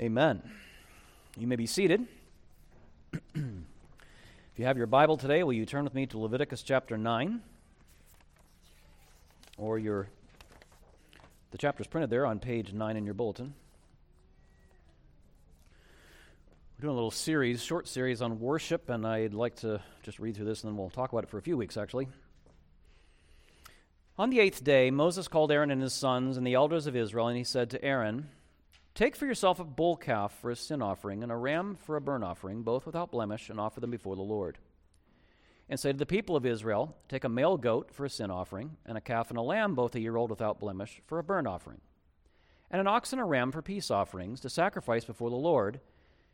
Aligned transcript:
Amen. 0.00 0.40
You 1.36 1.48
may 1.48 1.56
be 1.56 1.66
seated. 1.66 2.06
if 3.12 3.42
you 4.54 4.64
have 4.64 4.76
your 4.76 4.86
Bible 4.86 5.16
today, 5.16 5.42
will 5.42 5.52
you 5.52 5.66
turn 5.66 5.82
with 5.82 5.92
me 5.92 6.06
to 6.06 6.18
Leviticus 6.18 6.62
chapter 6.62 6.96
9? 6.96 7.40
Or 9.56 9.76
your 9.76 10.08
the 11.50 11.58
chapter 11.58 11.80
is 11.80 11.88
printed 11.88 12.10
there 12.10 12.26
on 12.26 12.38
page 12.38 12.72
9 12.72 12.96
in 12.96 13.04
your 13.06 13.14
bulletin. 13.14 13.54
We're 16.78 16.82
doing 16.82 16.92
a 16.92 16.94
little 16.94 17.10
series, 17.10 17.60
short 17.60 17.88
series 17.88 18.22
on 18.22 18.38
worship, 18.38 18.90
and 18.90 19.04
I'd 19.04 19.34
like 19.34 19.56
to 19.56 19.80
just 20.04 20.20
read 20.20 20.36
through 20.36 20.44
this 20.44 20.62
and 20.62 20.70
then 20.70 20.78
we'll 20.78 20.90
talk 20.90 21.10
about 21.10 21.24
it 21.24 21.30
for 21.30 21.38
a 21.38 21.42
few 21.42 21.56
weeks 21.56 21.76
actually. 21.76 22.06
On 24.16 24.30
the 24.30 24.38
eighth 24.38 24.62
day, 24.62 24.92
Moses 24.92 25.26
called 25.26 25.50
Aaron 25.50 25.72
and 25.72 25.82
his 25.82 25.92
sons 25.92 26.36
and 26.36 26.46
the 26.46 26.54
elders 26.54 26.86
of 26.86 26.94
Israel, 26.94 27.26
and 27.26 27.36
he 27.36 27.42
said 27.42 27.70
to 27.70 27.84
Aaron, 27.84 28.28
Take 28.98 29.14
for 29.14 29.26
yourself 29.26 29.60
a 29.60 29.64
bull 29.64 29.96
calf 29.96 30.36
for 30.40 30.50
a 30.50 30.56
sin 30.56 30.82
offering 30.82 31.22
and 31.22 31.30
a 31.30 31.36
ram 31.36 31.76
for 31.76 31.94
a 31.94 32.00
burnt 32.00 32.24
offering, 32.24 32.64
both 32.64 32.84
without 32.84 33.12
blemish, 33.12 33.48
and 33.48 33.60
offer 33.60 33.78
them 33.78 33.92
before 33.92 34.16
the 34.16 34.22
Lord. 34.22 34.58
And 35.68 35.78
say 35.78 35.92
to 35.92 35.98
the 35.98 36.04
people 36.04 36.34
of 36.34 36.44
Israel, 36.44 36.96
Take 37.08 37.22
a 37.22 37.28
male 37.28 37.56
goat 37.56 37.94
for 37.94 38.04
a 38.04 38.10
sin 38.10 38.28
offering, 38.32 38.76
and 38.84 38.98
a 38.98 39.00
calf 39.00 39.30
and 39.30 39.38
a 39.38 39.42
lamb, 39.42 39.76
both 39.76 39.94
a 39.94 40.00
year 40.00 40.16
old 40.16 40.30
without 40.30 40.58
blemish, 40.58 41.00
for 41.06 41.20
a 41.20 41.22
burnt 41.22 41.46
offering, 41.46 41.80
and 42.72 42.80
an 42.80 42.88
ox 42.88 43.12
and 43.12 43.22
a 43.22 43.24
ram 43.24 43.52
for 43.52 43.62
peace 43.62 43.88
offerings 43.88 44.40
to 44.40 44.50
sacrifice 44.50 45.04
before 45.04 45.30
the 45.30 45.36
Lord, 45.36 45.78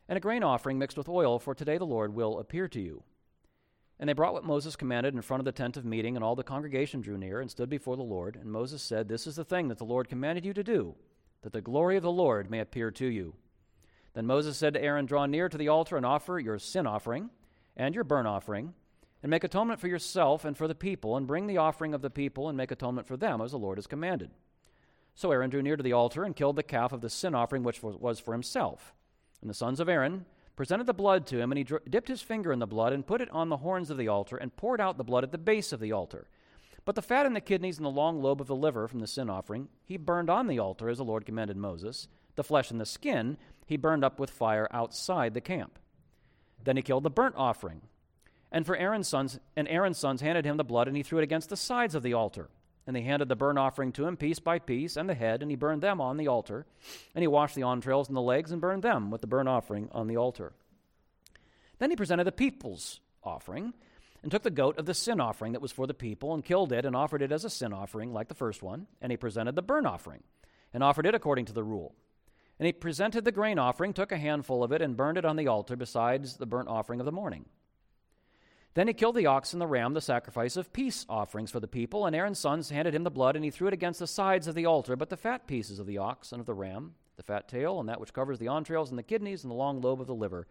and 0.09 0.17
a 0.17 0.19
grain 0.19 0.41
offering 0.41 0.79
mixed 0.79 0.97
with 0.97 1.07
oil, 1.07 1.37
for 1.37 1.53
today 1.53 1.77
the 1.77 1.85
Lord 1.85 2.15
will 2.15 2.39
appear 2.39 2.67
to 2.69 2.81
you. 2.81 3.03
And 3.99 4.09
they 4.09 4.13
brought 4.13 4.33
what 4.33 4.43
Moses 4.43 4.75
commanded 4.75 5.13
in 5.13 5.21
front 5.21 5.39
of 5.39 5.45
the 5.45 5.51
tent 5.51 5.77
of 5.77 5.85
meeting, 5.85 6.15
and 6.15 6.25
all 6.25 6.35
the 6.35 6.41
congregation 6.41 7.01
drew 7.01 7.19
near 7.19 7.41
and 7.41 7.51
stood 7.51 7.69
before 7.69 7.95
the 7.95 8.01
Lord. 8.01 8.35
And 8.35 8.51
Moses 8.51 8.81
said, 8.81 9.07
This 9.07 9.27
is 9.27 9.35
the 9.35 9.45
thing 9.45 9.67
that 9.67 9.77
the 9.77 9.83
Lord 9.83 10.09
commanded 10.09 10.43
you 10.43 10.53
to 10.55 10.63
do 10.63 10.95
that 11.45 11.53
the 11.53 11.61
glory 11.61 11.95
of 11.95 12.01
the 12.01 12.11
Lord 12.11 12.49
may 12.49 12.59
appear 12.59 12.89
to 12.89 13.05
you. 13.05 13.35
Then 14.15 14.25
Moses 14.25 14.57
said 14.57 14.73
to 14.73 14.81
Aaron, 14.81 15.05
Draw 15.05 15.27
near 15.27 15.47
to 15.47 15.59
the 15.59 15.67
altar 15.67 15.95
and 15.95 16.03
offer 16.03 16.39
your 16.39 16.57
sin 16.57 16.87
offering 16.87 17.29
and 17.77 17.93
your 17.93 18.03
burnt 18.03 18.27
offering, 18.27 18.73
and 19.21 19.29
make 19.29 19.43
atonement 19.43 19.79
for 19.79 19.87
yourself 19.87 20.43
and 20.43 20.57
for 20.57 20.67
the 20.67 20.73
people, 20.73 21.15
and 21.15 21.27
bring 21.27 21.45
the 21.45 21.57
offering 21.57 21.93
of 21.93 22.01
the 22.01 22.09
people 22.09 22.49
and 22.49 22.57
make 22.57 22.71
atonement 22.71 23.05
for 23.05 23.15
them, 23.15 23.41
as 23.41 23.51
the 23.51 23.59
Lord 23.59 23.77
has 23.77 23.85
commanded. 23.85 24.31
So 25.13 25.31
Aaron 25.31 25.51
drew 25.51 25.61
near 25.61 25.77
to 25.77 25.83
the 25.83 25.93
altar 25.93 26.23
and 26.23 26.35
killed 26.35 26.55
the 26.55 26.63
calf 26.63 26.91
of 26.91 27.01
the 27.01 27.11
sin 27.11 27.35
offering, 27.35 27.61
which 27.61 27.83
was 27.83 28.19
for 28.19 28.31
himself. 28.31 28.95
And 29.41 29.47
the 29.47 29.53
sons 29.53 29.79
of 29.79 29.87
Aaron 29.87 30.25
presented 30.55 30.87
the 30.87 30.95
blood 30.95 31.27
to 31.27 31.39
him, 31.39 31.51
and 31.51 31.59
he 31.59 31.77
dipped 31.87 32.07
his 32.07 32.23
finger 32.23 32.51
in 32.51 32.57
the 32.57 32.65
blood 32.65 32.91
and 32.91 33.05
put 33.05 33.21
it 33.21 33.29
on 33.29 33.49
the 33.49 33.57
horns 33.57 33.91
of 33.91 33.97
the 33.97 34.07
altar, 34.07 34.37
and 34.37 34.55
poured 34.55 34.81
out 34.81 34.97
the 34.97 35.03
blood 35.03 35.23
at 35.23 35.31
the 35.31 35.37
base 35.37 35.71
of 35.71 35.79
the 35.79 35.91
altar. 35.91 36.27
But 36.85 36.95
the 36.95 37.01
fat 37.01 37.25
and 37.25 37.35
the 37.35 37.41
kidneys 37.41 37.77
and 37.77 37.85
the 37.85 37.89
long 37.89 38.21
lobe 38.21 38.39
of 38.39 38.47
the 38.47 38.55
liver 38.55 38.87
from 38.87 38.99
the 38.99 39.07
sin 39.07 39.29
offering 39.29 39.67
he 39.83 39.97
burned 39.97 40.29
on 40.29 40.47
the 40.47 40.59
altar 40.59 40.87
as 40.87 40.97
the 40.97 41.03
Lord 41.03 41.25
commanded 41.25 41.57
Moses. 41.57 42.07
The 42.35 42.43
flesh 42.43 42.69
and 42.69 42.79
the 42.79 42.85
skin 42.85 43.37
he 43.65 43.75
burned 43.75 44.03
up 44.03 44.19
with 44.19 44.29
fire 44.29 44.67
outside 44.71 45.33
the 45.33 45.41
camp. 45.41 45.79
Then 46.63 46.77
he 46.77 46.83
killed 46.83 47.03
the 47.03 47.09
burnt 47.09 47.35
offering. 47.37 47.81
And 48.51 48.65
for 48.65 48.77
Aaron's 48.77 49.07
sons, 49.07 49.39
and 49.55 49.67
Aaron's 49.67 49.97
sons 49.97 50.21
handed 50.21 50.45
him 50.45 50.57
the 50.57 50.63
blood, 50.63 50.87
and 50.87 50.95
he 50.95 51.03
threw 51.03 51.19
it 51.19 51.23
against 51.23 51.49
the 51.49 51.57
sides 51.57 51.95
of 51.95 52.03
the 52.03 52.13
altar. 52.13 52.49
And 52.87 52.95
they 52.95 53.01
handed 53.01 53.27
the 53.27 53.35
burnt 53.35 53.57
offering 53.57 53.91
to 53.93 54.05
him 54.05 54.15
piece 54.15 54.39
by 54.39 54.59
piece, 54.59 54.95
and 54.95 55.09
the 55.09 55.15
head, 55.15 55.41
and 55.41 55.49
he 55.49 55.57
burned 55.57 55.81
them 55.81 55.99
on 55.99 56.17
the 56.17 56.27
altar. 56.27 56.65
And 57.13 57.23
he 57.23 57.27
washed 57.27 57.55
the 57.55 57.67
entrails 57.67 58.07
and 58.07 58.15
the 58.15 58.21
legs, 58.21 58.51
and 58.51 58.61
burned 58.61 58.83
them 58.83 59.09
with 59.09 59.21
the 59.21 59.27
burnt 59.27 59.49
offering 59.49 59.89
on 59.91 60.07
the 60.07 60.17
altar. 60.17 60.53
Then 61.79 61.89
he 61.89 61.95
presented 61.95 62.25
the 62.25 62.31
people's 62.31 63.01
offering 63.23 63.73
and 64.25 64.31
took 64.31 64.41
the 64.41 64.49
goat 64.49 64.79
of 64.79 64.87
the 64.87 64.93
sin 64.95 65.21
offering 65.21 65.51
that 65.51 65.61
was 65.61 65.71
for 65.71 65.85
the 65.85 65.93
people, 65.93 66.33
and 66.33 66.43
killed 66.43 66.71
it, 66.71 66.83
and 66.83 66.95
offered 66.95 67.21
it 67.21 67.31
as 67.31 67.45
a 67.45 67.49
sin 67.49 67.71
offering, 67.71 68.11
like 68.11 68.27
the 68.27 68.33
first 68.33 68.63
one. 68.63 68.87
And 68.99 69.11
he 69.11 69.17
presented 69.17 69.55
the 69.55 69.61
burnt 69.61 69.85
offering, 69.85 70.23
and 70.73 70.81
offered 70.81 71.05
it 71.05 71.13
according 71.13 71.45
to 71.45 71.53
the 71.53 71.63
rule. 71.63 71.93
And 72.57 72.65
he 72.65 72.73
presented 72.73 73.23
the 73.23 73.31
grain 73.31 73.59
offering, 73.59 73.93
took 73.93 74.11
a 74.11 74.17
handful 74.17 74.63
of 74.63 74.71
it, 74.71 74.81
and 74.81 74.97
burned 74.97 75.19
it 75.19 75.25
on 75.25 75.35
the 75.35 75.47
altar 75.47 75.75
besides 75.75 76.37
the 76.37 76.47
burnt 76.47 76.69
offering 76.69 76.99
of 76.99 77.05
the 77.05 77.11
morning. 77.11 77.45
Then 78.73 78.87
he 78.87 78.95
killed 78.95 79.15
the 79.15 79.27
ox 79.27 79.53
and 79.53 79.61
the 79.61 79.67
ram, 79.67 79.93
the 79.93 80.01
sacrifice 80.01 80.57
of 80.57 80.73
peace 80.73 81.05
offerings 81.07 81.51
for 81.51 81.59
the 81.59 81.67
people, 81.67 82.07
and 82.07 82.15
Aaron's 82.15 82.39
sons 82.39 82.71
handed 82.71 82.95
him 82.95 83.03
the 83.03 83.11
blood, 83.11 83.35
and 83.35 83.45
he 83.45 83.51
threw 83.51 83.67
it 83.67 83.75
against 83.75 83.99
the 83.99 84.07
sides 84.07 84.47
of 84.47 84.55
the 84.55 84.65
altar. 84.65 84.95
But 84.95 85.11
the 85.11 85.17
fat 85.17 85.45
pieces 85.45 85.77
of 85.77 85.85
the 85.85 85.99
ox 85.99 86.31
and 86.31 86.39
of 86.39 86.47
the 86.47 86.55
ram, 86.55 86.95
the 87.15 87.21
fat 87.21 87.47
tail, 87.47 87.79
and 87.79 87.87
that 87.89 87.99
which 87.99 88.11
covers 88.11 88.39
the 88.39 88.47
entrails, 88.47 88.89
and 88.89 88.97
the 88.97 89.03
kidneys, 89.03 89.43
and 89.43 89.51
the 89.51 89.55
long 89.55 89.81
lobe 89.81 90.01
of 90.01 90.07
the 90.07 90.15
liver, 90.15 90.47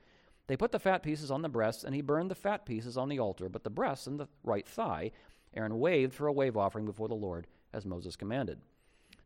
they 0.47 0.57
put 0.57 0.73
the 0.73 0.79
fat 0.79 1.03
pieces 1.03 1.31
on 1.31 1.43
the 1.43 1.49
breasts, 1.49 1.85
and 1.85 1.95
he 1.95 2.03
burned 2.03 2.31
the 2.31 2.35
fat 2.35 2.67
pieces 2.67 2.97
on 2.97 3.09
the 3.09 3.19
altar, 3.19 3.49
but 3.49 3.65
the 3.65 3.71
breasts 3.71 4.07
and 4.07 4.19
the 4.19 4.29
right 4.43 4.67
thigh 4.67 5.11
Aaron 5.55 5.79
waved 5.79 6.15
for 6.15 6.27
a 6.27 6.33
wave 6.33 6.57
offering 6.57 6.85
before 6.85 7.09
the 7.09 7.15
Lord, 7.15 7.47
as 7.73 7.87
Moses 7.87 8.17
commanded. 8.17 8.59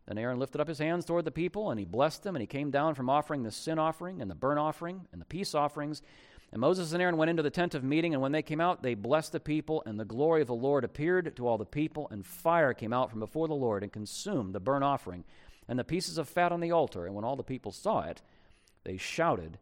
Then 0.06 0.18
Aaron 0.18 0.38
lifted 0.38 0.60
up 0.60 0.68
his 0.68 0.78
hands 0.78 1.04
toward 1.04 1.24
the 1.24 1.30
people, 1.30 1.70
and 1.70 1.78
he 1.78 1.84
blessed 1.84 2.22
them, 2.22 2.36
and 2.36 2.40
he 2.42 2.46
came 2.46 2.70
down 2.70 2.94
from 2.94 3.10
offering 3.10 3.42
the 3.42 3.50
sin 3.50 3.78
offering, 3.78 4.20
and 4.20 4.30
the 4.30 4.34
burnt 4.34 4.58
offering, 4.58 5.06
and 5.12 5.20
the 5.20 5.26
peace 5.26 5.54
offerings. 5.54 6.02
And 6.52 6.60
Moses 6.60 6.92
and 6.92 7.02
Aaron 7.02 7.16
went 7.16 7.30
into 7.30 7.42
the 7.42 7.50
tent 7.50 7.74
of 7.74 7.84
meeting, 7.84 8.14
and 8.14 8.22
when 8.22 8.32
they 8.32 8.42
came 8.42 8.60
out, 8.60 8.82
they 8.82 8.94
blessed 8.94 9.32
the 9.32 9.40
people, 9.40 9.82
and 9.86 9.98
the 9.98 10.04
glory 10.04 10.42
of 10.42 10.48
the 10.48 10.54
Lord 10.54 10.84
appeared 10.84 11.34
to 11.36 11.46
all 11.46 11.58
the 11.58 11.64
people, 11.64 12.08
and 12.10 12.24
fire 12.24 12.72
came 12.72 12.92
out 12.92 13.10
from 13.10 13.20
before 13.20 13.48
the 13.48 13.54
Lord 13.54 13.82
and 13.82 13.92
consumed 13.92 14.54
the 14.54 14.60
burnt 14.60 14.84
offering 14.84 15.24
and 15.68 15.78
the 15.78 15.84
pieces 15.84 16.16
of 16.16 16.28
fat 16.28 16.50
on 16.50 16.60
the 16.60 16.72
altar. 16.72 17.04
And 17.06 17.14
when 17.14 17.24
all 17.24 17.36
the 17.36 17.42
people 17.42 17.70
saw 17.70 18.00
it, 18.00 18.22
they 18.84 18.96
shouted 18.96 19.58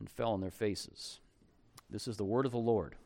and 0.00 0.10
fell 0.10 0.32
on 0.32 0.40
their 0.40 0.50
faces. 0.50 1.20
This 1.88 2.08
is 2.08 2.16
the 2.16 2.24
word 2.24 2.46
of 2.46 2.52
the 2.52 2.58
Lord. 2.58 2.96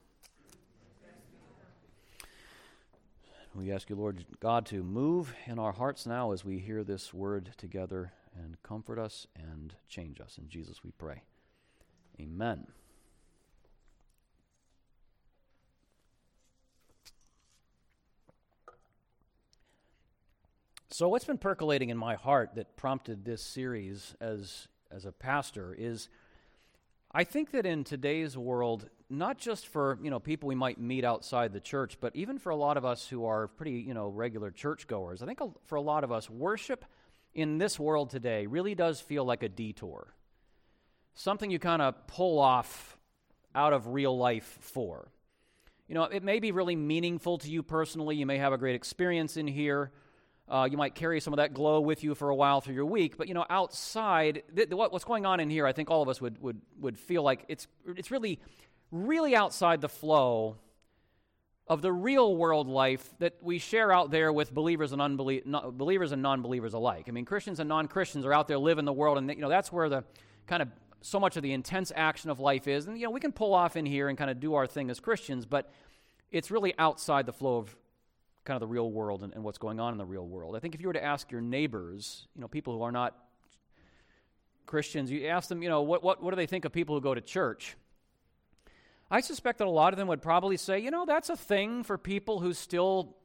We 3.54 3.70
ask 3.70 3.88
you, 3.88 3.94
Lord 3.94 4.24
God, 4.40 4.66
to 4.66 4.82
move 4.82 5.32
in 5.46 5.60
our 5.60 5.70
hearts 5.70 6.06
now 6.06 6.32
as 6.32 6.44
we 6.44 6.58
hear 6.58 6.82
this 6.82 7.14
word 7.14 7.50
together 7.56 8.12
and 8.36 8.60
comfort 8.64 8.98
us 8.98 9.28
and 9.36 9.74
change 9.88 10.20
us. 10.20 10.38
In 10.38 10.48
Jesus 10.48 10.82
we 10.82 10.90
pray. 10.90 11.22
Amen. 12.20 12.66
So, 20.90 21.08
what's 21.08 21.24
been 21.24 21.38
percolating 21.38 21.90
in 21.90 21.96
my 21.96 22.14
heart 22.14 22.54
that 22.54 22.76
prompted 22.76 23.24
this 23.24 23.42
series 23.42 24.14
as, 24.20 24.68
as 24.90 25.04
a 25.04 25.12
pastor 25.12 25.74
is 25.76 26.08
I 27.16 27.22
think 27.22 27.52
that 27.52 27.64
in 27.64 27.84
today's 27.84 28.36
world, 28.36 28.90
not 29.08 29.38
just 29.38 29.68
for 29.68 30.00
you 30.02 30.10
know 30.10 30.18
people 30.18 30.48
we 30.48 30.56
might 30.56 30.80
meet 30.80 31.04
outside 31.04 31.52
the 31.52 31.60
church, 31.60 31.98
but 32.00 32.14
even 32.16 32.38
for 32.38 32.50
a 32.50 32.56
lot 32.56 32.76
of 32.76 32.84
us 32.84 33.06
who 33.06 33.24
are 33.24 33.46
pretty 33.46 33.72
you 33.72 33.94
know 33.94 34.08
regular 34.08 34.50
churchgoers, 34.50 35.22
I 35.22 35.26
think 35.26 35.38
for 35.66 35.76
a 35.76 35.80
lot 35.80 36.02
of 36.02 36.10
us, 36.10 36.28
worship 36.28 36.84
in 37.32 37.58
this 37.58 37.78
world 37.78 38.10
today 38.10 38.46
really 38.46 38.74
does 38.74 39.00
feel 39.00 39.24
like 39.24 39.44
a 39.44 39.48
detour, 39.48 40.12
something 41.14 41.52
you 41.52 41.60
kind 41.60 41.80
of 41.80 42.04
pull 42.08 42.40
off 42.40 42.98
out 43.54 43.72
of 43.72 43.86
real 43.86 44.18
life 44.18 44.58
for. 44.60 45.12
You 45.86 45.94
know, 45.94 46.04
it 46.04 46.24
may 46.24 46.40
be 46.40 46.50
really 46.50 46.74
meaningful 46.74 47.38
to 47.38 47.48
you 47.48 47.62
personally. 47.62 48.16
You 48.16 48.26
may 48.26 48.38
have 48.38 48.52
a 48.52 48.58
great 48.58 48.74
experience 48.74 49.36
in 49.36 49.46
here. 49.46 49.92
Uh, 50.48 50.68
you 50.70 50.76
might 50.76 50.94
carry 50.94 51.20
some 51.20 51.32
of 51.32 51.38
that 51.38 51.54
glow 51.54 51.80
with 51.80 52.04
you 52.04 52.14
for 52.14 52.28
a 52.28 52.34
while 52.34 52.60
through 52.60 52.74
your 52.74 52.84
week, 52.84 53.16
but 53.16 53.28
you 53.28 53.34
know, 53.34 53.46
outside, 53.48 54.42
th- 54.54 54.68
th- 54.68 54.76
what's 54.76 55.04
going 55.04 55.24
on 55.24 55.40
in 55.40 55.48
here, 55.48 55.66
I 55.66 55.72
think 55.72 55.90
all 55.90 56.02
of 56.02 56.08
us 56.08 56.20
would, 56.20 56.40
would, 56.42 56.60
would 56.80 56.98
feel 56.98 57.22
like 57.22 57.46
it's, 57.48 57.66
it's 57.96 58.10
really, 58.10 58.38
really 58.90 59.34
outside 59.34 59.80
the 59.80 59.88
flow 59.88 60.56
of 61.66 61.80
the 61.80 61.92
real 61.92 62.36
world 62.36 62.68
life 62.68 63.14
that 63.20 63.34
we 63.40 63.58
share 63.58 63.90
out 63.90 64.10
there 64.10 64.32
with 64.32 64.52
believers 64.52 64.92
and 64.92 65.00
unbelie- 65.00 65.44
believers 65.76 66.12
and 66.12 66.20
non-believers 66.20 66.74
alike. 66.74 67.06
I 67.08 67.10
mean, 67.10 67.24
Christians 67.24 67.58
and 67.58 67.68
non-Christians 67.68 68.26
are 68.26 68.32
out 68.34 68.48
there 68.48 68.58
living 68.58 68.84
the 68.84 68.92
world, 68.92 69.16
and 69.16 69.28
you 69.30 69.40
know 69.40 69.48
that's 69.48 69.72
where 69.72 69.88
the 69.88 70.04
kind 70.46 70.60
of 70.60 70.68
so 71.00 71.18
much 71.18 71.36
of 71.36 71.42
the 71.42 71.52
intense 71.52 71.90
action 71.96 72.30
of 72.30 72.38
life 72.38 72.68
is. 72.68 72.86
And 72.86 72.98
you 72.98 73.04
know, 73.04 73.10
we 73.10 73.20
can 73.20 73.32
pull 73.32 73.54
off 73.54 73.76
in 73.76 73.86
here 73.86 74.08
and 74.08 74.18
kind 74.18 74.30
of 74.30 74.40
do 74.40 74.54
our 74.54 74.66
thing 74.66 74.90
as 74.90 75.00
Christians, 75.00 75.46
but 75.46 75.70
it's 76.30 76.50
really 76.50 76.74
outside 76.78 77.24
the 77.24 77.32
flow 77.32 77.56
of 77.56 77.74
kind 78.44 78.56
of 78.56 78.60
the 78.60 78.66
real 78.66 78.90
world 78.90 79.22
and, 79.22 79.32
and 79.34 79.42
what's 79.42 79.58
going 79.58 79.80
on 79.80 79.92
in 79.92 79.98
the 79.98 80.04
real 80.04 80.26
world. 80.26 80.54
I 80.54 80.58
think 80.58 80.74
if 80.74 80.80
you 80.80 80.86
were 80.86 80.92
to 80.92 81.04
ask 81.04 81.30
your 81.30 81.40
neighbors, 81.40 82.28
you 82.34 82.40
know, 82.40 82.48
people 82.48 82.74
who 82.76 82.82
are 82.82 82.92
not 82.92 83.16
Christians, 84.66 85.10
you 85.10 85.26
ask 85.26 85.48
them, 85.48 85.62
you 85.62 85.68
know, 85.68 85.82
what, 85.82 86.02
what, 86.02 86.22
what 86.22 86.30
do 86.30 86.36
they 86.36 86.46
think 86.46 86.64
of 86.64 86.72
people 86.72 86.94
who 86.94 87.00
go 87.00 87.14
to 87.14 87.20
church? 87.20 87.76
I 89.10 89.20
suspect 89.20 89.58
that 89.58 89.66
a 89.66 89.70
lot 89.70 89.92
of 89.92 89.98
them 89.98 90.08
would 90.08 90.22
probably 90.22 90.56
say, 90.56 90.78
you 90.78 90.90
know, 90.90 91.04
that's 91.06 91.30
a 91.30 91.36
thing 91.36 91.84
for 91.84 91.96
people 91.96 92.40
who 92.40 92.52
still, 92.52 93.16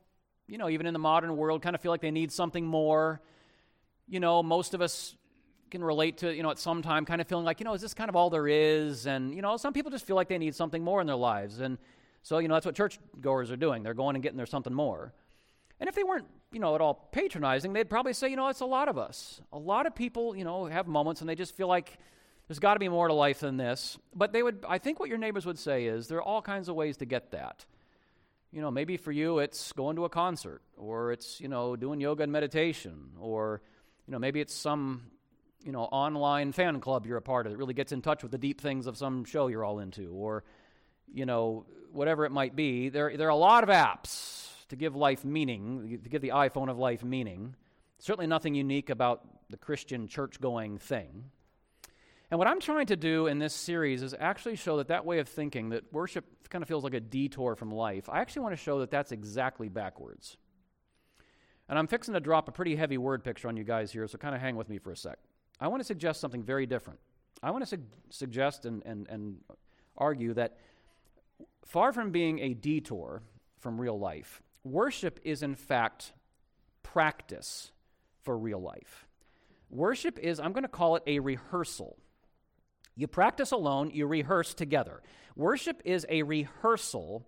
you 0.47 0.57
know, 0.57 0.69
even 0.69 0.85
in 0.85 0.93
the 0.93 0.99
modern 0.99 1.35
world, 1.35 1.61
kind 1.61 1.75
of 1.75 1.81
feel 1.81 1.91
like 1.91 2.01
they 2.01 2.11
need 2.11 2.31
something 2.31 2.65
more. 2.65 3.21
You 4.07 4.19
know, 4.19 4.41
most 4.43 4.73
of 4.73 4.81
us 4.81 5.15
can 5.69 5.83
relate 5.83 6.17
to, 6.19 6.33
you 6.33 6.43
know, 6.43 6.51
at 6.51 6.59
some 6.59 6.81
time 6.81 7.05
kind 7.05 7.21
of 7.21 7.27
feeling 7.27 7.45
like, 7.45 7.59
you 7.59 7.63
know, 7.63 7.73
is 7.73 7.81
this 7.81 7.93
kind 7.93 8.09
of 8.09 8.15
all 8.15 8.29
there 8.29 8.47
is? 8.47 9.05
And, 9.05 9.33
you 9.33 9.41
know, 9.41 9.57
some 9.57 9.73
people 9.73 9.91
just 9.91 10.05
feel 10.05 10.15
like 10.15 10.27
they 10.27 10.37
need 10.37 10.55
something 10.55 10.83
more 10.83 11.01
in 11.01 11.07
their 11.07 11.15
lives. 11.15 11.59
And, 11.59 11.77
so, 12.21 12.39
you 12.39 12.47
know, 12.47 12.55
that's 12.55 12.65
what 12.65 12.75
churchgoers 12.75 13.51
are 13.51 13.57
doing. 13.57 13.83
They're 13.83 13.93
going 13.93 14.15
and 14.15 14.23
getting 14.23 14.37
there 14.37 14.45
something 14.45 14.73
more. 14.73 15.13
And 15.79 15.87
if 15.87 15.95
they 15.95 16.03
weren't, 16.03 16.27
you 16.51 16.59
know, 16.59 16.75
at 16.75 16.81
all 16.81 17.09
patronizing, 17.11 17.73
they'd 17.73 17.89
probably 17.89 18.13
say, 18.13 18.29
you 18.29 18.35
know, 18.35 18.49
it's 18.49 18.59
a 18.59 18.65
lot 18.65 18.89
of 18.89 18.97
us. 18.97 19.41
A 19.53 19.57
lot 19.57 19.85
of 19.85 19.95
people, 19.95 20.35
you 20.35 20.43
know, 20.43 20.65
have 20.65 20.87
moments 20.87 21.21
and 21.21 21.29
they 21.29 21.35
just 21.35 21.55
feel 21.55 21.67
like 21.67 21.97
there's 22.47 22.59
got 22.59 22.73
to 22.73 22.79
be 22.79 22.89
more 22.89 23.07
to 23.07 23.13
life 23.13 23.39
than 23.39 23.57
this. 23.57 23.97
But 24.13 24.33
they 24.33 24.43
would, 24.43 24.65
I 24.67 24.79
think 24.79 24.99
what 24.99 25.09
your 25.09 25.17
neighbors 25.17 25.45
would 25.45 25.59
say 25.59 25.85
is 25.85 26.07
there 26.07 26.17
are 26.17 26.23
all 26.23 26.41
kinds 26.41 26.67
of 26.67 26.75
ways 26.75 26.97
to 26.97 27.05
get 27.05 27.31
that. 27.31 27.65
You 28.51 28.61
know, 28.61 28.71
maybe 28.71 28.97
for 28.97 29.11
you 29.11 29.39
it's 29.39 29.71
going 29.73 29.95
to 29.95 30.05
a 30.05 30.09
concert, 30.09 30.61
or 30.75 31.11
it's, 31.11 31.39
you 31.39 31.47
know, 31.47 31.75
doing 31.75 32.01
yoga 32.01 32.23
and 32.23 32.31
meditation, 32.31 33.11
or, 33.19 33.61
you 34.07 34.11
know, 34.11 34.19
maybe 34.19 34.41
it's 34.41 34.55
some 34.55 35.03
you 35.63 35.71
know, 35.71 35.83
online 35.83 36.51
fan 36.51 36.79
club 36.79 37.05
you're 37.05 37.17
a 37.17 37.21
part 37.21 37.45
of 37.45 37.51
that 37.51 37.57
really 37.57 37.73
gets 37.73 37.91
in 37.91 38.01
touch 38.01 38.23
with 38.23 38.31
the 38.31 38.37
deep 38.37 38.61
things 38.61 38.87
of 38.87 38.97
some 38.97 39.25
show 39.25 39.47
you're 39.47 39.63
all 39.63 39.79
into, 39.79 40.11
or, 40.13 40.43
you 41.13 41.25
know, 41.25 41.65
whatever 41.91 42.25
it 42.25 42.31
might 42.31 42.55
be. 42.55 42.89
There, 42.89 43.15
there 43.17 43.27
are 43.27 43.31
a 43.31 43.35
lot 43.35 43.63
of 43.63 43.69
apps 43.69 44.47
to 44.69 44.75
give 44.75 44.95
life 44.95 45.25
meaning, 45.25 45.99
to 46.03 46.09
give 46.09 46.21
the 46.21 46.29
iPhone 46.29 46.69
of 46.69 46.77
life 46.77 47.03
meaning. 47.03 47.55
Certainly 47.99 48.27
nothing 48.27 48.55
unique 48.55 48.89
about 48.89 49.21
the 49.49 49.57
Christian 49.57 50.07
church 50.07 50.39
going 50.39 50.77
thing. 50.77 51.25
And 52.31 52.37
what 52.37 52.47
I'm 52.47 52.59
trying 52.59 52.85
to 52.87 52.95
do 52.95 53.25
in 53.25 53.39
this 53.39 53.53
series 53.53 54.03
is 54.03 54.13
actually 54.17 54.55
show 54.55 54.77
that 54.77 54.89
that 54.89 55.03
way 55.03 55.19
of 55.19 55.27
thinking, 55.27 55.69
that 55.69 55.91
worship 55.91 56.25
kind 56.49 56.61
of 56.61 56.67
feels 56.67 56.83
like 56.83 56.93
a 56.93 56.99
detour 56.99 57.55
from 57.55 57.71
life, 57.71 58.09
I 58.09 58.19
actually 58.19 58.43
want 58.43 58.53
to 58.53 58.61
show 58.61 58.79
that 58.79 58.91
that's 58.91 59.11
exactly 59.11 59.69
backwards. 59.69 60.37
And 61.67 61.77
I'm 61.77 61.87
fixing 61.87 62.13
to 62.13 62.19
drop 62.19 62.47
a 62.47 62.51
pretty 62.51 62.75
heavy 62.75 62.97
word 62.97 63.23
picture 63.23 63.47
on 63.47 63.57
you 63.57 63.63
guys 63.63 63.91
here, 63.91 64.07
so 64.07 64.17
kind 64.17 64.35
of 64.35 64.41
hang 64.41 64.55
with 64.55 64.69
me 64.69 64.79
for 64.79 64.91
a 64.91 64.97
sec. 64.97 65.19
I 65.59 65.67
want 65.67 65.81
to 65.81 65.85
suggest 65.85 66.21
something 66.21 66.43
very 66.43 66.65
different. 66.65 66.99
I 67.41 67.51
want 67.51 67.63
to 67.63 67.67
su- 67.67 67.83
suggest 68.09 68.65
and, 68.65 68.83
and, 68.85 69.07
and 69.07 69.37
argue 69.97 70.33
that 70.35 70.57
far 71.65 71.93
from 71.93 72.11
being 72.11 72.39
a 72.39 72.53
detour 72.53 73.21
from 73.59 73.79
real 73.79 73.99
life, 73.99 74.41
worship 74.63 75.19
is 75.23 75.43
in 75.43 75.55
fact 75.55 76.13
practice 76.83 77.71
for 78.23 78.37
real 78.37 78.61
life. 78.61 79.07
Worship 79.69 80.17
is, 80.19 80.39
I'm 80.39 80.53
going 80.53 80.63
to 80.63 80.67
call 80.67 80.95
it 80.95 81.03
a 81.05 81.19
rehearsal. 81.19 81.97
You 82.95 83.07
practice 83.07 83.51
alone, 83.51 83.91
you 83.93 84.07
rehearse 84.07 84.53
together. 84.53 85.01
Worship 85.35 85.81
is 85.85 86.05
a 86.09 86.23
rehearsal, 86.23 87.27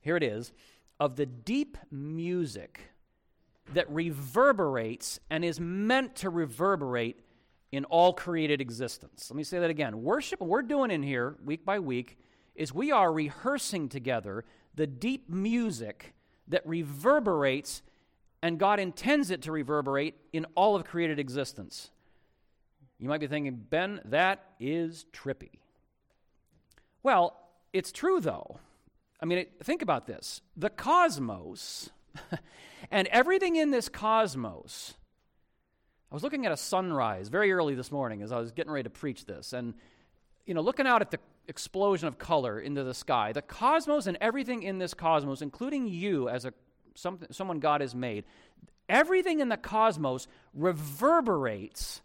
here 0.00 0.16
it 0.16 0.22
is, 0.22 0.52
of 0.98 1.16
the 1.16 1.26
deep 1.26 1.78
music 1.90 2.80
that 3.72 3.90
reverberates 3.90 5.20
and 5.30 5.44
is 5.44 5.60
meant 5.60 6.16
to 6.16 6.30
reverberate 6.30 7.20
in 7.72 7.84
all 7.86 8.12
created 8.12 8.60
existence. 8.60 9.28
Let 9.30 9.36
me 9.36 9.44
say 9.44 9.58
that 9.58 9.70
again. 9.70 10.02
Worship, 10.02 10.40
we're 10.40 10.62
doing 10.62 10.90
in 10.90 11.02
here 11.02 11.36
week 11.44 11.64
by 11.64 11.78
week, 11.78 12.18
is 12.56 12.72
we 12.72 12.90
are 12.90 13.12
rehearsing 13.12 13.88
together 13.88 14.44
the 14.74 14.86
deep 14.86 15.28
music 15.28 16.14
that 16.48 16.66
reverberates, 16.66 17.82
and 18.42 18.58
God 18.58 18.78
intends 18.78 19.30
it 19.30 19.42
to 19.42 19.52
reverberate 19.52 20.14
in 20.32 20.46
all 20.54 20.76
of 20.76 20.84
created 20.84 21.18
existence. 21.18 21.90
You 22.98 23.08
might 23.08 23.20
be 23.20 23.26
thinking, 23.26 23.56
Ben, 23.68 24.00
that 24.06 24.44
is 24.58 25.06
trippy. 25.12 25.58
Well, 27.02 27.36
it's 27.72 27.92
true 27.92 28.20
though. 28.20 28.58
I 29.20 29.26
mean, 29.26 29.46
think 29.62 29.82
about 29.82 30.06
this 30.06 30.40
the 30.56 30.70
cosmos 30.70 31.90
and 32.90 33.06
everything 33.08 33.56
in 33.56 33.70
this 33.70 33.88
cosmos. 33.88 34.94
I 36.10 36.14
was 36.14 36.22
looking 36.22 36.46
at 36.46 36.52
a 36.52 36.56
sunrise 36.56 37.28
very 37.28 37.52
early 37.52 37.74
this 37.74 37.90
morning 37.90 38.22
as 38.22 38.32
I 38.32 38.38
was 38.38 38.52
getting 38.52 38.72
ready 38.72 38.84
to 38.84 38.90
preach 38.90 39.24
this, 39.26 39.52
and 39.52 39.74
you 40.46 40.54
know, 40.54 40.60
looking 40.60 40.86
out 40.86 41.02
at 41.02 41.10
the 41.10 41.18
explosion 41.48 42.08
of 42.08 42.18
color 42.18 42.58
into 42.58 42.84
the 42.84 42.94
sky, 42.94 43.32
the 43.32 43.42
cosmos 43.42 44.06
and 44.06 44.18
everything 44.20 44.62
in 44.62 44.78
this 44.78 44.94
cosmos, 44.94 45.42
including 45.42 45.86
you 45.86 46.28
as 46.28 46.44
a 46.44 46.52
someone 46.94 47.60
God 47.60 47.82
has 47.82 47.94
made, 47.94 48.24
everything 48.88 49.40
in 49.40 49.48
the 49.48 49.56
cosmos 49.56 50.28
reverberates 50.54 52.00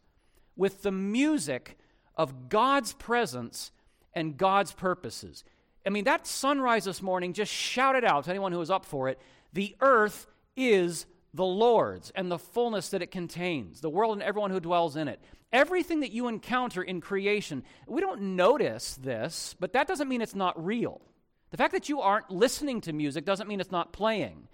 with 0.56 0.82
the 0.82 0.92
music 0.92 1.78
of 2.16 2.50
God's 2.50 2.94
presence 2.94 3.72
and 4.14 4.38
God's 4.38 4.74
purposes. 4.74 5.44
I 5.86 5.90
mean, 5.90 6.04
that 6.04 6.28
sunrise 6.28 6.84
this 6.84 7.02
morning 7.02 7.34
just 7.34 7.52
shouted 7.52 8.04
out 8.04 8.26
to 8.26 8.30
anyone 8.30 8.52
who 8.52 8.60
was 8.60 8.70
up 8.70 8.86
for 8.86 9.10
it 9.10 9.20
the 9.54 9.76
earth 9.82 10.28
is 10.56 11.06
the 11.34 11.46
Lord's 11.46 12.12
and 12.12 12.32
the 12.32 12.38
fullness 12.38 12.90
that 12.90 13.02
it 13.02 13.12
contains, 13.12 13.82
the 13.82 13.90
world 13.90 14.14
and 14.14 14.24
everyone 14.24 14.52
who 14.52 14.60
dwells 14.60 14.96
in 14.96 15.08
it. 15.08 15.22
Everything 15.54 16.00
that 16.00 16.12
you 16.12 16.28
encounter 16.28 16.82
in 16.82 17.02
creation, 17.02 17.64
we 17.86 18.02
don't 18.02 18.22
notice 18.22 18.96
this, 18.96 19.56
but 19.60 19.74
that 19.74 19.88
doesn't 19.88 20.08
mean 20.08 20.22
it's 20.22 20.36
not 20.36 20.64
real. 20.64 21.02
The 21.50 21.58
fact 21.58 21.74
that 21.74 21.90
you 21.90 22.00
aren't 22.00 22.32
listening 22.32 22.80
to 22.82 22.94
music 22.94 23.26
doesn't 23.26 23.48
mean 23.48 23.60
it's 23.60 23.72
not 23.72 23.92
playing. 23.92 24.48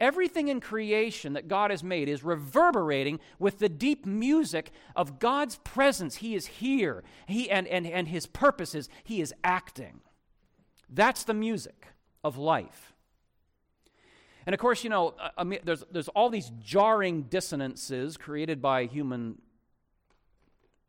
Everything 0.00 0.48
in 0.48 0.60
creation 0.60 1.34
that 1.34 1.46
God 1.46 1.70
has 1.70 1.84
made 1.84 2.08
is 2.08 2.24
reverberating 2.24 3.20
with 3.38 3.58
the 3.58 3.68
deep 3.68 4.06
music 4.06 4.72
of 4.96 5.18
God's 5.18 5.56
presence. 5.58 6.16
He 6.16 6.34
is 6.34 6.46
here, 6.46 7.04
he, 7.26 7.50
and, 7.50 7.68
and, 7.68 7.86
and 7.86 8.08
His 8.08 8.26
purposes, 8.26 8.88
He 9.04 9.20
is 9.20 9.34
acting. 9.44 10.00
That's 10.88 11.24
the 11.24 11.34
music 11.34 11.88
of 12.24 12.38
life. 12.38 12.94
And 14.46 14.54
of 14.54 14.58
course, 14.58 14.82
you 14.82 14.90
know, 14.90 15.14
uh, 15.20 15.28
I 15.36 15.44
mean, 15.44 15.60
there's, 15.64 15.84
there's 15.92 16.08
all 16.08 16.30
these 16.30 16.50
jarring 16.60 17.22
dissonances 17.24 18.16
created 18.16 18.62
by 18.62 18.86
human 18.86 19.40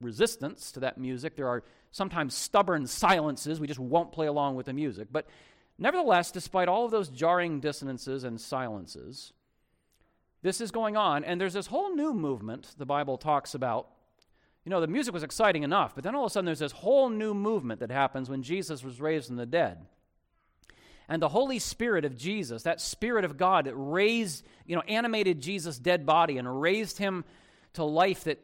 resistance 0.02 0.72
to 0.74 0.82
that 0.82 0.98
music. 0.98 1.36
There 1.36 1.48
are 1.48 1.64
sometimes 1.92 2.34
stubborn 2.34 2.88
silences. 2.88 3.60
We 3.60 3.68
just 3.68 3.80
won't 3.80 4.12
play 4.12 4.28
along 4.28 4.56
with 4.56 4.66
the 4.66 4.74
music. 4.74 5.08
But 5.12 5.28
Nevertheless, 5.82 6.30
despite 6.30 6.68
all 6.68 6.86
of 6.86 6.92
those 6.92 7.10
jarring 7.10 7.60
dissonances 7.60 8.24
and 8.24 8.40
silences, 8.40 9.34
this 10.44 10.62
is 10.62 10.70
going 10.70 10.96
on, 10.96 11.24
and 11.24 11.42
there's 11.42 11.54
this 11.54 11.66
whole 11.66 11.96
new 11.96 12.14
movement 12.14 12.76
the 12.78 12.86
Bible 12.86 13.18
talks 13.18 13.56
about. 13.56 13.88
You 14.64 14.70
know, 14.70 14.80
the 14.80 14.86
music 14.86 15.12
was 15.12 15.24
exciting 15.24 15.64
enough, 15.64 15.96
but 15.96 16.04
then 16.04 16.14
all 16.14 16.26
of 16.26 16.30
a 16.30 16.34
sudden 16.34 16.46
there's 16.46 16.60
this 16.60 16.72
whole 16.72 17.10
new 17.10 17.34
movement 17.34 17.80
that 17.80 17.90
happens 17.90 18.30
when 18.30 18.44
Jesus 18.44 18.84
was 18.84 19.02
raised 19.02 19.26
from 19.26 19.38
the 19.38 19.48
dead. 19.48 19.88
And 21.10 21.20
the 21.20 21.30
Holy 21.30 21.58
Spirit 21.58 22.06
of 22.06 22.16
Jesus, 22.16 22.62
that 22.62 22.80
Spirit 22.80 23.26
of 23.26 23.38
God 23.38 23.66
that 23.66 23.74
raised, 23.76 24.46
you 24.68 24.76
know, 24.76 24.84
animated 24.84 25.42
Jesus' 25.42 25.80
dead 25.80 26.06
body 26.06 26.38
and 26.38 26.62
raised 26.62 27.00
him 27.00 27.26
to 27.74 27.84
life 27.84 28.26
that 28.26 28.40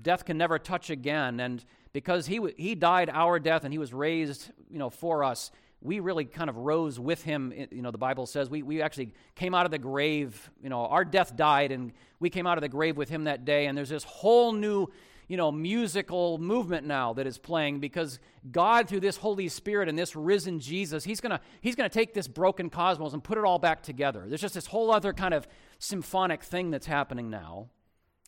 death 0.00 0.24
can 0.24 0.38
never 0.38 0.58
touch 0.58 0.90
again. 0.90 1.40
And 1.40 1.64
because 1.92 2.26
he, 2.26 2.40
he 2.56 2.74
died 2.74 3.10
our 3.12 3.38
death 3.38 3.64
and 3.64 3.72
he 3.72 3.78
was 3.78 3.92
raised, 3.92 4.50
you 4.70 4.78
know, 4.78 4.90
for 4.90 5.24
us, 5.24 5.50
we 5.82 6.00
really 6.00 6.24
kind 6.24 6.48
of 6.48 6.56
rose 6.56 6.98
with 6.98 7.22
him. 7.22 7.52
You 7.70 7.82
know, 7.82 7.90
the 7.90 7.98
Bible 7.98 8.26
says 8.26 8.48
we, 8.48 8.62
we 8.62 8.80
actually 8.80 9.12
came 9.34 9.54
out 9.54 9.64
of 9.66 9.72
the 9.72 9.78
grave. 9.78 10.50
You 10.62 10.68
know, 10.68 10.86
our 10.86 11.04
death 11.04 11.36
died, 11.36 11.72
and 11.72 11.92
we 12.20 12.30
came 12.30 12.46
out 12.46 12.56
of 12.56 12.62
the 12.62 12.68
grave 12.68 12.96
with 12.96 13.08
him 13.08 13.24
that 13.24 13.44
day. 13.44 13.66
And 13.66 13.76
there's 13.76 13.88
this 13.88 14.04
whole 14.04 14.52
new, 14.52 14.86
you 15.26 15.36
know, 15.36 15.50
musical 15.50 16.38
movement 16.38 16.86
now 16.86 17.12
that 17.14 17.26
is 17.26 17.36
playing 17.36 17.80
because 17.80 18.20
God, 18.50 18.88
through 18.88 19.00
this 19.00 19.16
Holy 19.16 19.48
Spirit 19.48 19.88
and 19.88 19.98
this 19.98 20.14
risen 20.14 20.60
Jesus, 20.60 21.02
he's 21.02 21.20
gonna 21.20 21.40
he's 21.60 21.74
gonna 21.74 21.88
take 21.88 22.14
this 22.14 22.28
broken 22.28 22.70
cosmos 22.70 23.12
and 23.12 23.22
put 23.22 23.36
it 23.36 23.44
all 23.44 23.58
back 23.58 23.82
together. 23.82 24.24
There's 24.28 24.40
just 24.40 24.54
this 24.54 24.66
whole 24.66 24.92
other 24.92 25.12
kind 25.12 25.34
of 25.34 25.48
symphonic 25.78 26.44
thing 26.44 26.70
that's 26.70 26.86
happening 26.86 27.28
now. 27.28 27.70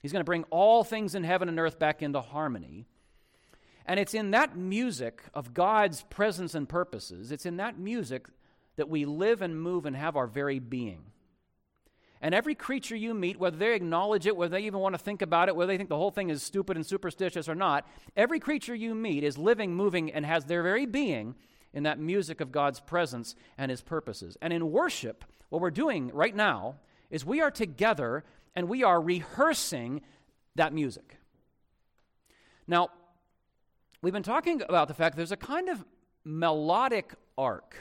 He's 0.04 0.12
going 0.12 0.20
to 0.20 0.24
bring 0.24 0.44
all 0.50 0.84
things 0.84 1.14
in 1.14 1.24
heaven 1.24 1.48
and 1.48 1.58
earth 1.58 1.78
back 1.78 2.02
into 2.02 2.20
harmony. 2.20 2.84
And 3.86 3.98
it's 3.98 4.12
in 4.12 4.32
that 4.32 4.54
music 4.54 5.22
of 5.32 5.54
God's 5.54 6.02
presence 6.10 6.54
and 6.54 6.68
purposes, 6.68 7.32
it's 7.32 7.46
in 7.46 7.56
that 7.56 7.78
music 7.78 8.26
that 8.76 8.90
we 8.90 9.06
live 9.06 9.40
and 9.40 9.58
move 9.58 9.86
and 9.86 9.96
have 9.96 10.14
our 10.14 10.26
very 10.26 10.58
being. 10.58 11.04
And 12.20 12.34
every 12.34 12.54
creature 12.54 12.94
you 12.94 13.14
meet, 13.14 13.38
whether 13.38 13.56
they 13.56 13.74
acknowledge 13.74 14.26
it, 14.26 14.36
whether 14.36 14.50
they 14.50 14.66
even 14.66 14.80
want 14.80 14.94
to 14.94 14.98
think 14.98 15.22
about 15.22 15.48
it, 15.48 15.56
whether 15.56 15.72
they 15.72 15.78
think 15.78 15.88
the 15.88 15.96
whole 15.96 16.10
thing 16.10 16.28
is 16.28 16.42
stupid 16.42 16.76
and 16.76 16.84
superstitious 16.84 17.48
or 17.48 17.54
not, 17.54 17.88
every 18.14 18.40
creature 18.40 18.74
you 18.74 18.94
meet 18.94 19.24
is 19.24 19.38
living, 19.38 19.74
moving, 19.74 20.12
and 20.12 20.26
has 20.26 20.44
their 20.44 20.62
very 20.62 20.84
being 20.84 21.34
in 21.72 21.84
that 21.84 21.98
music 21.98 22.42
of 22.42 22.52
God's 22.52 22.78
presence 22.78 23.34
and 23.56 23.70
His 23.70 23.80
purposes. 23.80 24.36
And 24.42 24.52
in 24.52 24.70
worship, 24.70 25.24
what 25.48 25.62
we're 25.62 25.70
doing 25.70 26.10
right 26.12 26.36
now 26.36 26.74
is 27.10 27.24
we 27.24 27.40
are 27.40 27.50
together 27.50 28.22
and 28.54 28.68
we 28.68 28.82
are 28.82 29.00
rehearsing 29.00 30.02
that 30.54 30.72
music. 30.72 31.16
Now, 32.66 32.88
we've 34.02 34.12
been 34.12 34.22
talking 34.22 34.62
about 34.62 34.88
the 34.88 34.94
fact 34.94 35.16
there's 35.16 35.32
a 35.32 35.36
kind 35.36 35.68
of 35.68 35.84
melodic 36.24 37.14
arc 37.36 37.76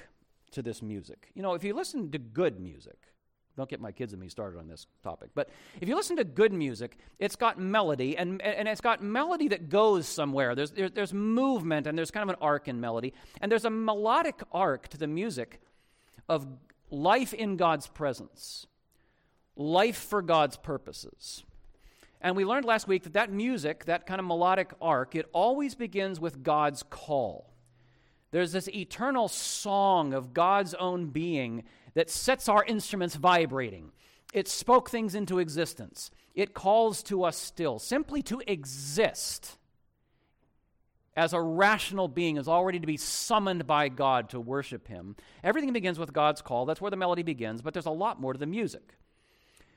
to 0.52 0.62
this 0.62 0.82
music. 0.82 1.32
You 1.34 1.42
know, 1.42 1.54
if 1.54 1.64
you 1.64 1.74
listen 1.74 2.12
to 2.12 2.18
good 2.18 2.60
music, 2.60 2.98
don't 3.56 3.70
get 3.70 3.80
my 3.80 3.92
kids 3.92 4.14
and 4.14 4.22
me 4.22 4.30
started 4.30 4.58
on 4.58 4.68
this 4.68 4.88
topic, 5.04 5.30
but 5.36 5.50
if 5.80 5.88
you 5.88 5.96
listen 5.96 6.16
to 6.18 6.24
good 6.24 6.52
music, 6.52 6.98
it's 7.20 7.36
got 7.36 7.60
melody, 7.60 8.18
and, 8.18 8.42
and 8.42 8.68
it's 8.68 8.82
got 8.82 9.04
melody 9.04 9.48
that 9.50 9.70
goes 9.70 10.08
somewhere. 10.08 10.56
There's, 10.56 10.72
there, 10.72 10.90
there's 10.90 11.14
movement, 11.14 11.86
and 11.86 11.96
there's 11.96 12.10
kind 12.10 12.28
of 12.28 12.36
an 12.36 12.42
arc 12.42 12.68
in 12.68 12.82
melody, 12.82 13.14
and 13.42 13.52
there's 13.52 13.66
a 13.66 13.70
melodic 13.70 14.42
arc 14.52 14.88
to 14.90 14.98
the 14.98 15.08
music 15.08 15.62
of 16.28 16.48
life 16.90 17.34
in 17.34 17.58
God's 17.58 17.88
presence, 17.88 18.66
life 19.56 19.98
for 19.98 20.22
God's 20.22 20.58
purposes. 20.58 21.44
And 22.22 22.36
we 22.36 22.46
learned 22.46 22.66
last 22.66 22.88
week 22.88 23.04
that 23.04 23.14
that 23.14 23.32
music, 23.32 23.86
that 23.86 24.06
kind 24.06 24.20
of 24.20 24.26
melodic 24.26 24.72
arc, 24.82 25.14
it 25.16 25.28
always 25.34 25.76
begins 25.76 26.20
with 26.20 26.42
God's 26.42 26.84
call. 26.84 27.54
There's 28.32 28.54
this 28.54 28.70
eternal 28.70 29.28
song 29.28 30.14
of 30.14 30.34
God's 30.34 30.74
own 30.74 31.08
being 31.08 31.64
that 31.94 32.10
sets 32.10 32.50
our 32.50 32.64
instruments 32.64 33.16
vibrating. 33.16 33.92
It 34.34 34.48
spoke 34.48 34.90
things 34.90 35.14
into 35.14 35.38
existence. 35.38 36.10
It 36.34 36.54
calls 36.54 37.04
to 37.04 37.24
us 37.24 37.38
still. 37.38 37.78
Simply 37.78 38.24
to 38.24 38.42
exist 38.48 39.58
as 41.16 41.34
a 41.34 41.42
rational 41.42 42.08
being 42.08 42.38
is 42.38 42.48
already 42.48 42.80
to 42.80 42.88
be 42.88 42.98
summoned 42.98 43.68
by 43.68 43.90
God 43.90 44.30
to 44.30 44.40
worship 44.40 44.88
Him. 44.88 45.16
Everything 45.44 45.72
begins 45.74 46.00
with 46.00 46.12
God's 46.12 46.42
call. 46.42 46.66
That's 46.66 46.82
where 46.82 46.90
the 46.90 46.98
melody 46.98 47.22
begins, 47.22 47.62
but 47.62 47.74
there's 47.74 47.86
a 47.86 47.92
lot 47.92 48.20
more 48.20 48.34
to 48.34 48.40
the 48.40 48.48
music. 48.48 48.96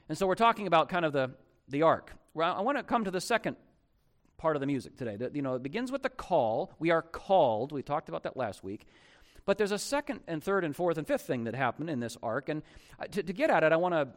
And 0.08 0.16
so 0.16 0.26
we're 0.26 0.34
talking 0.34 0.66
about 0.66 0.88
kind 0.88 1.04
of 1.04 1.12
the, 1.12 1.30
the 1.68 1.82
arc. 1.82 2.12
Well, 2.34 2.54
I 2.54 2.60
want 2.60 2.78
to 2.78 2.84
come 2.84 3.04
to 3.04 3.10
the 3.10 3.20
second 3.20 3.56
part 4.38 4.56
of 4.56 4.60
the 4.60 4.66
music 4.66 4.96
today. 4.96 5.16
The, 5.16 5.30
you 5.32 5.42
know, 5.42 5.54
it 5.54 5.62
begins 5.62 5.90
with 5.90 6.02
the 6.02 6.10
call. 6.10 6.72
We 6.78 6.90
are 6.90 7.02
called. 7.02 7.72
We 7.72 7.82
talked 7.82 8.08
about 8.08 8.22
that 8.24 8.36
last 8.36 8.62
week. 8.62 8.86
But 9.44 9.58
there's 9.58 9.72
a 9.72 9.78
second 9.78 10.20
and 10.26 10.42
third 10.42 10.64
and 10.64 10.74
fourth 10.74 10.98
and 10.98 11.06
fifth 11.06 11.22
thing 11.22 11.44
that 11.44 11.54
happened 11.54 11.88
in 11.88 12.00
this 12.00 12.16
arc. 12.22 12.48
And 12.48 12.62
uh, 13.00 13.04
to, 13.06 13.22
to 13.22 13.32
get 13.32 13.50
at 13.50 13.62
it, 13.62 13.72
I 13.72 13.76
want 13.76 13.94
to 13.94 14.08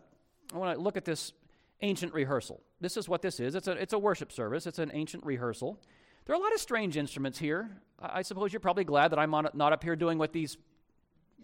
I 0.53 0.58
want 0.58 0.75
to 0.75 0.81
look 0.81 0.98
at 0.98 1.05
this 1.05 1.31
ancient 1.81 2.13
rehearsal. 2.13 2.62
This 2.81 2.98
is 2.98 3.08
what 3.08 3.22
this 3.22 3.39
is. 3.39 3.53
It's 3.53 3.67
a, 3.67 3.72
it's 3.74 3.93
a 3.93 4.00
worship 4.00 4.31
service. 4.31 4.65
It's 4.65 4.79
an 4.79 4.89
ancient 4.93 5.24
rehearsal. 5.24 5.79
There 6.25 6.36
are 6.36 6.39
a 6.39 6.41
lot 6.41 6.53
of 6.53 6.60
strange 6.60 6.98
instruments 6.98 7.38
here. 7.38 7.69
I, 8.00 8.19
I 8.19 8.22
suppose 8.24 8.51
you're 8.51 8.60
probably 8.60 8.84
glad 8.84 9.12
that 9.12 9.19
I'm 9.19 9.34
on, 9.36 9.48
not 9.53 9.74
up 9.74 9.84
here 9.84 9.96
doing 9.96 10.17
what 10.17 10.34
these 10.34 10.58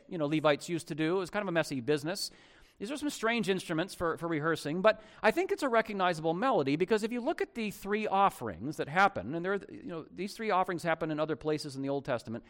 you 0.07 0.17
know, 0.17 0.25
Levites 0.25 0.69
used 0.69 0.87
to 0.89 0.95
do. 0.95 1.17
It 1.17 1.19
was 1.19 1.29
kind 1.29 1.41
of 1.41 1.47
a 1.47 1.51
messy 1.51 1.81
business. 1.81 2.31
These 2.77 2.91
are 2.91 2.97
some 2.97 3.09
strange 3.09 3.47
instruments 3.47 3.95
for, 3.95 4.17
for 4.17 4.27
rehearsing, 4.27 4.81
but 4.81 5.01
I 5.23 5.31
think 5.31 5.51
it's 5.51 5.63
a 5.63 5.69
recognizable 5.69 6.33
melody 6.33 6.75
because 6.75 7.03
if 7.03 7.11
you 7.11 7.21
look 7.21 7.41
at 7.41 7.55
the 7.55 7.71
three 7.71 8.05
offerings 8.05 8.77
that 8.77 8.89
happen, 8.89 9.33
and 9.33 9.45
there, 9.45 9.59
you 9.71 9.87
know, 9.87 10.05
these 10.13 10.33
three 10.33 10.51
offerings 10.51 10.83
happen 10.83 11.09
in 11.09 11.19
other 11.19 11.37
places 11.37 11.77
in 11.77 11.81
the 11.81 11.89
Old 11.89 12.03
Testament. 12.03 12.43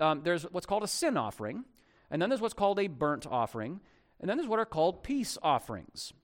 Um, 0.00 0.22
there's 0.24 0.44
what's 0.44 0.64
called 0.64 0.84
a 0.84 0.88
sin 0.88 1.18
offering, 1.18 1.64
and 2.10 2.22
then 2.22 2.30
there's 2.30 2.40
what's 2.40 2.54
called 2.54 2.80
a 2.80 2.86
burnt 2.86 3.26
offering, 3.26 3.80
and 4.20 4.30
then 4.30 4.38
there's 4.38 4.48
what 4.48 4.58
are 4.58 4.64
called 4.64 5.02
peace 5.02 5.36
offerings. 5.42 6.14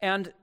And 0.00 0.34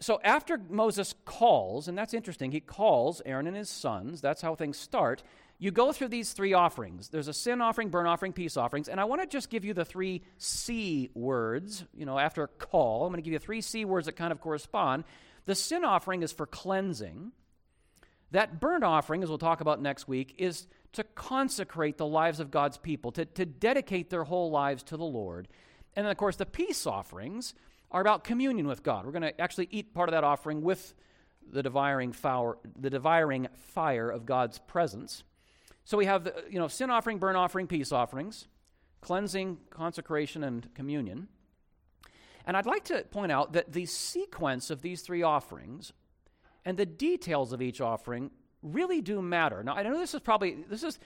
so 0.00 0.18
after 0.24 0.58
Moses 0.58 1.14
calls, 1.26 1.86
and 1.86 1.96
that's 1.96 2.14
interesting, 2.14 2.50
he 2.50 2.60
calls 2.60 3.22
Aaron 3.24 3.46
and 3.46 3.56
his 3.56 3.68
sons, 3.68 4.20
that's 4.20 4.40
how 4.40 4.54
things 4.54 4.78
start 4.78 5.22
you 5.60 5.70
go 5.70 5.92
through 5.92 6.08
these 6.08 6.32
three 6.32 6.54
offerings. 6.54 7.10
There's 7.10 7.28
a 7.28 7.34
sin 7.34 7.60
offering, 7.60 7.90
burnt 7.90 8.08
offering, 8.08 8.32
peace 8.32 8.56
offerings, 8.56 8.88
and 8.88 8.98
I 8.98 9.04
want 9.04 9.20
to 9.20 9.28
just 9.28 9.50
give 9.50 9.64
you 9.64 9.74
the 9.74 9.84
three 9.84 10.22
C 10.38 11.10
words, 11.14 11.84
you 11.94 12.06
know, 12.06 12.18
after 12.18 12.42
a 12.42 12.48
call. 12.48 13.04
I'm 13.04 13.12
going 13.12 13.22
to 13.22 13.22
give 13.22 13.34
you 13.34 13.38
three 13.38 13.60
C 13.60 13.84
words 13.84 14.06
that 14.06 14.16
kind 14.16 14.32
of 14.32 14.40
correspond. 14.40 15.04
The 15.44 15.54
sin 15.54 15.84
offering 15.84 16.22
is 16.22 16.32
for 16.32 16.46
cleansing. 16.46 17.32
That 18.30 18.58
burnt 18.58 18.84
offering, 18.84 19.22
as 19.22 19.28
we'll 19.28 19.38
talk 19.38 19.60
about 19.60 19.82
next 19.82 20.08
week, 20.08 20.34
is 20.38 20.66
to 20.94 21.04
consecrate 21.04 21.98
the 21.98 22.06
lives 22.06 22.40
of 22.40 22.50
God's 22.50 22.78
people, 22.78 23.12
to, 23.12 23.26
to 23.26 23.44
dedicate 23.44 24.08
their 24.08 24.24
whole 24.24 24.50
lives 24.50 24.82
to 24.84 24.96
the 24.96 25.04
Lord. 25.04 25.46
And 25.94 26.06
then, 26.06 26.10
of 26.10 26.16
course, 26.16 26.36
the 26.36 26.46
peace 26.46 26.86
offerings 26.86 27.54
are 27.90 28.00
about 28.00 28.24
communion 28.24 28.66
with 28.66 28.82
God. 28.82 29.04
We're 29.04 29.12
going 29.12 29.22
to 29.22 29.40
actually 29.40 29.68
eat 29.70 29.92
part 29.92 30.08
of 30.08 30.12
that 30.12 30.24
offering 30.24 30.62
with 30.62 30.94
the 31.52 31.62
devouring 31.62 32.14
the 32.78 32.90
devouring 32.90 33.48
fire 33.74 34.08
of 34.08 34.24
God's 34.24 34.58
presence. 34.58 35.22
So 35.90 35.98
we 35.98 36.06
have, 36.06 36.22
the, 36.22 36.44
you 36.48 36.60
know, 36.60 36.68
sin 36.68 36.88
offering, 36.88 37.18
burnt 37.18 37.36
offering, 37.36 37.66
peace 37.66 37.90
offerings, 37.90 38.46
cleansing, 39.00 39.58
consecration, 39.70 40.44
and 40.44 40.72
communion. 40.72 41.26
And 42.46 42.56
I'd 42.56 42.64
like 42.64 42.84
to 42.84 43.02
point 43.10 43.32
out 43.32 43.54
that 43.54 43.72
the 43.72 43.86
sequence 43.86 44.70
of 44.70 44.82
these 44.82 45.02
three 45.02 45.24
offerings 45.24 45.92
and 46.64 46.78
the 46.78 46.86
details 46.86 47.52
of 47.52 47.60
each 47.60 47.80
offering 47.80 48.30
really 48.62 49.00
do 49.00 49.20
matter. 49.20 49.64
Now, 49.64 49.74
I 49.74 49.82
know 49.82 49.98
this 49.98 50.14
is 50.14 50.20
probably, 50.20 50.58
this 50.70 50.84
is, 50.84 51.00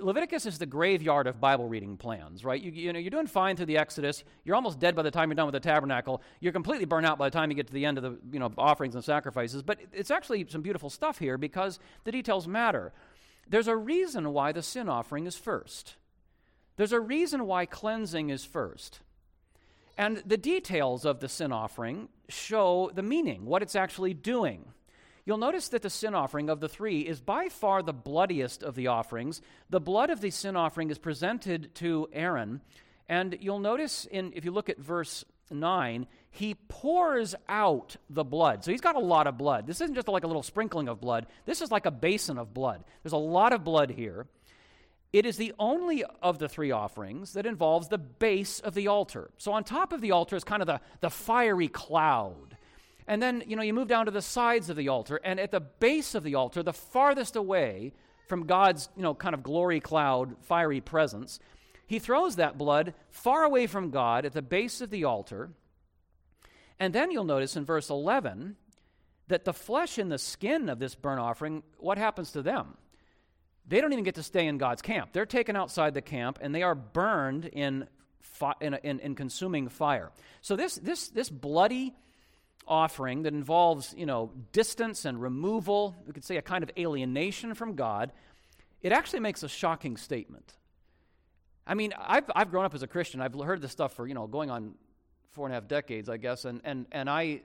Leviticus 0.00 0.46
is 0.46 0.58
the 0.58 0.66
graveyard 0.66 1.28
of 1.28 1.40
Bible 1.40 1.68
reading 1.68 1.96
plans, 1.96 2.44
right? 2.44 2.60
You, 2.60 2.72
you 2.72 2.92
know, 2.92 2.98
you're 2.98 3.10
doing 3.10 3.28
fine 3.28 3.54
through 3.54 3.66
the 3.66 3.78
Exodus. 3.78 4.24
You're 4.44 4.56
almost 4.56 4.80
dead 4.80 4.96
by 4.96 5.02
the 5.02 5.12
time 5.12 5.28
you're 5.28 5.36
done 5.36 5.46
with 5.46 5.52
the 5.52 5.60
tabernacle. 5.60 6.22
You're 6.40 6.52
completely 6.52 6.86
burnt 6.86 7.06
out 7.06 7.18
by 7.18 7.28
the 7.28 7.38
time 7.38 7.52
you 7.52 7.56
get 7.56 7.68
to 7.68 7.72
the 7.72 7.84
end 7.84 7.98
of 7.98 8.02
the, 8.02 8.18
you 8.32 8.40
know, 8.40 8.52
offerings 8.58 8.96
and 8.96 9.04
sacrifices. 9.04 9.62
But 9.62 9.78
it's 9.92 10.10
actually 10.10 10.44
some 10.48 10.60
beautiful 10.62 10.90
stuff 10.90 11.20
here 11.20 11.38
because 11.38 11.78
the 12.02 12.10
details 12.10 12.48
matter. 12.48 12.92
There's 13.48 13.68
a 13.68 13.76
reason 13.76 14.32
why 14.32 14.52
the 14.52 14.62
sin 14.62 14.88
offering 14.88 15.26
is 15.26 15.36
first. 15.36 15.96
There's 16.76 16.92
a 16.92 17.00
reason 17.00 17.46
why 17.46 17.66
cleansing 17.66 18.30
is 18.30 18.44
first. 18.44 19.00
And 19.96 20.22
the 20.26 20.36
details 20.36 21.04
of 21.04 21.20
the 21.20 21.28
sin 21.28 21.52
offering 21.52 22.08
show 22.28 22.90
the 22.94 23.02
meaning, 23.02 23.44
what 23.46 23.62
it's 23.62 23.76
actually 23.76 24.14
doing. 24.14 24.64
You'll 25.24 25.38
notice 25.38 25.68
that 25.68 25.82
the 25.82 25.90
sin 25.90 26.14
offering 26.14 26.50
of 26.50 26.60
the 26.60 26.68
three 26.68 27.00
is 27.00 27.20
by 27.20 27.48
far 27.48 27.82
the 27.82 27.92
bloodiest 27.92 28.62
of 28.62 28.74
the 28.74 28.88
offerings. 28.88 29.40
The 29.70 29.80
blood 29.80 30.10
of 30.10 30.20
the 30.20 30.30
sin 30.30 30.56
offering 30.56 30.90
is 30.90 30.98
presented 30.98 31.74
to 31.76 32.08
Aaron. 32.12 32.60
And 33.08 33.36
you'll 33.40 33.60
notice 33.60 34.06
in 34.06 34.32
if 34.34 34.44
you 34.44 34.50
look 34.50 34.68
at 34.68 34.78
verse 34.78 35.24
9, 35.50 36.06
he 36.34 36.56
pours 36.66 37.36
out 37.48 37.96
the 38.10 38.24
blood. 38.24 38.64
So 38.64 38.72
he's 38.72 38.80
got 38.80 38.96
a 38.96 39.00
lot 39.00 39.28
of 39.28 39.38
blood. 39.38 39.68
This 39.68 39.80
isn't 39.80 39.94
just 39.94 40.08
like 40.08 40.24
a 40.24 40.26
little 40.26 40.42
sprinkling 40.42 40.88
of 40.88 41.00
blood, 41.00 41.26
this 41.46 41.62
is 41.62 41.70
like 41.70 41.86
a 41.86 41.92
basin 41.92 42.38
of 42.38 42.52
blood. 42.52 42.82
There's 43.02 43.12
a 43.12 43.16
lot 43.16 43.52
of 43.52 43.62
blood 43.62 43.90
here. 43.90 44.26
It 45.12 45.26
is 45.26 45.36
the 45.36 45.54
only 45.60 46.02
of 46.22 46.40
the 46.40 46.48
three 46.48 46.72
offerings 46.72 47.34
that 47.34 47.46
involves 47.46 47.86
the 47.86 47.98
base 47.98 48.58
of 48.58 48.74
the 48.74 48.88
altar. 48.88 49.30
So 49.38 49.52
on 49.52 49.62
top 49.62 49.92
of 49.92 50.00
the 50.00 50.10
altar 50.10 50.34
is 50.34 50.42
kind 50.42 50.60
of 50.60 50.66
the, 50.66 50.80
the 51.00 51.08
fiery 51.08 51.68
cloud. 51.68 52.56
And 53.06 53.22
then, 53.22 53.44
you 53.46 53.54
know, 53.54 53.62
you 53.62 53.72
move 53.72 53.86
down 53.86 54.06
to 54.06 54.10
the 54.10 54.20
sides 54.20 54.70
of 54.70 54.76
the 54.76 54.88
altar, 54.88 55.20
and 55.22 55.38
at 55.38 55.52
the 55.52 55.60
base 55.60 56.16
of 56.16 56.24
the 56.24 56.34
altar, 56.34 56.64
the 56.64 56.72
farthest 56.72 57.36
away 57.36 57.92
from 58.26 58.46
God's, 58.46 58.88
you 58.96 59.04
know, 59.04 59.14
kind 59.14 59.34
of 59.34 59.44
glory 59.44 59.78
cloud, 59.78 60.34
fiery 60.40 60.80
presence, 60.80 61.38
he 61.86 62.00
throws 62.00 62.34
that 62.36 62.58
blood 62.58 62.92
far 63.12 63.44
away 63.44 63.68
from 63.68 63.90
God 63.90 64.24
at 64.24 64.32
the 64.32 64.42
base 64.42 64.80
of 64.80 64.90
the 64.90 65.04
altar. 65.04 65.50
And 66.78 66.92
then 66.92 67.10
you'll 67.10 67.24
notice 67.24 67.56
in 67.56 67.64
verse 67.64 67.90
11 67.90 68.56
that 69.28 69.44
the 69.44 69.52
flesh 69.52 69.98
and 69.98 70.10
the 70.10 70.18
skin 70.18 70.68
of 70.68 70.78
this 70.78 70.94
burnt 70.94 71.20
offering, 71.20 71.62
what 71.78 71.98
happens 71.98 72.32
to 72.32 72.42
them? 72.42 72.76
They 73.66 73.80
don't 73.80 73.92
even 73.92 74.04
get 74.04 74.16
to 74.16 74.22
stay 74.22 74.46
in 74.46 74.58
God's 74.58 74.82
camp. 74.82 75.12
They're 75.12 75.24
taken 75.24 75.56
outside 75.56 75.94
the 75.94 76.02
camp 76.02 76.38
and 76.42 76.54
they 76.54 76.62
are 76.62 76.74
burned 76.74 77.46
in, 77.46 77.86
fi- 78.20 78.54
in, 78.60 78.74
in, 78.82 79.00
in 79.00 79.14
consuming 79.14 79.68
fire. 79.68 80.10
So 80.42 80.56
this, 80.56 80.74
this, 80.76 81.08
this 81.08 81.30
bloody 81.30 81.94
offering 82.66 83.22
that 83.22 83.32
involves, 83.32 83.94
you 83.96 84.06
know, 84.06 84.32
distance 84.52 85.04
and 85.04 85.20
removal, 85.20 85.96
we 86.06 86.12
could 86.12 86.24
say 86.24 86.36
a 86.36 86.42
kind 86.42 86.62
of 86.62 86.70
alienation 86.76 87.54
from 87.54 87.74
God, 87.74 88.12
it 88.82 88.92
actually 88.92 89.20
makes 89.20 89.42
a 89.42 89.48
shocking 89.48 89.96
statement. 89.96 90.52
I 91.66 91.74
mean, 91.74 91.94
I've, 91.98 92.24
I've 92.34 92.50
grown 92.50 92.66
up 92.66 92.74
as 92.74 92.82
a 92.82 92.86
Christian. 92.86 93.22
I've 93.22 93.34
heard 93.34 93.62
this 93.62 93.72
stuff 93.72 93.94
for, 93.94 94.06
you 94.06 94.12
know, 94.12 94.26
going 94.26 94.50
on 94.50 94.74
four 95.34 95.46
and 95.46 95.52
a 95.52 95.56
half 95.56 95.68
decades, 95.68 96.08
I 96.08 96.16
guess. 96.16 96.44
And, 96.44 96.60
and, 96.64 96.86
and 96.92 97.10
I, 97.10 97.42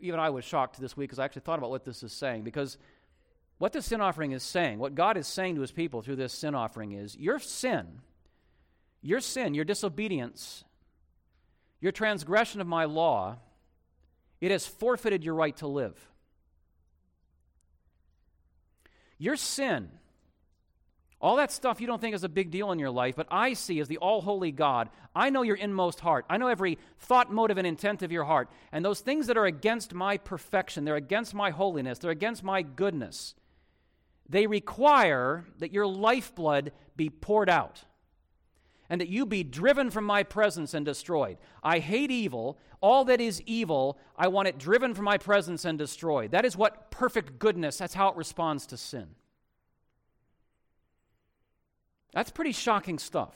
even 0.00 0.18
I 0.18 0.30
was 0.30 0.44
shocked 0.44 0.80
this 0.80 0.96
week 0.96 1.10
because 1.10 1.18
I 1.18 1.24
actually 1.24 1.42
thought 1.42 1.58
about 1.58 1.70
what 1.70 1.84
this 1.84 2.02
is 2.02 2.12
saying. 2.12 2.42
Because 2.42 2.78
what 3.58 3.72
the 3.72 3.82
sin 3.82 4.00
offering 4.00 4.32
is 4.32 4.42
saying, 4.42 4.78
what 4.78 4.94
God 4.94 5.16
is 5.16 5.26
saying 5.26 5.54
to 5.54 5.60
his 5.60 5.70
people 5.70 6.02
through 6.02 6.16
this 6.16 6.32
sin 6.32 6.54
offering 6.54 6.92
is 6.92 7.16
your 7.16 7.38
sin, 7.38 8.00
your 9.02 9.20
sin, 9.20 9.54
your 9.54 9.64
disobedience, 9.64 10.64
your 11.80 11.92
transgression 11.92 12.60
of 12.60 12.66
my 12.66 12.84
law, 12.84 13.36
it 14.40 14.50
has 14.50 14.66
forfeited 14.66 15.24
your 15.24 15.34
right 15.34 15.56
to 15.58 15.66
live. 15.66 15.96
Your 19.18 19.36
sin, 19.36 19.90
all 21.20 21.36
that 21.36 21.50
stuff 21.50 21.80
you 21.80 21.86
don't 21.86 22.00
think 22.00 22.14
is 22.14 22.24
a 22.24 22.28
big 22.28 22.50
deal 22.50 22.72
in 22.72 22.78
your 22.78 22.90
life, 22.90 23.16
but 23.16 23.26
I 23.30 23.54
see 23.54 23.80
as 23.80 23.88
the 23.88 23.96
all 23.98 24.20
holy 24.20 24.52
God. 24.52 24.90
I 25.14 25.30
know 25.30 25.42
your 25.42 25.56
inmost 25.56 26.00
heart. 26.00 26.26
I 26.28 26.36
know 26.36 26.48
every 26.48 26.78
thought, 26.98 27.32
motive, 27.32 27.56
and 27.56 27.66
intent 27.66 28.02
of 28.02 28.12
your 28.12 28.24
heart. 28.24 28.50
And 28.70 28.84
those 28.84 29.00
things 29.00 29.26
that 29.28 29.38
are 29.38 29.46
against 29.46 29.94
my 29.94 30.18
perfection, 30.18 30.84
they're 30.84 30.94
against 30.94 31.34
my 31.34 31.50
holiness, 31.50 31.98
they're 31.98 32.10
against 32.10 32.44
my 32.44 32.60
goodness, 32.62 33.34
they 34.28 34.46
require 34.46 35.46
that 35.58 35.72
your 35.72 35.86
lifeblood 35.86 36.72
be 36.96 37.08
poured 37.08 37.48
out 37.48 37.84
and 38.90 39.00
that 39.00 39.08
you 39.08 39.24
be 39.24 39.42
driven 39.42 39.90
from 39.90 40.04
my 40.04 40.22
presence 40.22 40.74
and 40.74 40.84
destroyed. 40.84 41.38
I 41.62 41.78
hate 41.78 42.10
evil. 42.10 42.58
All 42.80 43.04
that 43.06 43.20
is 43.20 43.42
evil, 43.42 43.98
I 44.16 44.28
want 44.28 44.48
it 44.48 44.58
driven 44.58 44.94
from 44.94 45.06
my 45.06 45.18
presence 45.18 45.64
and 45.64 45.78
destroyed. 45.78 46.30
That 46.32 46.44
is 46.44 46.56
what 46.56 46.90
perfect 46.90 47.38
goodness, 47.38 47.78
that's 47.78 47.94
how 47.94 48.08
it 48.08 48.16
responds 48.16 48.66
to 48.66 48.76
sin. 48.76 49.08
That's 52.12 52.30
pretty 52.30 52.52
shocking 52.52 52.98
stuff. 52.98 53.34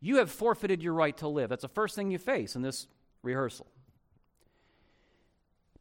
You 0.00 0.18
have 0.18 0.30
forfeited 0.30 0.82
your 0.82 0.94
right 0.94 1.16
to 1.18 1.28
live. 1.28 1.50
That's 1.50 1.62
the 1.62 1.68
first 1.68 1.94
thing 1.94 2.10
you 2.10 2.18
face 2.18 2.56
in 2.56 2.62
this 2.62 2.86
rehearsal. 3.22 3.66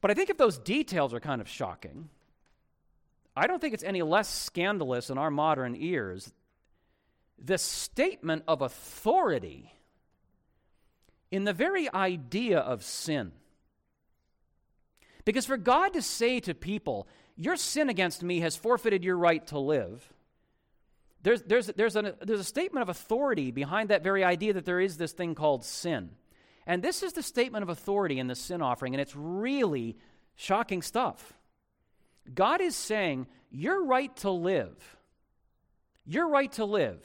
But 0.02 0.12
I 0.12 0.14
think 0.14 0.30
if 0.30 0.38
those 0.38 0.58
details 0.58 1.14
are 1.14 1.20
kind 1.20 1.42
of 1.42 1.48
shocking, 1.48 2.10
I 3.36 3.48
don't 3.48 3.60
think 3.60 3.74
it's 3.74 3.84
any 3.84 4.02
less 4.02 4.30
scandalous 4.30 5.10
in 5.10 5.18
our 5.18 5.32
modern 5.32 5.76
ears 5.76 6.32
the 7.44 7.58
statement 7.58 8.44
of 8.48 8.62
authority 8.62 9.74
in 11.32 11.44
the 11.44 11.54
very 11.54 11.92
idea 11.94 12.60
of 12.60 12.84
sin. 12.84 13.32
Because 15.26 15.46
for 15.46 15.58
God 15.58 15.94
to 15.94 16.02
say 16.02 16.40
to 16.42 16.54
people, 16.54 17.08
Your 17.36 17.58
sin 17.58 17.90
against 17.90 18.24
me 18.24 18.42
has 18.42 18.56
forfeited 18.56 19.04
your 19.04 19.18
right 19.18 19.46
to 19.48 19.60
live, 19.60 20.13
there's, 21.24 21.42
there's, 21.44 21.68
there's, 21.68 21.96
a, 21.96 22.16
there's 22.22 22.40
a 22.40 22.46
statement 22.46 22.84
of 22.84 22.90
authority 22.90 23.52
behind 23.52 23.90
that 23.90 24.04
very 24.04 24.24
idea 24.24 24.54
that 24.54 24.66
there 24.66 24.82
is 24.82 24.98
this 24.98 25.14
thing 25.14 25.36
called 25.36 25.64
sin. 25.64 26.12
And 26.68 26.84
this 26.84 27.02
is 27.02 27.14
the 27.14 27.24
statement 27.24 27.64
of 27.64 27.70
authority 27.70 28.20
in 28.20 28.28
the 28.28 28.36
sin 28.36 28.62
offering, 28.62 28.94
and 28.94 29.02
it's 29.02 29.16
really 29.16 29.98
shocking 30.36 30.82
stuff. 30.82 31.34
God 32.34 32.62
is 32.62 32.76
saying, 32.76 33.28
Your 33.52 33.84
right 33.86 34.16
to 34.18 34.30
live, 34.30 34.98
your 36.06 36.28
right 36.28 36.52
to 36.54 36.66
live, 36.66 37.02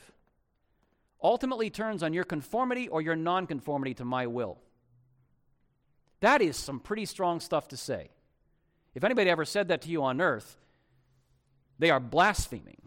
ultimately 1.23 1.71
turns 1.71 2.03
on 2.03 2.13
your 2.13 2.25
conformity 2.25 2.89
or 2.89 3.01
your 3.01 3.17
nonconformity 3.17 3.95
to 3.95 4.05
my 4.05 4.27
will. 4.27 4.59
That 6.21 6.43
is 6.43 6.57
some 6.57 6.81
pretty 6.81 7.05
strong 7.05 7.41
stuff 7.41 7.69
to 7.69 7.77
say. 7.77 8.11
If 8.95 9.05
anybody 9.05 9.31
ever 9.31 9.45
said 9.45 9.69
that 9.69 9.83
to 9.83 9.91
you 9.91 10.03
on 10.03 10.21
earth, 10.21 10.57
they 11.79 11.91
are 11.91 12.01
blaspheming. 12.01 12.78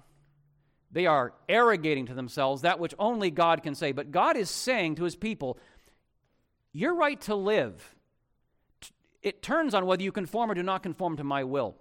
They 0.92 1.06
are 1.06 1.34
arrogating 1.48 2.08
to 2.08 2.14
themselves 2.14 2.62
that 2.62 2.80
which 2.80 2.94
only 3.00 3.32
God 3.32 3.64
can 3.64 3.76
say. 3.76 3.92
But 3.92 4.12
God 4.12 4.36
is 4.36 4.50
saying 4.50 4.96
to 4.96 5.04
his 5.04 5.16
people, 5.16 5.58
Your 6.74 6.94
right 6.94 7.20
to 7.22 7.36
live, 7.36 7.96
it 9.22 9.42
turns 9.42 9.74
on 9.74 9.86
whether 9.86 10.04
you 10.04 10.12
conform 10.12 10.52
or 10.52 10.54
do 10.54 10.64
not 10.64 10.84
conform 10.84 11.18
to 11.18 11.24
my 11.24 11.44
will. 11.44 11.76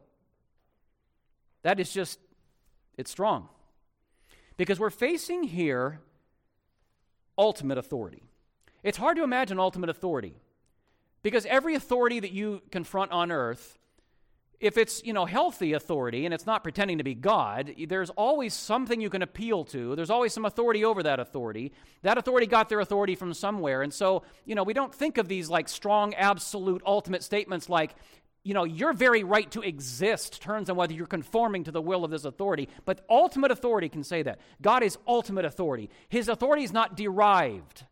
That 1.62 1.80
is 1.80 1.92
just, 1.92 2.18
it's 2.96 3.10
strong. 3.10 3.48
Because 4.56 4.78
we're 4.78 4.90
facing 4.90 5.42
here 5.44 6.00
ultimate 7.36 7.78
authority. 7.78 8.22
It's 8.82 8.98
hard 8.98 9.16
to 9.16 9.24
imagine 9.24 9.58
ultimate 9.58 9.90
authority. 9.90 10.34
Because 11.22 11.46
every 11.46 11.74
authority 11.74 12.20
that 12.20 12.32
you 12.32 12.62
confront 12.70 13.12
on 13.12 13.32
earth 13.32 13.78
if 14.60 14.76
it's 14.76 15.02
you 15.04 15.12
know 15.12 15.24
healthy 15.24 15.72
authority 15.72 16.24
and 16.26 16.34
it's 16.34 16.46
not 16.46 16.62
pretending 16.62 16.98
to 16.98 17.04
be 17.04 17.14
god 17.14 17.74
there's 17.88 18.10
always 18.10 18.54
something 18.54 19.00
you 19.00 19.10
can 19.10 19.22
appeal 19.22 19.64
to. 19.64 19.96
There's 19.96 20.10
always 20.10 20.32
some 20.32 20.44
authority 20.44 20.84
over 20.84 21.02
that 21.02 21.18
authority. 21.18 21.72
That 22.02 22.18
authority 22.18 22.46
got 22.46 22.68
their 22.68 22.80
authority 22.80 23.14
from 23.14 23.34
somewhere. 23.34 23.82
And 23.82 23.92
so 23.92 24.22
you 24.44 24.54
know 24.54 24.62
we 24.62 24.74
don't 24.74 24.94
think 24.94 25.18
of 25.18 25.28
these 25.28 25.48
like 25.48 25.68
strong 25.68 26.14
absolute 26.14 26.82
ultimate 26.84 27.22
statements 27.22 27.68
like 27.68 27.94
you 28.42 28.54
know 28.54 28.64
your 28.64 28.92
very 28.92 29.24
right 29.24 29.50
to 29.52 29.62
exist 29.62 30.40
turns 30.42 30.70
on 30.70 30.76
whether 30.76 30.92
you're 30.92 31.06
conforming 31.06 31.64
to 31.64 31.72
the 31.72 31.82
will 31.82 32.04
of 32.04 32.10
this 32.10 32.24
authority. 32.24 32.68
But 32.84 33.04
ultimate 33.08 33.50
authority 33.50 33.88
can 33.88 34.04
say 34.04 34.22
that. 34.22 34.40
God 34.60 34.82
is 34.82 34.98
ultimate 35.06 35.44
authority. 35.44 35.90
His 36.08 36.28
authority 36.28 36.64
is 36.64 36.72
not 36.72 36.96
derived. 36.96 37.84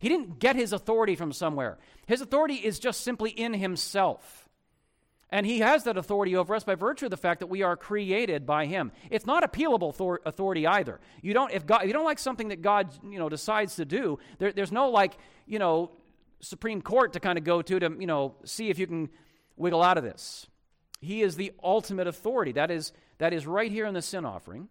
He 0.00 0.08
didn't 0.08 0.38
get 0.38 0.56
his 0.56 0.72
authority 0.72 1.16
from 1.16 1.32
somewhere. 1.32 1.78
His 2.06 2.20
authority 2.20 2.56
is 2.56 2.78
just 2.78 3.02
simply 3.02 3.30
in 3.30 3.54
himself 3.54 4.43
and 5.34 5.44
he 5.44 5.58
has 5.58 5.82
that 5.82 5.96
authority 5.96 6.36
over 6.36 6.54
us 6.54 6.62
by 6.62 6.76
virtue 6.76 7.06
of 7.06 7.10
the 7.10 7.16
fact 7.16 7.40
that 7.40 7.48
we 7.48 7.64
are 7.64 7.76
created 7.76 8.46
by 8.46 8.66
him. 8.66 8.92
It's 9.10 9.26
not 9.26 9.42
appealable 9.42 10.20
authority 10.24 10.64
either. 10.64 11.00
You 11.22 11.34
don't, 11.34 11.50
if, 11.50 11.66
God, 11.66 11.88
you 11.88 11.92
don't 11.92 12.04
like 12.04 12.20
something 12.20 12.50
that 12.50 12.62
God 12.62 12.94
you 13.02 13.18
know, 13.18 13.28
decides 13.28 13.74
to 13.74 13.84
do, 13.84 14.20
there, 14.38 14.52
there's 14.52 14.70
no 14.70 14.90
like, 14.90 15.18
you 15.44 15.58
know, 15.58 15.90
Supreme 16.38 16.80
Court 16.80 17.14
to 17.14 17.20
kind 17.20 17.36
of 17.36 17.42
go 17.42 17.62
to 17.62 17.80
to, 17.80 17.96
you 17.98 18.06
know, 18.06 18.36
see 18.44 18.70
if 18.70 18.78
you 18.78 18.86
can 18.86 19.10
wiggle 19.56 19.82
out 19.82 19.98
of 19.98 20.04
this. 20.04 20.46
He 21.00 21.22
is 21.22 21.34
the 21.34 21.50
ultimate 21.64 22.06
authority. 22.06 22.52
That 22.52 22.70
is, 22.70 22.92
that 23.18 23.32
is 23.32 23.44
right 23.44 23.72
here 23.72 23.86
in 23.86 23.94
the 23.94 24.02
sin 24.02 24.24
offering. 24.24 24.68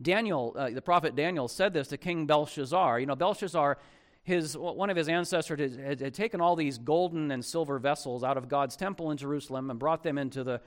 Daniel, 0.00 0.54
uh, 0.56 0.70
the 0.70 0.80
prophet 0.80 1.16
Daniel, 1.16 1.48
said 1.48 1.72
this 1.72 1.88
to 1.88 1.96
King 1.96 2.26
Belshazzar. 2.26 3.00
You 3.00 3.06
know, 3.06 3.16
Belshazzar 3.16 3.78
his, 4.28 4.56
one 4.56 4.90
of 4.90 4.96
his 4.96 5.08
ancestors 5.08 5.76
had, 5.76 6.00
had, 6.00 6.14
taken 6.14 6.40
all 6.40 6.54
these 6.54 6.76
golden 6.76 7.30
and 7.30 7.44
silver 7.44 7.78
vessels 7.78 8.22
out 8.22 8.36
of 8.36 8.48
God's 8.48 8.76
temple 8.76 9.10
in 9.10 9.16
Jerusalem 9.16 9.70
and 9.70 9.78
brought 9.78 10.02
them 10.02 10.18
into 10.18 10.44
the 10.44 10.60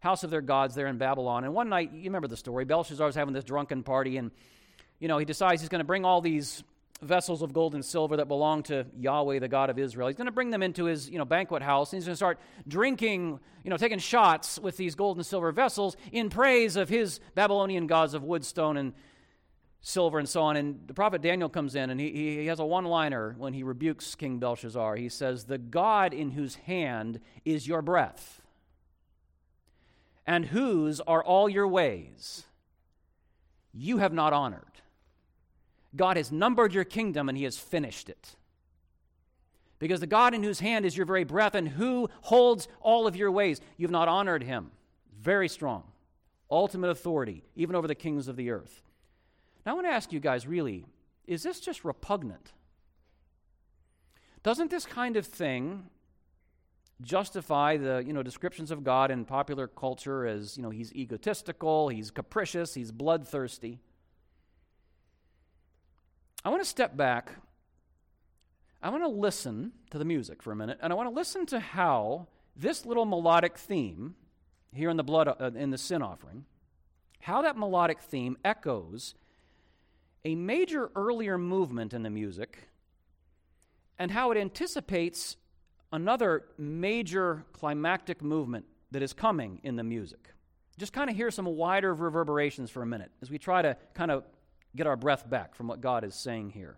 house 0.00 0.22
of 0.22 0.30
their 0.30 0.42
gods 0.42 0.74
there 0.74 0.86
in 0.86 0.98
Babylon. 0.98 1.44
And 1.44 1.54
one 1.54 1.70
night, 1.70 1.92
you 1.92 2.04
remember 2.04 2.28
the 2.28 2.36
story, 2.36 2.66
Belshazzar 2.66 3.06
was 3.06 3.16
having 3.16 3.32
this 3.32 3.42
drunken 3.42 3.82
party, 3.82 4.18
and 4.18 4.30
you 5.00 5.08
know 5.08 5.18
he 5.18 5.24
decides 5.24 5.62
he's 5.62 5.70
going 5.70 5.80
to 5.80 5.86
bring 5.86 6.04
all 6.04 6.20
these 6.20 6.62
vessels 7.02 7.42
of 7.42 7.52
gold 7.52 7.74
and 7.74 7.84
silver 7.84 8.18
that 8.18 8.28
belong 8.28 8.62
to 8.64 8.86
Yahweh, 8.98 9.38
the 9.38 9.48
God 9.48 9.70
of 9.70 9.78
Israel. 9.78 10.08
He's 10.08 10.16
going 10.16 10.26
to 10.26 10.32
bring 10.32 10.50
them 10.50 10.62
into 10.62 10.84
his 10.84 11.08
you 11.10 11.18
know, 11.18 11.24
banquet 11.24 11.62
house, 11.62 11.92
and 11.92 11.98
he's 11.98 12.06
going 12.06 12.12
to 12.12 12.16
start 12.16 12.38
drinking, 12.68 13.40
you 13.64 13.70
know, 13.70 13.76
taking 13.76 13.98
shots 13.98 14.58
with 14.58 14.76
these 14.76 14.94
gold 14.94 15.16
and 15.16 15.26
silver 15.26 15.52
vessels 15.52 15.96
in 16.12 16.30
praise 16.30 16.76
of 16.76 16.88
his 16.88 17.20
Babylonian 17.34 17.86
gods 17.86 18.14
of 18.14 18.22
wood, 18.22 18.44
stone, 18.44 18.76
and 18.76 18.92
silver 19.80 20.18
and 20.18 20.28
so 20.28 20.42
on. 20.42 20.56
And 20.56 20.80
the 20.86 20.94
prophet 20.94 21.22
Daniel 21.22 21.48
comes 21.48 21.74
in 21.74 21.90
and 21.90 22.00
he, 22.00 22.10
he 22.10 22.46
has 22.46 22.58
a 22.58 22.64
one 22.64 22.84
liner 22.84 23.34
when 23.38 23.52
he 23.52 23.62
rebukes 23.62 24.14
King 24.14 24.38
Belshazzar. 24.38 24.96
He 24.96 25.08
says, 25.08 25.44
The 25.44 25.58
God 25.58 26.12
in 26.12 26.32
whose 26.32 26.56
hand 26.56 27.20
is 27.44 27.66
your 27.66 27.82
breath, 27.82 28.40
and 30.26 30.46
whose 30.46 31.00
are 31.00 31.22
all 31.22 31.48
your 31.48 31.68
ways, 31.68 32.44
you 33.72 33.98
have 33.98 34.12
not 34.12 34.32
honored. 34.32 34.62
God 35.94 36.16
has 36.16 36.32
numbered 36.32 36.74
your 36.74 36.84
kingdom 36.84 37.28
and 37.28 37.38
he 37.38 37.44
has 37.44 37.58
finished 37.58 38.08
it. 38.08 38.36
Because 39.78 40.00
the 40.00 40.06
God 40.06 40.34
in 40.34 40.42
whose 40.42 40.60
hand 40.60 40.86
is 40.86 40.96
your 40.96 41.06
very 41.06 41.24
breath 41.24 41.54
and 41.54 41.68
who 41.68 42.08
holds 42.22 42.66
all 42.80 43.06
of 43.06 43.16
your 43.16 43.30
ways, 43.30 43.60
you've 43.76 43.90
not 43.90 44.08
honored 44.08 44.42
him. 44.42 44.70
Very 45.20 45.48
strong. 45.48 45.84
Ultimate 46.50 46.88
authority, 46.88 47.44
even 47.54 47.76
over 47.76 47.86
the 47.86 47.94
kings 47.94 48.28
of 48.28 48.36
the 48.36 48.50
earth. 48.50 48.82
Now, 49.66 49.72
I 49.72 49.74
want 49.74 49.88
to 49.88 49.92
ask 49.92 50.12
you 50.12 50.20
guys 50.20 50.46
really, 50.46 50.86
is 51.26 51.42
this 51.42 51.58
just 51.58 51.84
repugnant? 51.84 52.52
Doesn't 54.44 54.70
this 54.70 54.86
kind 54.86 55.16
of 55.16 55.26
thing 55.26 55.90
justify 57.02 57.76
the 57.76 58.02
you 58.06 58.12
know 58.14 58.22
descriptions 58.22 58.70
of 58.70 58.82
God 58.82 59.10
in 59.10 59.26
popular 59.26 59.66
culture 59.66 60.24
as 60.24 60.56
you 60.56 60.62
know 60.62 60.70
he's 60.70 60.94
egotistical, 60.94 61.88
he's 61.88 62.12
capricious, 62.12 62.74
he's 62.74 62.92
bloodthirsty? 62.92 63.80
I 66.44 66.50
want 66.50 66.62
to 66.62 66.68
step 66.68 66.96
back. 66.96 67.32
I 68.80 68.90
want 68.90 69.02
to 69.02 69.08
listen 69.08 69.72
to 69.90 69.98
the 69.98 70.04
music 70.04 70.44
for 70.44 70.52
a 70.52 70.56
minute, 70.56 70.78
and 70.80 70.92
I 70.92 70.96
want 70.96 71.08
to 71.08 71.14
listen 71.14 71.44
to 71.46 71.58
how 71.58 72.28
this 72.54 72.86
little 72.86 73.04
melodic 73.04 73.58
theme 73.58 74.14
here 74.72 74.90
in 74.90 74.96
the 74.96 75.02
blood 75.02 75.26
uh, 75.26 75.50
in 75.56 75.70
the 75.70 75.78
sin 75.78 76.02
offering, 76.02 76.44
how 77.18 77.42
that 77.42 77.58
melodic 77.58 78.00
theme 78.00 78.36
echoes 78.44 79.16
a 80.26 80.34
major 80.34 80.90
earlier 80.96 81.38
movement 81.38 81.94
in 81.94 82.02
the 82.02 82.10
music 82.10 82.68
and 83.96 84.10
how 84.10 84.32
it 84.32 84.36
anticipates 84.36 85.36
another 85.92 86.46
major 86.58 87.46
climactic 87.52 88.22
movement 88.22 88.64
that 88.90 89.02
is 89.02 89.12
coming 89.12 89.60
in 89.62 89.76
the 89.76 89.84
music. 89.84 90.34
Just 90.78 90.92
kind 90.92 91.08
of 91.08 91.14
hear 91.14 91.30
some 91.30 91.46
wider 91.46 91.94
reverberations 91.94 92.72
for 92.72 92.82
a 92.82 92.86
minute 92.86 93.12
as 93.22 93.30
we 93.30 93.38
try 93.38 93.62
to 93.62 93.76
kind 93.94 94.10
of 94.10 94.24
get 94.74 94.88
our 94.88 94.96
breath 94.96 95.30
back 95.30 95.54
from 95.54 95.68
what 95.68 95.80
God 95.80 96.02
is 96.02 96.16
saying 96.16 96.50
here. 96.50 96.76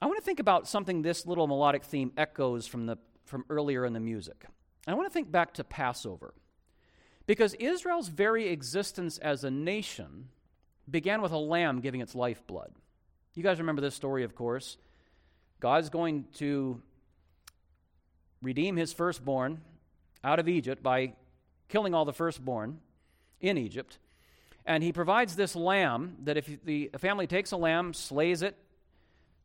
I 0.00 0.06
want 0.06 0.18
to 0.18 0.24
think 0.24 0.40
about 0.40 0.66
something 0.66 1.00
this 1.00 1.26
little 1.26 1.46
melodic 1.46 1.84
theme 1.84 2.10
echoes 2.16 2.66
from, 2.66 2.86
the, 2.86 2.98
from 3.24 3.44
earlier 3.48 3.86
in 3.86 3.92
the 3.92 4.00
music. 4.00 4.46
I 4.88 4.94
want 4.94 5.06
to 5.06 5.12
think 5.12 5.30
back 5.30 5.54
to 5.54 5.64
Passover. 5.64 6.34
Because 7.28 7.54
Israel's 7.54 8.08
very 8.08 8.48
existence 8.48 9.18
as 9.18 9.44
a 9.44 9.50
nation 9.50 10.30
began 10.90 11.22
with 11.22 11.32
a 11.32 11.38
lamb 11.38 11.80
giving 11.80 12.00
its 12.00 12.14
lifeblood. 12.14 12.72
You 13.34 13.42
guys 13.42 13.58
remember 13.58 13.80
this 13.80 13.94
story, 13.94 14.24
of 14.24 14.34
course. 14.34 14.76
God's 15.60 15.88
going 15.88 16.26
to 16.34 16.82
redeem 18.42 18.76
his 18.76 18.92
firstborn 18.92 19.60
out 20.24 20.38
of 20.38 20.48
Egypt 20.48 20.82
by 20.82 21.14
killing 21.68 21.94
all 21.94 22.04
the 22.04 22.12
firstborn 22.12 22.80
in 23.40 23.56
Egypt. 23.56 23.98
And 24.66 24.82
he 24.82 24.92
provides 24.92 25.34
this 25.34 25.56
lamb 25.56 26.16
that 26.24 26.36
if 26.36 26.64
the 26.64 26.90
family 26.98 27.26
takes 27.26 27.52
a 27.52 27.56
lamb, 27.56 27.94
slays 27.94 28.42
it, 28.42 28.56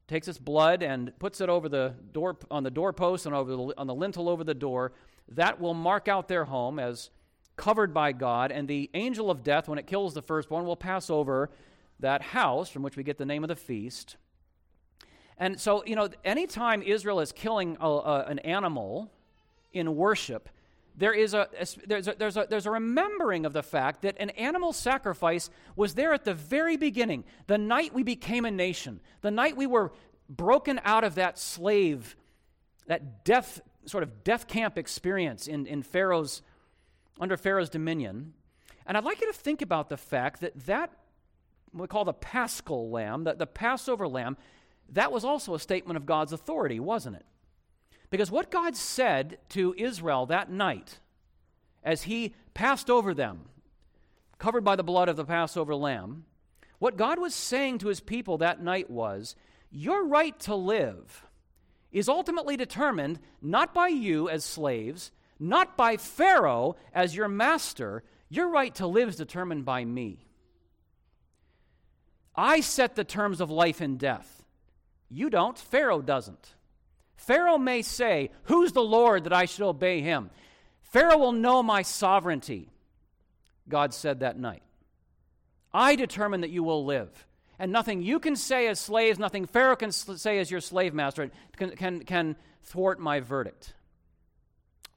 takes 0.07 0.27
its 0.27 0.37
blood, 0.37 0.83
and 0.83 1.17
puts 1.19 1.41
it 1.41 1.49
over 1.49 1.69
the 1.69 1.93
door 2.11 2.37
on 2.51 2.63
the 2.63 2.71
doorpost 2.71 3.25
and 3.25 3.33
over 3.33 3.51
the, 3.51 3.73
on 3.77 3.87
the 3.87 3.95
lintel 3.95 4.29
over 4.29 4.43
the 4.43 4.53
door, 4.53 4.93
that 5.29 5.59
will 5.59 5.73
mark 5.73 6.07
out 6.07 6.27
their 6.27 6.45
home 6.45 6.79
as 6.79 7.09
covered 7.57 7.93
by 7.93 8.13
God, 8.13 8.51
and 8.51 8.67
the 8.67 8.89
angel 8.93 9.29
of 9.29 9.43
death, 9.43 9.67
when 9.67 9.77
it 9.77 9.87
kills 9.87 10.13
the 10.13 10.21
firstborn, 10.21 10.65
will 10.65 10.77
pass 10.77 11.09
over 11.09 11.49
that 11.99 12.21
house 12.21 12.69
from 12.69 12.83
which 12.83 12.95
we 12.95 13.03
get 13.03 13.17
the 13.17 13.25
name 13.25 13.43
of 13.43 13.47
the 13.47 13.55
feast. 13.55 14.15
And 15.37 15.59
so, 15.59 15.83
you 15.85 15.95
know, 15.95 16.09
anytime 16.23 16.81
Israel 16.81 17.19
is 17.19 17.31
killing 17.31 17.77
a, 17.79 17.87
a, 17.87 18.25
an 18.27 18.39
animal 18.39 19.11
in 19.73 19.95
worship, 19.95 20.49
there 20.95 21.13
is 21.13 21.35
a, 21.35 21.47
a, 21.59 21.67
there's, 21.85 22.07
a, 22.07 22.15
there's, 22.17 22.37
a, 22.37 22.47
there's 22.49 22.65
a 22.65 22.71
remembering 22.71 23.45
of 23.45 23.53
the 23.53 23.61
fact 23.61 24.01
that 24.01 24.15
an 24.19 24.31
animal 24.31 24.73
sacrifice 24.73 25.49
was 25.75 25.93
there 25.93 26.13
at 26.13 26.25
the 26.25 26.33
very 26.33 26.75
beginning, 26.75 27.23
the 27.45 27.57
night 27.57 27.93
we 27.93 28.03
became 28.03 28.45
a 28.45 28.51
nation, 28.51 28.99
the 29.21 29.31
night 29.31 29.55
we 29.55 29.67
were 29.67 29.91
broken 30.27 30.81
out 30.83 31.03
of 31.03 31.15
that 31.15 31.37
slave, 31.37 32.15
that 32.87 33.23
death, 33.23 33.61
sort 33.85 34.03
of 34.03 34.23
death 34.23 34.47
camp 34.47 34.77
experience 34.77 35.47
in, 35.47 35.67
in 35.67 35.83
Pharaoh's 35.83 36.41
under 37.19 37.37
Pharaoh's 37.37 37.69
dominion. 37.69 38.33
And 38.85 38.97
I'd 38.97 39.03
like 39.03 39.21
you 39.21 39.27
to 39.27 39.37
think 39.37 39.61
about 39.61 39.89
the 39.89 39.97
fact 39.97 40.41
that 40.41 40.65
that, 40.65 40.91
we 41.73 41.87
call 41.87 42.05
the 42.05 42.13
paschal 42.13 42.89
lamb, 42.89 43.23
the, 43.25 43.33
the 43.33 43.47
Passover 43.47 44.07
lamb, 44.07 44.37
that 44.89 45.11
was 45.11 45.25
also 45.25 45.53
a 45.53 45.59
statement 45.59 45.97
of 45.97 46.05
God's 46.05 46.31
authority, 46.31 46.79
wasn't 46.79 47.17
it? 47.17 47.25
Because 48.09 48.31
what 48.31 48.51
God 48.51 48.75
said 48.75 49.37
to 49.49 49.75
Israel 49.77 50.25
that 50.27 50.49
night, 50.49 50.99
as 51.83 52.03
he 52.03 52.33
passed 52.53 52.89
over 52.89 53.13
them, 53.13 53.49
covered 54.37 54.63
by 54.63 54.75
the 54.75 54.83
blood 54.83 55.09
of 55.09 55.17
the 55.17 55.25
Passover 55.25 55.75
lamb, 55.75 56.25
what 56.79 56.95
God 56.95 57.19
was 57.19 57.33
saying 57.33 57.79
to 57.79 57.87
his 57.87 57.99
people 57.99 58.37
that 58.37 58.61
night 58.63 58.89
was, 58.89 59.35
Your 59.71 60.05
right 60.05 60.39
to 60.41 60.55
live 60.55 61.25
is 61.91 62.07
ultimately 62.07 62.55
determined 62.55 63.19
not 63.41 63.73
by 63.73 63.87
you 63.87 64.29
as 64.29 64.45
slaves, 64.45 65.11
not 65.39 65.77
by 65.77 65.97
Pharaoh 65.97 66.75
as 66.93 67.15
your 67.15 67.27
master. 67.27 68.03
Your 68.29 68.49
right 68.49 68.73
to 68.75 68.87
live 68.87 69.09
is 69.09 69.15
determined 69.15 69.65
by 69.65 69.85
me. 69.85 70.25
I 72.35 72.59
set 72.59 72.95
the 72.95 73.03
terms 73.03 73.41
of 73.41 73.49
life 73.49 73.81
and 73.81 73.97
death. 73.97 74.43
You 75.09 75.29
don't, 75.29 75.57
Pharaoh 75.57 76.01
doesn't. 76.01 76.53
Pharaoh 77.15 77.57
may 77.57 77.81
say, 77.81 78.29
Who's 78.43 78.73
the 78.73 78.81
Lord 78.81 79.23
that 79.23 79.33
I 79.33 79.45
should 79.45 79.65
obey 79.65 80.01
him? 80.01 80.29
Pharaoh 80.81 81.17
will 81.17 81.31
know 81.31 81.63
my 81.63 81.81
sovereignty, 81.81 82.69
God 83.67 83.93
said 83.93 84.19
that 84.19 84.37
night. 84.37 84.63
I 85.73 85.95
determine 85.95 86.41
that 86.41 86.49
you 86.49 86.63
will 86.63 86.85
live. 86.85 87.27
And 87.59 87.71
nothing 87.71 88.01
you 88.01 88.19
can 88.19 88.35
say 88.35 88.67
as 88.67 88.79
slaves, 88.79 89.17
nothing 89.17 89.45
Pharaoh 89.45 89.75
can 89.75 89.91
say 89.91 90.39
as 90.39 90.51
your 90.51 90.61
slave 90.61 90.93
master 90.93 91.31
can, 91.55 91.71
can, 91.71 91.99
can 92.03 92.35
thwart 92.63 92.99
my 92.99 93.19
verdict. 93.19 93.73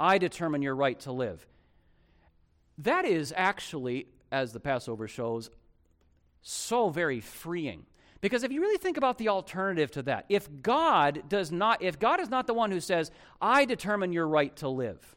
I 0.00 0.16
determine 0.16 0.62
your 0.62 0.74
right 0.74 0.98
to 1.00 1.12
live. 1.12 1.46
That 2.78 3.04
is 3.04 3.34
actually, 3.36 4.06
as 4.32 4.52
the 4.52 4.60
Passover 4.60 5.06
shows, 5.06 5.50
so 6.40 6.88
very 6.88 7.20
freeing. 7.20 7.84
Because 8.22 8.42
if 8.42 8.50
you 8.50 8.62
really 8.62 8.78
think 8.78 8.96
about 8.96 9.18
the 9.18 9.28
alternative 9.28 9.90
to 9.92 10.02
that, 10.02 10.24
if 10.30 10.48
God 10.62 11.24
does 11.28 11.52
not, 11.52 11.82
if 11.82 11.98
God 11.98 12.20
is 12.20 12.30
not 12.30 12.46
the 12.46 12.54
one 12.54 12.70
who 12.70 12.80
says, 12.80 13.10
I 13.40 13.66
determine 13.66 14.12
your 14.12 14.26
right 14.26 14.54
to 14.56 14.68
live, 14.68 15.16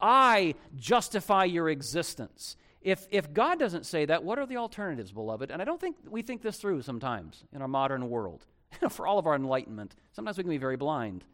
I 0.00 0.54
justify 0.74 1.44
your 1.44 1.68
existence. 1.68 2.56
If, 2.82 3.06
if 3.10 3.32
God 3.32 3.58
doesn't 3.58 3.86
say 3.86 4.04
that, 4.06 4.22
what 4.22 4.38
are 4.38 4.46
the 4.46 4.58
alternatives, 4.58 5.12
beloved? 5.12 5.50
And 5.50 5.62
I 5.62 5.64
don't 5.64 5.80
think 5.80 5.96
we 6.08 6.22
think 6.22 6.42
this 6.42 6.58
through 6.58 6.82
sometimes 6.82 7.44
in 7.52 7.62
our 7.62 7.68
modern 7.68 8.08
world. 8.08 8.44
For 8.90 9.06
all 9.06 9.18
of 9.18 9.26
our 9.26 9.34
enlightenment, 9.34 9.94
sometimes 10.12 10.36
we 10.36 10.44
can 10.44 10.50
be 10.50 10.58
very 10.58 10.76
blind. 10.76 11.24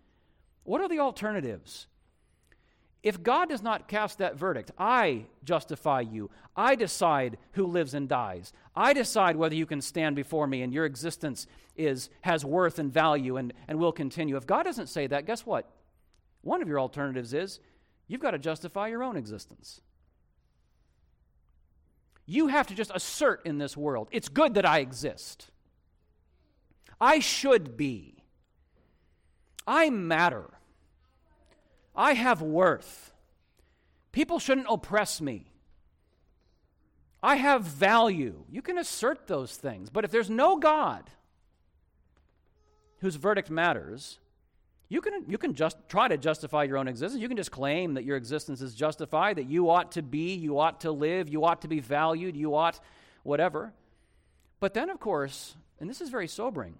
What 0.64 0.80
are 0.80 0.88
the 0.88 1.00
alternatives? 1.00 1.88
If 3.02 3.22
God 3.22 3.48
does 3.48 3.62
not 3.62 3.88
cast 3.88 4.18
that 4.18 4.36
verdict, 4.36 4.70
I 4.78 5.26
justify 5.42 6.02
you. 6.02 6.30
I 6.56 6.76
decide 6.76 7.36
who 7.52 7.66
lives 7.66 7.94
and 7.94 8.08
dies. 8.08 8.52
I 8.76 8.92
decide 8.92 9.36
whether 9.36 9.56
you 9.56 9.66
can 9.66 9.80
stand 9.80 10.14
before 10.14 10.46
me 10.46 10.62
and 10.62 10.72
your 10.72 10.84
existence 10.84 11.48
is, 11.76 12.10
has 12.20 12.44
worth 12.44 12.78
and 12.78 12.92
value 12.92 13.38
and, 13.38 13.52
and 13.66 13.78
will 13.80 13.92
continue. 13.92 14.36
If 14.36 14.46
God 14.46 14.62
doesn't 14.62 14.88
say 14.88 15.08
that, 15.08 15.26
guess 15.26 15.44
what? 15.44 15.68
One 16.42 16.62
of 16.62 16.68
your 16.68 16.78
alternatives 16.78 17.34
is 17.34 17.58
you've 18.06 18.20
got 18.20 18.32
to 18.32 18.38
justify 18.38 18.88
your 18.88 19.02
own 19.02 19.16
existence. 19.16 19.80
You 22.24 22.46
have 22.48 22.68
to 22.68 22.74
just 22.74 22.92
assert 22.94 23.44
in 23.44 23.58
this 23.58 23.76
world 23.76 24.08
it's 24.12 24.28
good 24.28 24.54
that 24.54 24.64
I 24.64 24.78
exist. 24.78 25.50
I 27.00 27.18
should 27.18 27.76
be. 27.76 28.22
I 29.66 29.90
matter. 29.90 30.50
I 31.94 32.14
have 32.14 32.42
worth. 32.42 33.12
People 34.12 34.38
shouldn't 34.38 34.66
oppress 34.68 35.20
me. 35.20 35.46
I 37.22 37.36
have 37.36 37.62
value. 37.62 38.44
You 38.50 38.62
can 38.62 38.78
assert 38.78 39.26
those 39.26 39.54
things. 39.56 39.90
But 39.90 40.04
if 40.04 40.10
there's 40.10 40.30
no 40.30 40.56
God 40.56 41.08
whose 43.00 43.16
verdict 43.16 43.50
matters, 43.50 44.18
you 44.88 45.00
can, 45.00 45.24
you 45.28 45.38
can 45.38 45.54
just 45.54 45.76
try 45.88 46.08
to 46.08 46.18
justify 46.18 46.64
your 46.64 46.76
own 46.76 46.88
existence. 46.88 47.22
You 47.22 47.28
can 47.28 47.36
just 47.36 47.50
claim 47.50 47.94
that 47.94 48.04
your 48.04 48.16
existence 48.16 48.60
is 48.60 48.74
justified, 48.74 49.36
that 49.36 49.48
you 49.48 49.70
ought 49.70 49.92
to 49.92 50.02
be, 50.02 50.34
you 50.34 50.58
ought 50.58 50.80
to 50.82 50.92
live, 50.92 51.28
you 51.28 51.44
ought 51.44 51.62
to 51.62 51.68
be 51.68 51.80
valued, 51.80 52.36
you 52.36 52.54
ought 52.54 52.80
whatever. 53.22 53.72
But 54.60 54.74
then, 54.74 54.90
of 54.90 55.00
course, 55.00 55.56
and 55.80 55.88
this 55.88 56.00
is 56.00 56.10
very 56.10 56.28
sobering, 56.28 56.74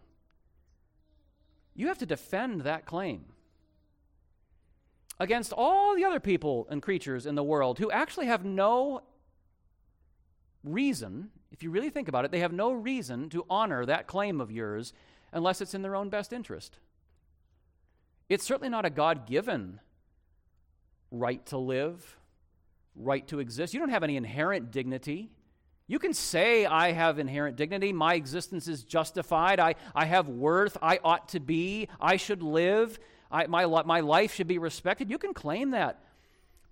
you 1.74 1.88
have 1.88 1.98
to 1.98 2.06
defend 2.06 2.62
that 2.62 2.84
claim 2.84 3.24
against 5.22 5.52
all 5.52 5.94
the 5.94 6.04
other 6.04 6.18
people 6.18 6.66
and 6.68 6.82
creatures 6.82 7.26
in 7.26 7.36
the 7.36 7.44
world 7.44 7.78
who 7.78 7.92
actually 7.92 8.26
have 8.26 8.44
no 8.44 9.02
reason, 10.64 11.30
if 11.52 11.62
you 11.62 11.70
really 11.70 11.90
think 11.90 12.08
about 12.08 12.24
it, 12.24 12.32
they 12.32 12.40
have 12.40 12.52
no 12.52 12.72
reason 12.72 13.30
to 13.30 13.46
honor 13.48 13.86
that 13.86 14.08
claim 14.08 14.40
of 14.40 14.50
yours 14.50 14.92
unless 15.32 15.60
it's 15.60 15.74
in 15.74 15.82
their 15.82 15.94
own 15.94 16.08
best 16.08 16.32
interest. 16.32 16.76
It's 18.28 18.44
certainly 18.44 18.68
not 18.68 18.84
a 18.84 18.90
God 18.90 19.28
given 19.28 19.78
right 21.12 21.46
to 21.46 21.56
live, 21.56 22.18
right 22.96 23.24
to 23.28 23.38
exist. 23.38 23.74
You 23.74 23.78
don't 23.78 23.90
have 23.90 24.02
any 24.02 24.16
inherent 24.16 24.72
dignity. 24.72 25.30
You 25.86 26.00
can 26.00 26.14
say, 26.14 26.66
I 26.66 26.90
have 26.90 27.20
inherent 27.20 27.54
dignity, 27.54 27.92
my 27.92 28.14
existence 28.14 28.66
is 28.66 28.82
justified, 28.82 29.60
I, 29.60 29.76
I 29.94 30.06
have 30.06 30.28
worth, 30.28 30.76
I 30.82 30.98
ought 31.04 31.28
to 31.28 31.38
be, 31.38 31.88
I 32.00 32.16
should 32.16 32.42
live. 32.42 32.98
I, 33.32 33.46
my, 33.46 33.64
my 33.64 34.00
life 34.00 34.34
should 34.34 34.46
be 34.46 34.58
respected. 34.58 35.10
You 35.10 35.18
can 35.18 35.34
claim 35.34 35.70
that. 35.70 35.98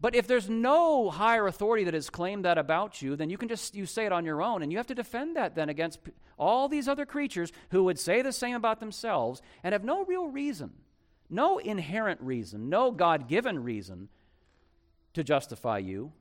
But 0.01 0.14
if 0.14 0.27
there's 0.27 0.49
no 0.49 1.11
higher 1.11 1.46
authority 1.46 1.85
that 1.85 1.94
has 1.94 2.09
claimed 2.09 2.44
that 2.44 2.57
about 2.59 3.03
you, 3.03 3.16
then 3.16 3.29
you 3.29 3.37
can 3.37 3.49
just 3.49 3.75
you 3.75 3.85
say 3.85 4.07
it 4.07 4.12
on 4.12 4.25
your 4.25 4.40
own 4.40 4.62
and 4.62 4.73
you 4.73 4.79
have 4.79 4.87
to 4.87 4.94
defend 4.94 5.37
that 5.37 5.55
then 5.55 5.68
against 5.68 5.99
all 6.38 6.68
these 6.68 6.88
other 6.88 7.05
creatures 7.05 7.53
who 7.70 7.85
would 7.85 7.99
say 7.99 8.23
the 8.23 8.33
same 8.33 8.57
about 8.57 8.81
themselves 8.81 9.42
and 9.62 9.73
have 9.75 9.85
no 9.85 10.05
real 10.05 10.27
reason, 10.29 10.70
no 11.29 11.59
inherent 11.59 12.20
reason, 12.23 12.70
no 12.70 12.90
God-given 12.90 13.62
reason 13.62 14.09
to 15.12 15.23
justify 15.23 15.79
you. 15.79 16.12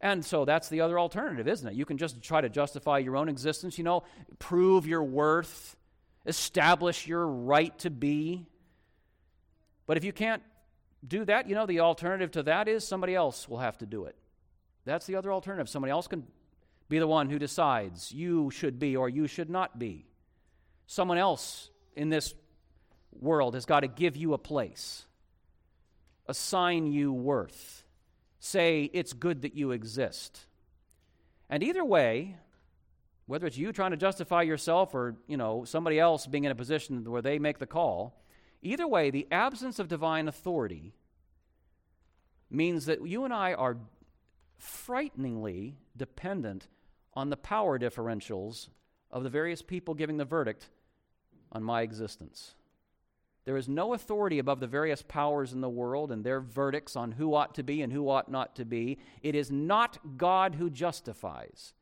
And 0.00 0.22
so 0.22 0.44
that's 0.44 0.68
the 0.68 0.82
other 0.82 0.98
alternative, 0.98 1.48
isn't 1.48 1.66
it? 1.66 1.74
You 1.74 1.86
can 1.86 1.96
just 1.96 2.20
try 2.20 2.42
to 2.42 2.50
justify 2.50 2.98
your 2.98 3.16
own 3.16 3.30
existence, 3.30 3.78
you 3.78 3.84
know, 3.84 4.02
prove 4.38 4.86
your 4.86 5.02
worth, 5.02 5.76
establish 6.26 7.06
your 7.06 7.26
right 7.26 7.78
to 7.78 7.88
be. 7.88 8.46
But 9.86 9.96
if 9.96 10.04
you 10.04 10.12
can't 10.12 10.42
do 11.06 11.24
that, 11.24 11.48
you 11.48 11.54
know, 11.54 11.66
the 11.66 11.80
alternative 11.80 12.30
to 12.32 12.42
that 12.44 12.68
is 12.68 12.86
somebody 12.86 13.14
else 13.14 13.48
will 13.48 13.58
have 13.58 13.78
to 13.78 13.86
do 13.86 14.04
it. 14.04 14.16
That's 14.84 15.06
the 15.06 15.16
other 15.16 15.32
alternative. 15.32 15.68
Somebody 15.68 15.90
else 15.90 16.06
can 16.06 16.26
be 16.88 16.98
the 16.98 17.06
one 17.06 17.30
who 17.30 17.38
decides 17.38 18.12
you 18.12 18.50
should 18.50 18.78
be 18.78 18.96
or 18.96 19.08
you 19.08 19.26
should 19.26 19.50
not 19.50 19.78
be. 19.78 20.06
Someone 20.86 21.18
else 21.18 21.70
in 21.96 22.10
this 22.10 22.34
world 23.12 23.54
has 23.54 23.64
got 23.64 23.80
to 23.80 23.88
give 23.88 24.16
you 24.16 24.34
a 24.34 24.38
place, 24.38 25.06
assign 26.26 26.86
you 26.86 27.12
worth, 27.12 27.84
say 28.40 28.90
it's 28.92 29.12
good 29.12 29.42
that 29.42 29.54
you 29.54 29.70
exist. 29.70 30.46
And 31.48 31.62
either 31.62 31.84
way, 31.84 32.36
whether 33.26 33.46
it's 33.46 33.56
you 33.56 33.72
trying 33.72 33.92
to 33.92 33.96
justify 33.96 34.42
yourself 34.42 34.94
or, 34.94 35.16
you 35.26 35.36
know, 35.36 35.64
somebody 35.64 35.98
else 35.98 36.26
being 36.26 36.44
in 36.44 36.50
a 36.50 36.54
position 36.54 37.10
where 37.10 37.22
they 37.22 37.38
make 37.38 37.58
the 37.58 37.66
call, 37.66 38.20
Either 38.64 38.88
way, 38.88 39.10
the 39.10 39.28
absence 39.30 39.78
of 39.78 39.88
divine 39.88 40.26
authority 40.26 40.94
means 42.50 42.86
that 42.86 43.06
you 43.06 43.24
and 43.24 43.32
I 43.32 43.52
are 43.52 43.76
frighteningly 44.56 45.76
dependent 45.96 46.66
on 47.12 47.28
the 47.28 47.36
power 47.36 47.78
differentials 47.78 48.70
of 49.10 49.22
the 49.22 49.28
various 49.28 49.60
people 49.60 49.92
giving 49.92 50.16
the 50.16 50.24
verdict 50.24 50.70
on 51.52 51.62
my 51.62 51.82
existence. 51.82 52.54
There 53.44 53.58
is 53.58 53.68
no 53.68 53.92
authority 53.92 54.38
above 54.38 54.60
the 54.60 54.66
various 54.66 55.02
powers 55.02 55.52
in 55.52 55.60
the 55.60 55.68
world 55.68 56.10
and 56.10 56.24
their 56.24 56.40
verdicts 56.40 56.96
on 56.96 57.12
who 57.12 57.34
ought 57.34 57.54
to 57.56 57.62
be 57.62 57.82
and 57.82 57.92
who 57.92 58.08
ought 58.08 58.30
not 58.30 58.56
to 58.56 58.64
be. 58.64 58.98
It 59.22 59.34
is 59.34 59.50
not 59.50 60.16
God 60.16 60.54
who 60.54 60.70
justifies 60.70 61.74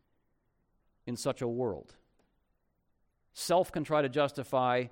in 1.07 1.17
such 1.17 1.41
a 1.41 1.47
world. 1.47 1.95
Self 3.33 3.71
can 3.71 3.85
try 3.85 4.03
to 4.03 4.09
justify 4.09 4.87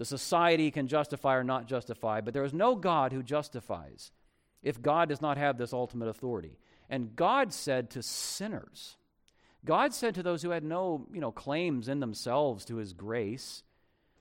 the 0.00 0.06
society 0.06 0.70
can 0.70 0.86
justify 0.86 1.36
or 1.36 1.44
not 1.44 1.66
justify, 1.66 2.22
but 2.22 2.32
there 2.32 2.42
is 2.42 2.54
no 2.54 2.74
God 2.74 3.12
who 3.12 3.22
justifies 3.22 4.12
if 4.62 4.80
God 4.80 5.10
does 5.10 5.20
not 5.20 5.36
have 5.36 5.58
this 5.58 5.74
ultimate 5.74 6.08
authority. 6.08 6.56
And 6.88 7.14
God 7.14 7.52
said 7.52 7.90
to 7.90 8.02
sinners, 8.02 8.96
God 9.62 9.92
said 9.92 10.14
to 10.14 10.22
those 10.22 10.40
who 10.40 10.48
had 10.48 10.64
no 10.64 11.06
you 11.12 11.20
know, 11.20 11.30
claims 11.30 11.86
in 11.86 12.00
themselves 12.00 12.64
to 12.64 12.76
his 12.76 12.94
grace, 12.94 13.62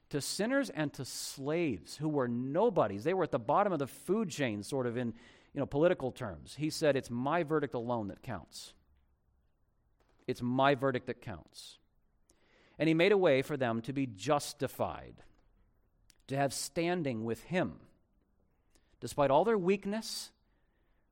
to 0.10 0.20
sinners 0.20 0.70
and 0.70 0.92
to 0.96 1.06
slaves 1.06 1.96
who 1.96 2.10
were 2.10 2.28
nobodies. 2.28 3.06
They 3.06 3.14
were 3.14 3.24
at 3.24 3.32
the 3.32 3.40
bottom 3.40 3.72
of 3.72 3.80
the 3.80 3.88
food 3.88 4.30
chain, 4.30 4.64
sort 4.64 4.86
of 4.86 4.98
in 4.98 5.14
you 5.54 5.62
know, 5.62 5.66
political 5.66 6.12
terms. 6.12 6.56
He 6.60 6.70
said, 6.72 6.98
It's 6.98 7.10
my 7.10 7.44
verdict 7.44 7.74
alone 7.74 8.10
that 8.10 8.22
counts. 8.22 8.74
It's 10.28 10.42
my 10.42 10.76
verdict 10.76 11.08
that 11.08 11.22
counts. 11.22 11.78
And 12.78 12.90
he 12.90 12.94
made 12.94 13.14
a 13.14 13.18
way 13.18 13.42
for 13.42 13.56
them 13.56 13.82
to 13.84 13.94
be 13.94 14.08
justified 14.08 15.24
to 16.30 16.38
have 16.38 16.54
standing 16.54 17.26
with 17.26 17.44
Him. 17.44 17.74
Despite 19.00 19.32
all 19.32 19.46
their 19.46 19.58
weakness, 19.58 20.32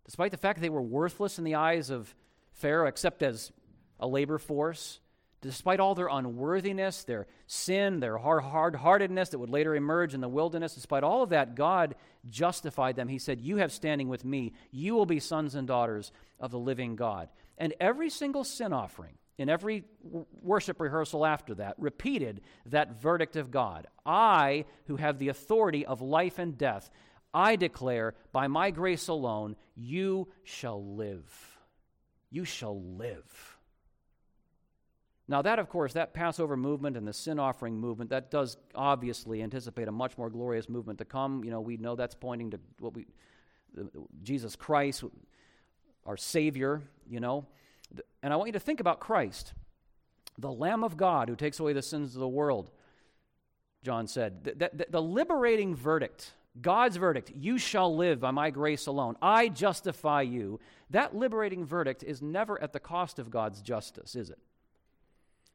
despite 0.06 0.32
the 0.32 0.38
fact 0.38 0.58
that 0.58 0.62
they 0.62 0.70
were 0.70 0.82
worthless 0.82 1.38
in 1.38 1.44
the 1.44 1.56
eyes 1.56 1.90
of 1.90 2.14
Pharaoh, 2.54 2.88
except 2.88 3.22
as 3.22 3.52
a 4.00 4.08
labor 4.08 4.38
force, 4.38 5.00
despite 5.42 5.80
all 5.80 5.96
their 5.96 6.08
unworthiness, 6.08 7.04
their 7.04 7.28
sin, 7.46 8.00
their 8.00 8.18
hard 8.18 8.76
heartedness 8.76 9.30
that 9.30 9.40
would 9.40 9.50
later 9.50 9.76
emerge 9.76 10.14
in 10.14 10.22
the 10.22 10.28
wilderness, 10.28 10.74
despite 10.74 11.04
all 11.04 11.24
of 11.24 11.30
that, 11.30 11.56
God 11.56 11.96
justified 12.30 12.96
them. 12.96 13.08
He 13.08 13.20
said, 13.20 13.40
You 13.40 13.58
have 13.58 13.72
standing 13.72 14.10
with 14.10 14.26
me. 14.26 14.54
You 14.72 14.96
will 14.96 15.06
be 15.06 15.20
sons 15.20 15.56
and 15.56 15.68
daughters 15.68 16.12
of 16.40 16.52
the 16.52 16.60
living 16.60 16.96
God. 16.96 17.30
And 17.58 17.74
every 17.80 18.10
single 18.10 18.44
sin 18.44 18.74
offering 18.74 19.18
in 19.38 19.50
every 19.50 19.84
worship 20.42 20.80
rehearsal 20.80 21.26
after 21.26 21.56
that, 21.56 21.76
repeated 21.78 22.42
that 22.66 23.02
verdict 23.02 23.36
of 23.36 23.52
God 23.52 23.88
I, 24.06 24.66
who 24.88 24.96
have 24.96 25.20
the 25.20 25.30
authority 25.30 25.86
of 25.86 26.02
life 26.02 26.40
and 26.40 26.58
death, 26.58 26.90
I 27.34 27.56
declare, 27.56 28.16
by 28.32 28.48
my 28.48 28.72
grace 28.72 29.08
alone, 29.08 29.56
you 29.76 30.28
shall 30.44 30.96
live. 30.96 31.58
You 32.32 32.46
shall 32.46 32.82
live. 32.82 33.58
Now, 35.28 35.42
that, 35.42 35.60
of 35.60 35.68
course, 35.68 35.94
that 35.94 36.14
Passover 36.14 36.56
movement 36.56 36.96
and 36.96 37.06
the 37.06 37.14
sin 37.14 37.38
offering 37.38 37.78
movement, 37.78 38.12
that 38.12 38.32
does 38.32 38.58
obviously 38.74 39.44
anticipate 39.44 39.90
a 39.90 39.92
much 39.92 40.18
more 40.18 40.30
glorious 40.30 40.70
movement 40.70 41.00
to 41.00 41.06
come. 41.06 41.44
You 41.44 41.52
know, 41.52 41.60
we 41.60 41.76
know 41.78 41.96
that's 41.96 42.16
pointing 42.16 42.52
to 42.52 42.60
what 42.80 42.94
we 42.94 43.06
Jesus 44.24 44.56
Christ, 44.56 45.04
our 46.06 46.18
Savior, 46.18 46.82
you 47.08 47.20
know. 47.20 47.46
And 48.24 48.34
I 48.34 48.36
want 48.36 48.48
you 48.48 48.54
to 48.54 48.60
think 48.60 48.80
about 48.80 49.00
Christ, 49.00 49.54
the 50.38 50.52
Lamb 50.52 50.84
of 50.84 50.98
God 50.98 51.30
who 51.30 51.36
takes 51.36 51.60
away 51.60 51.74
the 51.74 51.82
sins 51.82 52.16
of 52.16 52.20
the 52.20 52.28
world, 52.28 52.70
John 53.84 54.08
said. 54.08 54.44
The, 54.44 54.72
the, 54.74 54.88
the 54.90 55.02
liberating 55.02 55.76
verdict, 55.76 56.32
God's 56.62 56.98
verdict, 56.98 57.32
you 57.36 57.58
shall 57.58 57.96
live 57.96 58.20
by 58.20 58.32
my 58.32 58.50
grace 58.50 58.88
alone. 58.88 59.16
I 59.22 59.50
justify 59.50 60.24
you. 60.24 60.60
That 60.90 61.16
liberating 61.16 61.66
verdict 61.66 62.04
is 62.04 62.22
never 62.22 62.62
at 62.62 62.74
the 62.74 62.80
cost 62.80 63.20
of 63.20 63.30
God's 63.30 63.62
justice, 63.62 64.16
is 64.16 64.30
it? 64.30 64.40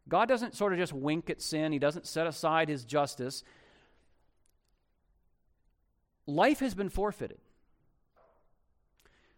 God 0.09 0.29
doesn't 0.29 0.57
sort 0.57 0.73
of 0.73 0.79
just 0.79 0.93
wink 0.93 1.31
at 1.31 1.41
sin, 1.41 1.73
He 1.73 1.79
doesn't 1.79 2.07
set 2.07 2.27
aside 2.27 2.69
His 2.69 2.85
justice. 2.85 3.45
Life 6.27 6.61
has 6.61 6.75
been 6.75 6.89
forfeited. 6.89 7.39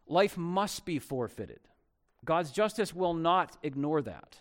Life 0.07 0.37
must 0.37 0.85
be 0.85 0.99
forfeited. 0.99 1.61
God's 2.25 2.51
justice 2.51 2.95
will 2.95 3.15
not 3.15 3.57
ignore 3.63 4.03
that. 4.03 4.41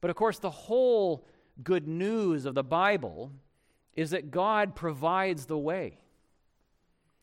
But 0.00 0.10
of 0.10 0.16
course, 0.16 0.38
the 0.38 0.50
whole 0.50 1.26
good 1.62 1.86
news 1.86 2.46
of 2.46 2.54
the 2.54 2.64
Bible 2.64 3.32
is 3.94 4.10
that 4.10 4.30
God 4.30 4.74
provides 4.74 5.46
the 5.46 5.58
way. 5.58 5.98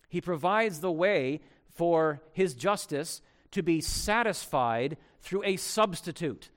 He 0.10 0.21
provides 0.21 0.80
the 0.80 0.91
way 0.91 1.41
for 1.73 2.21
His 2.34 2.53
justice 2.53 3.21
to 3.51 3.63
be 3.63 3.82
satisfied 3.82 4.97
through 5.21 5.43
a 5.43 5.58
substitute. 5.58 6.49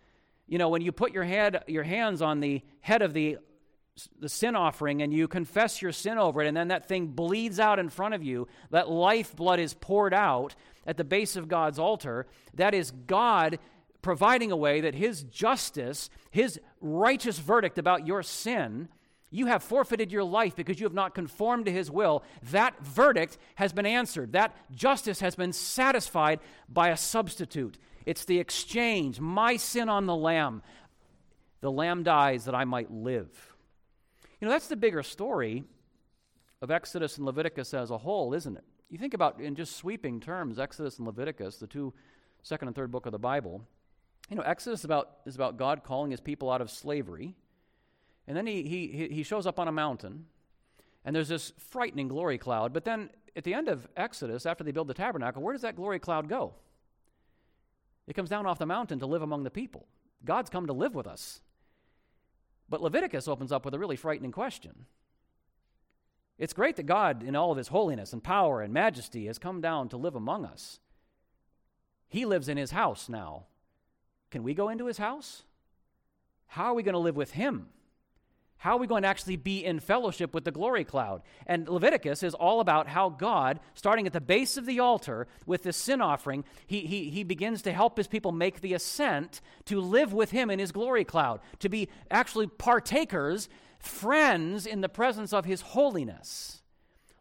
You 0.47 0.59
know, 0.59 0.69
when 0.69 0.83
you 0.83 0.93
put 0.93 1.13
your 1.13 1.25
head, 1.25 1.63
your 1.67 1.85
hands 1.85 2.23
on 2.23 2.41
the 2.41 2.63
head 2.81 3.03
of 3.03 3.13
the 3.13 3.39
the 4.19 4.29
sin 4.29 4.57
offering 4.57 5.03
and 5.03 5.13
you 5.13 5.29
confess 5.29 5.83
your 5.83 5.93
sin 5.93 6.19
over 6.19 6.43
it, 6.43 6.49
and 6.49 6.57
then 6.57 6.69
that 6.69 6.87
thing 6.87 7.09
bleeds 7.09 7.61
out 7.61 7.79
in 7.79 7.89
front 7.89 8.15
of 8.15 8.23
you, 8.23 8.49
that 8.71 8.89
lifeblood 8.89 9.61
is 9.61 9.75
poured 9.75 10.15
out 10.15 10.55
at 10.87 10.97
the 10.97 11.05
base 11.05 11.37
of 11.37 11.49
God's 11.49 11.79
altar, 11.79 12.27
that 12.55 12.75
is 12.75 12.91
God 12.91 13.59
providing 14.03 14.51
a 14.51 14.57
way 14.57 14.81
that 14.81 14.95
His 14.95 15.23
justice, 15.25 16.09
His 16.31 16.59
righteous 16.81 17.39
verdict 17.39 17.79
about 17.79 18.07
your 18.07 18.23
sin, 18.23 18.89
you 19.31 19.47
have 19.47 19.63
forfeited 19.63 20.11
your 20.11 20.25
life 20.25 20.57
because 20.57 20.81
you 20.81 20.87
have 20.87 20.95
not 20.95 21.15
conformed 21.15 21.67
to 21.67 21.73
His 21.73 21.91
will. 21.91 22.25
That 22.51 22.81
verdict 22.85 23.39
has 23.55 23.73
been 23.73 23.87
answered. 23.87 24.33
That 24.33 24.57
justice 24.75 25.21
has 25.21 25.37
been 25.37 25.53
satisfied 25.53 26.41
by 26.69 26.89
a 26.89 26.97
substitute. 26.97 27.79
It's 28.07 28.25
the 28.25 28.41
exchange, 28.41 29.21
my 29.21 29.57
sin 29.57 29.89
on 29.89 30.07
the 30.07 30.17
Lamb. 30.17 30.63
The 31.61 31.71
Lamb 31.71 32.03
dies 32.03 32.47
that 32.47 32.55
I 32.55 32.65
might 32.65 32.91
live. 32.91 33.50
You 34.41 34.47
know, 34.47 34.53
that's 34.53 34.69
the 34.69 34.77
bigger 34.77 35.03
story 35.03 35.65
of 36.63 36.71
Exodus 36.71 37.17
and 37.17 37.27
Leviticus 37.27 37.75
as 37.75 37.91
a 37.91 37.99
whole, 37.99 38.35
isn't 38.35 38.57
it? 38.57 38.65
You 38.89 38.99
think 38.99 39.15
about, 39.15 39.41
in 39.41 39.55
just 39.55 39.77
sweeping 39.77 40.21
terms, 40.21 40.59
Exodus 40.59 40.99
and 40.99 41.07
Leviticus, 41.07 41.57
the 41.57 41.67
two 41.67 41.93
second 42.43 42.69
and 42.69 42.75
third 42.75 42.91
book 42.91 43.07
of 43.07 43.13
the 43.13 43.19
Bible. 43.19 43.63
You 44.29 44.37
know, 44.37 44.43
Exodus 44.43 44.85
about, 44.85 45.19
is 45.27 45.35
about 45.35 45.57
God 45.57 45.85
calling 45.85 46.11
his 46.11 46.21
people 46.21 46.51
out 46.51 46.61
of 46.61 46.71
slavery. 46.71 47.35
And 48.27 48.37
then 48.37 48.47
he, 48.47 48.63
he, 48.63 49.09
he 49.09 49.23
shows 49.23 49.47
up 49.47 49.59
on 49.59 49.69
a 49.69 49.73
mountain, 49.73 50.27
and 51.05 51.15
there's 51.17 51.29
this 51.29 51.53
frightening 51.59 52.09
glory 52.09 52.39
cloud. 52.39 52.73
But 52.73 52.85
then 52.85 53.11
at 53.37 53.45
the 53.45 53.55
end 53.55 53.69
of 53.69 53.89
Exodus, 53.97 54.47
after 54.47 54.65
they 54.65 54.73
build 54.73 54.89
the 54.89 54.95
tabernacle, 54.95 55.43
where 55.43 55.53
does 55.53 55.63
that 55.63 55.77
glory 55.77 55.99
cloud 55.99 56.29
go? 56.29 56.55
It 58.07 58.15
comes 58.15 58.31
down 58.31 58.47
off 58.47 58.59
the 58.59 58.67
mountain 58.67 58.99
to 59.01 59.07
live 59.07 59.23
among 59.23 59.45
the 59.45 59.51
people. 59.51 59.87
God's 60.25 60.51
come 60.51 60.67
to 60.67 60.73
live 60.73 60.95
with 60.95 61.07
us. 61.07 61.41
But 62.71 62.81
Leviticus 62.81 63.29
opens 63.29 63.53
up 63.53 63.65
with 63.65 63.75
a 63.75 63.79
really 63.79 63.97
frightening 63.97 64.33
question. 64.33 64.87
It's 66.39 66.55
great 66.55 66.77
that 66.77 66.87
God, 66.87 67.23
in 67.23 67.37
all 67.37 67.51
of 67.51 67.59
his 67.59 67.69
holiness 67.69 68.15
and 68.15 68.23
power 68.23 68.63
and 68.63 68.73
majesty, 68.73 69.27
has 69.27 69.39
come 69.39 69.61
down 69.61 69.91
to 69.91 69.99
live 69.99 70.15
among 70.15 70.47
us. 70.47 70.79
He 72.09 72.25
lives 72.25 72.49
in 72.49 72.57
his 72.57 72.71
house 72.71 73.09
now. 73.09 73.45
Can 74.31 74.43
we 74.43 74.55
go 74.55 74.69
into 74.69 74.87
his 74.87 74.99
house? 74.99 75.43
How 76.47 76.67
are 76.67 76.75
we 76.75 76.83
going 76.83 76.95
to 76.95 76.99
live 76.99 77.17
with 77.17 77.33
him? 77.33 77.69
How 78.61 78.77
are 78.77 78.79
we 78.79 78.87
going 78.87 79.05
to 79.05 79.09
actually 79.09 79.37
be 79.37 79.65
in 79.65 79.81
fellowship 79.81 80.35
with 80.35 80.45
the 80.45 80.51
glory 80.51 80.85
cloud? 80.85 81.23
And 81.47 81.67
Leviticus 81.67 82.23
is 82.23 82.35
all 82.35 82.61
about 82.61 82.89
how 82.89 83.09
God, 83.09 83.59
starting 83.73 84.07
at 84.07 84.13
the 84.13 84.21
base 84.21 84.59
of 84.59 84.67
the 84.67 84.81
altar 84.81 85.27
with 85.47 85.63
this 85.63 85.79
sin 85.79 86.03
offering, 86.03 86.45
he, 86.67 86.81
he, 86.81 87.09
he 87.09 87.25
begins 87.25 87.63
to 87.63 87.73
help 87.73 87.97
his 87.97 88.07
people 88.07 88.33
make 88.33 88.61
the 88.61 88.75
ascent 88.75 89.41
to 89.65 89.81
live 89.81 90.13
with 90.13 90.31
him 90.31 90.51
in 90.51 90.59
his 90.59 90.73
glory 90.73 91.07
cloud, 91.07 91.41
to 91.61 91.71
be 91.71 91.89
actually 92.11 92.49
partakers, 92.49 93.49
friends 93.79 94.67
in 94.67 94.83
the 94.83 94.91
presence 94.91 95.33
of 95.33 95.47
his 95.47 95.63
holiness. 95.63 96.61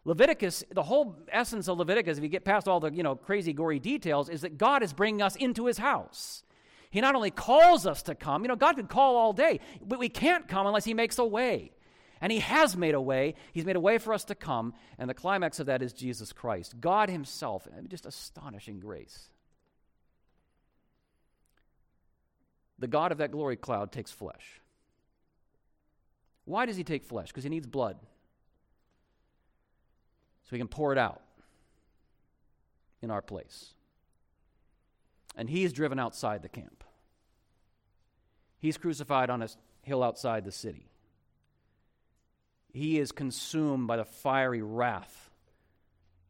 Leviticus, 0.04 0.62
the 0.70 0.82
whole 0.82 1.16
essence 1.32 1.68
of 1.68 1.78
Leviticus, 1.78 2.18
if 2.18 2.22
you 2.22 2.28
get 2.28 2.44
past 2.44 2.68
all 2.68 2.80
the 2.80 2.92
you 2.92 3.02
know 3.02 3.16
crazy 3.16 3.54
gory 3.54 3.78
details, 3.78 4.28
is 4.28 4.42
that 4.42 4.58
God 4.58 4.82
is 4.82 4.92
bringing 4.92 5.22
us 5.22 5.36
into 5.36 5.64
his 5.64 5.78
house. 5.78 6.42
He 6.90 7.00
not 7.00 7.14
only 7.14 7.30
calls 7.30 7.86
us 7.86 8.02
to 8.04 8.14
come, 8.14 8.42
you 8.42 8.48
know, 8.48 8.56
God 8.56 8.76
could 8.76 8.88
call 8.88 9.16
all 9.16 9.32
day, 9.32 9.60
but 9.80 9.98
we 9.98 10.08
can't 10.08 10.48
come 10.48 10.66
unless 10.66 10.84
He 10.84 10.94
makes 10.94 11.18
a 11.18 11.24
way. 11.24 11.72
And 12.20 12.32
He 12.32 12.40
has 12.40 12.76
made 12.76 12.94
a 12.94 13.00
way. 13.00 13.34
He's 13.52 13.64
made 13.64 13.76
a 13.76 13.80
way 13.80 13.98
for 13.98 14.12
us 14.12 14.24
to 14.24 14.34
come. 14.34 14.74
And 14.98 15.08
the 15.08 15.14
climax 15.14 15.60
of 15.60 15.66
that 15.66 15.82
is 15.82 15.92
Jesus 15.92 16.32
Christ, 16.32 16.80
God 16.80 17.08
Himself. 17.08 17.66
Just 17.88 18.06
astonishing 18.06 18.80
grace. 18.80 19.28
The 22.78 22.88
God 22.88 23.12
of 23.12 23.18
that 23.18 23.30
glory 23.30 23.56
cloud 23.56 23.92
takes 23.92 24.10
flesh. 24.10 24.60
Why 26.44 26.66
does 26.66 26.76
He 26.76 26.84
take 26.84 27.04
flesh? 27.04 27.28
Because 27.28 27.44
He 27.44 27.50
needs 27.50 27.66
blood. 27.66 27.98
So 30.44 30.56
He 30.56 30.58
can 30.58 30.68
pour 30.68 30.90
it 30.90 30.98
out 30.98 31.22
in 33.00 33.10
our 33.10 33.22
place 33.22 33.74
and 35.36 35.48
he 35.48 35.64
is 35.64 35.72
driven 35.72 35.98
outside 35.98 36.42
the 36.42 36.48
camp. 36.48 36.79
He's 38.60 38.76
crucified 38.76 39.30
on 39.30 39.42
a 39.42 39.48
hill 39.82 40.02
outside 40.02 40.44
the 40.44 40.52
city. 40.52 40.90
He 42.72 42.98
is 42.98 43.10
consumed 43.10 43.88
by 43.88 43.96
the 43.96 44.04
fiery 44.04 44.62
wrath 44.62 45.30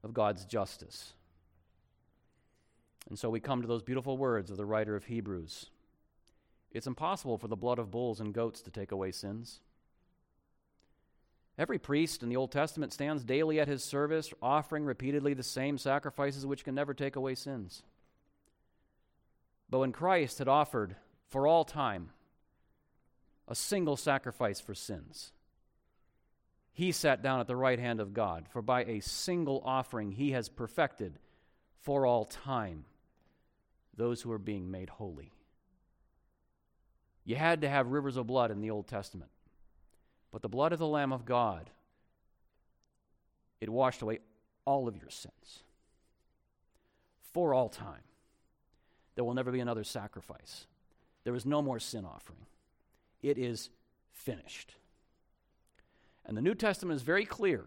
of 0.03 0.15
God's 0.15 0.45
justice. 0.47 1.13
And 3.09 3.19
so 3.19 3.29
we 3.29 3.41
come 3.41 3.61
to 3.61 3.69
those 3.69 3.83
beautiful 3.83 4.17
words 4.17 4.51
of 4.51 4.57
the 4.57 4.65
writer 4.65 4.97
of 4.97 5.05
Hebrews 5.05 5.67
It's 6.73 6.87
impossible 6.87 7.37
for 7.37 7.49
the 7.49 7.57
blood 7.57 7.79
of 7.79 7.91
bulls 7.91 8.21
and 8.21 8.33
goats 8.33 8.63
to 8.63 8.71
take 8.71 8.93
away 8.93 9.11
sins. 9.11 9.61
Every 11.59 11.79
priest 11.79 12.23
in 12.23 12.31
the 12.31 12.37
Old 12.37 12.53
Testament 12.53 12.93
stands 12.93 13.23
daily 13.23 13.61
at 13.61 13.69
his 13.69 13.85
service, 13.85 14.33
offering 14.41 14.85
repeatedly 14.85 15.35
the 15.35 15.43
same 15.43 15.77
sacrifices 15.77 16.47
which 16.47 16.65
can 16.65 16.75
never 16.75 16.95
take 16.95 17.17
away 17.17 17.35
sins. 17.35 17.83
But 19.69 19.81
when 19.81 19.93
Christ 19.93 20.39
had 20.39 20.49
offered 20.49 20.97
for 21.29 21.47
all 21.47 21.65
time 21.65 22.11
a 23.51 23.55
single 23.55 23.97
sacrifice 23.97 24.61
for 24.61 24.75
sins, 24.75 25.33
he 26.73 26.93
sat 26.93 27.21
down 27.21 27.41
at 27.41 27.49
the 27.49 27.57
right 27.57 27.79
hand 27.79 28.01
of 28.01 28.15
God, 28.15 28.47
for 28.49 28.63
by 28.63 28.85
a 28.85 29.01
single 29.01 29.61
offering 29.65 30.13
he 30.13 30.31
has 30.31 30.49
perfected 30.49 31.19
for 31.83 32.07
all 32.07 32.25
time 32.25 32.85
those 33.97 34.23
who 34.23 34.31
are 34.31 34.39
being 34.39 34.71
made 34.71 34.89
holy. 34.89 35.33
You 37.25 37.37
had 37.37 37.61
to 37.61 37.69
have 37.69 37.89
rivers 37.89 38.17
of 38.17 38.27
blood 38.27 38.51
in 38.51 38.61
the 38.61 38.71
Old 38.71 38.87
Testament. 38.87 39.31
But 40.33 40.43
the 40.43 40.49
blood 40.49 40.73
of 40.73 40.79
the 40.79 40.87
Lamb 40.87 41.13
of 41.13 41.25
God, 41.25 41.69
it 43.61 43.69
washed 43.69 44.01
away 44.01 44.21
all 44.65 44.87
of 44.87 44.97
your 44.97 45.11
sins 45.11 45.65
for 47.33 47.53
all 47.53 47.69
time. 47.69 48.05
There 49.17 49.25
will 49.25 49.35
never 49.35 49.51
be 49.51 49.61
another 49.61 49.85
sacrifice. 49.85 50.67
There 51.25 51.35
is 51.35 51.45
no 51.45 51.61
more 51.61 51.81
sin 51.81 52.05
offering. 52.05 52.47
It 53.23 53.39
is 53.39 53.71
finished. 54.13 54.75
And 56.25 56.37
the 56.37 56.43
New 56.43 56.55
Testament 56.55 56.97
is 56.97 57.03
very 57.03 57.25
clear 57.25 57.65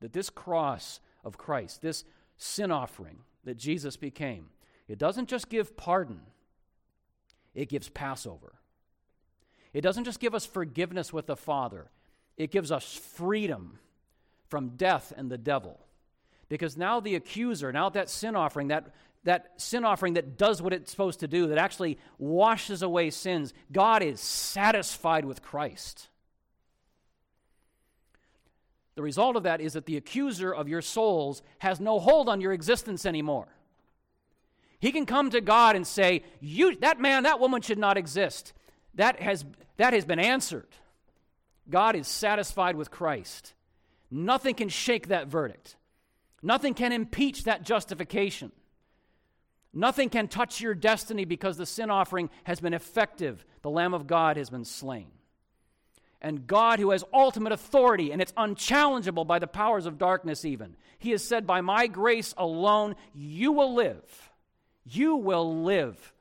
that 0.00 0.12
this 0.12 0.30
cross 0.30 1.00
of 1.24 1.38
Christ, 1.38 1.80
this 1.80 2.04
sin 2.36 2.70
offering 2.70 3.18
that 3.44 3.56
Jesus 3.56 3.96
became, 3.96 4.46
it 4.88 4.98
doesn't 4.98 5.28
just 5.28 5.48
give 5.48 5.76
pardon, 5.76 6.20
it 7.54 7.68
gives 7.68 7.88
Passover. 7.88 8.54
It 9.72 9.80
doesn't 9.80 10.04
just 10.04 10.20
give 10.20 10.34
us 10.34 10.44
forgiveness 10.44 11.12
with 11.12 11.26
the 11.26 11.36
Father, 11.36 11.90
it 12.36 12.50
gives 12.50 12.70
us 12.70 12.94
freedom 12.94 13.78
from 14.46 14.70
death 14.76 15.12
and 15.16 15.30
the 15.30 15.38
devil. 15.38 15.78
Because 16.48 16.76
now 16.76 17.00
the 17.00 17.14
accuser, 17.14 17.72
now 17.72 17.88
that 17.88 18.10
sin 18.10 18.36
offering, 18.36 18.68
that 18.68 18.92
that 19.24 19.52
sin 19.56 19.84
offering 19.84 20.14
that 20.14 20.36
does 20.36 20.60
what 20.60 20.72
it's 20.72 20.90
supposed 20.90 21.20
to 21.20 21.28
do, 21.28 21.48
that 21.48 21.58
actually 21.58 21.98
washes 22.18 22.82
away 22.82 23.10
sins, 23.10 23.54
God 23.70 24.02
is 24.02 24.20
satisfied 24.20 25.24
with 25.24 25.42
Christ. 25.42 26.08
The 28.94 29.02
result 29.02 29.36
of 29.36 29.44
that 29.44 29.60
is 29.60 29.72
that 29.72 29.86
the 29.86 29.96
accuser 29.96 30.52
of 30.52 30.68
your 30.68 30.82
souls 30.82 31.42
has 31.58 31.80
no 31.80 31.98
hold 31.98 32.28
on 32.28 32.40
your 32.40 32.52
existence 32.52 33.06
anymore. 33.06 33.48
He 34.80 34.92
can 34.92 35.06
come 35.06 35.30
to 35.30 35.40
God 35.40 35.76
and 35.76 35.86
say, 35.86 36.24
you, 36.40 36.76
That 36.76 37.00
man, 37.00 37.22
that 37.22 37.40
woman 37.40 37.62
should 37.62 37.78
not 37.78 37.96
exist. 37.96 38.52
That 38.94 39.20
has, 39.20 39.44
that 39.76 39.92
has 39.92 40.04
been 40.04 40.18
answered. 40.18 40.68
God 41.70 41.96
is 41.96 42.08
satisfied 42.08 42.76
with 42.76 42.90
Christ. 42.90 43.54
Nothing 44.10 44.54
can 44.54 44.68
shake 44.68 45.08
that 45.08 45.28
verdict. 45.28 45.76
Nothing 46.42 46.74
can 46.74 46.92
impeach 46.92 47.44
that 47.44 47.62
justification. 47.62 48.52
Nothing 49.74 50.10
can 50.10 50.28
touch 50.28 50.60
your 50.60 50.74
destiny 50.74 51.24
because 51.24 51.56
the 51.56 51.66
sin 51.66 51.90
offering 51.90 52.30
has 52.44 52.60
been 52.60 52.74
effective. 52.74 53.44
The 53.62 53.70
Lamb 53.70 53.94
of 53.94 54.06
God 54.06 54.36
has 54.36 54.50
been 54.50 54.64
slain. 54.64 55.10
And 56.20 56.46
God, 56.46 56.78
who 56.78 56.90
has 56.90 57.02
ultimate 57.12 57.52
authority, 57.52 58.12
and 58.12 58.22
it's 58.22 58.32
unchallengeable 58.36 59.26
by 59.26 59.38
the 59.38 59.46
powers 59.46 59.86
of 59.86 59.98
darkness, 59.98 60.44
even, 60.44 60.76
He 60.98 61.10
has 61.10 61.24
said, 61.24 61.46
By 61.46 61.62
my 61.62 61.86
grace 61.88 62.32
alone, 62.36 62.94
you 63.14 63.52
will 63.52 63.74
live. 63.74 64.30
You 64.84 65.16
will 65.16 65.62
live. 65.64 66.12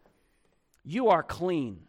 You 0.84 1.10
are 1.10 1.22
clean. 1.22 1.82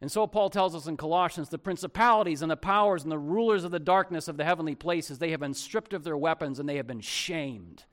And 0.00 0.12
so 0.12 0.26
Paul 0.26 0.50
tells 0.50 0.74
us 0.74 0.86
in 0.86 0.96
Colossians 0.96 1.48
the 1.48 1.58
principalities 1.58 2.42
and 2.42 2.50
the 2.50 2.56
powers 2.56 3.02
and 3.02 3.10
the 3.10 3.18
rulers 3.18 3.64
of 3.64 3.70
the 3.70 3.78
darkness 3.78 4.28
of 4.28 4.36
the 4.36 4.44
heavenly 4.44 4.74
places, 4.74 5.18
they 5.18 5.30
have 5.30 5.40
been 5.40 5.54
stripped 5.54 5.92
of 5.92 6.04
their 6.04 6.16
weapons 6.16 6.58
and 6.58 6.68
they 6.68 6.76
have 6.76 6.86
been 6.86 7.00
shamed. 7.00 7.84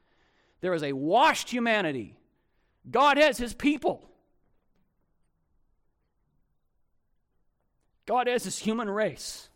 There 0.61 0.73
is 0.73 0.83
a 0.83 0.93
washed 0.93 1.49
humanity. 1.49 2.15
God 2.89 3.17
has 3.17 3.37
his 3.37 3.53
people. 3.53 4.09
God 8.05 8.27
has 8.27 8.43
his 8.43 8.59
human 8.59 8.89
race. 8.89 9.49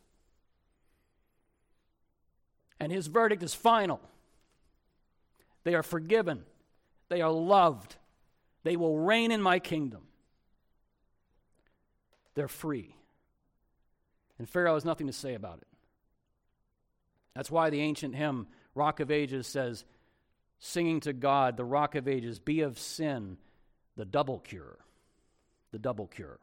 And 2.80 2.92
his 2.92 3.08
verdict 3.08 3.44
is 3.44 3.54
final. 3.54 4.00
They 5.64 5.76
are 5.76 5.84
forgiven. 5.84 6.44
They 7.10 7.22
are 7.22 7.32
loved. 7.32 7.96
They 8.64 8.76
will 8.76 8.98
reign 8.98 9.32
in 9.32 9.42
my 9.42 9.60
kingdom 9.60 10.08
they're 12.38 12.48
free. 12.48 12.96
And 14.38 14.48
Pharaoh 14.48 14.76
has 14.76 14.86
nothing 14.86 15.08
to 15.08 15.14
say 15.14 15.34
about 15.34 15.58
it. 15.58 15.68
That's 17.36 17.50
why 17.50 17.72
the 17.72 17.82
ancient 17.82 18.16
hymn, 18.16 18.46
Rock 18.76 19.00
of 19.00 19.10
Ages, 19.10 19.48
says, 19.48 19.84
singing 20.60 21.00
to 21.02 21.14
God, 21.14 21.58
the 21.58 21.66
Rock 21.66 21.96
of 21.96 22.08
Ages, 22.08 22.40
be 22.40 22.62
of 22.62 22.80
sin 22.80 23.38
the 23.96 24.06
double 24.06 24.40
cure. 24.40 24.78
The 25.72 25.80
double 25.80 26.08
cure. 26.08 26.40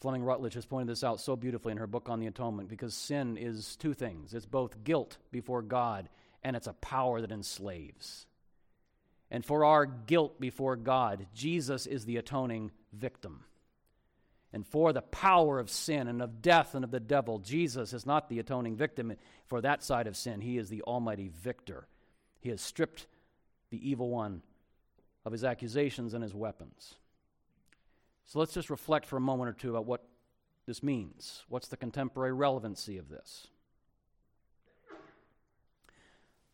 Fleming 0.00 0.22
Rutledge 0.22 0.54
has 0.54 0.64
pointed 0.64 0.88
this 0.88 1.02
out 1.02 1.20
so 1.20 1.34
beautifully 1.34 1.72
in 1.72 1.78
her 1.78 1.86
book 1.88 2.08
on 2.08 2.20
the 2.20 2.28
atonement 2.28 2.68
because 2.68 2.94
sin 2.94 3.36
is 3.36 3.74
two 3.76 3.94
things 3.94 4.32
it's 4.32 4.46
both 4.46 4.84
guilt 4.84 5.18
before 5.32 5.60
God 5.60 6.08
and 6.44 6.54
it's 6.54 6.68
a 6.68 6.72
power 6.74 7.20
that 7.20 7.32
enslaves. 7.32 8.26
And 9.30 9.44
for 9.44 9.64
our 9.64 9.84
guilt 9.84 10.40
before 10.40 10.76
God, 10.76 11.26
Jesus 11.34 11.86
is 11.86 12.04
the 12.04 12.16
atoning 12.16 12.70
victim. 12.92 13.44
And 14.52 14.66
for 14.66 14.92
the 14.92 15.02
power 15.02 15.58
of 15.58 15.68
sin 15.68 16.08
and 16.08 16.22
of 16.22 16.40
death 16.40 16.74
and 16.74 16.82
of 16.82 16.90
the 16.90 17.00
devil, 17.00 17.38
Jesus 17.38 17.92
is 17.92 18.06
not 18.06 18.28
the 18.28 18.38
atoning 18.38 18.76
victim 18.76 19.14
for 19.46 19.60
that 19.60 19.82
side 19.82 20.06
of 20.06 20.16
sin. 20.16 20.40
He 20.40 20.56
is 20.56 20.70
the 20.70 20.82
almighty 20.82 21.28
victor. 21.28 21.86
He 22.40 22.48
has 22.48 22.60
stripped 22.60 23.06
the 23.70 23.90
evil 23.90 24.08
one 24.08 24.42
of 25.26 25.32
his 25.32 25.44
accusations 25.44 26.14
and 26.14 26.22
his 26.22 26.34
weapons. 26.34 26.94
So 28.24 28.38
let's 28.38 28.54
just 28.54 28.70
reflect 28.70 29.06
for 29.06 29.16
a 29.16 29.20
moment 29.20 29.50
or 29.50 29.52
two 29.52 29.70
about 29.70 29.86
what 29.86 30.04
this 30.66 30.82
means. 30.82 31.44
What's 31.48 31.68
the 31.68 31.76
contemporary 31.76 32.32
relevancy 32.32 32.96
of 32.98 33.08
this? 33.08 33.48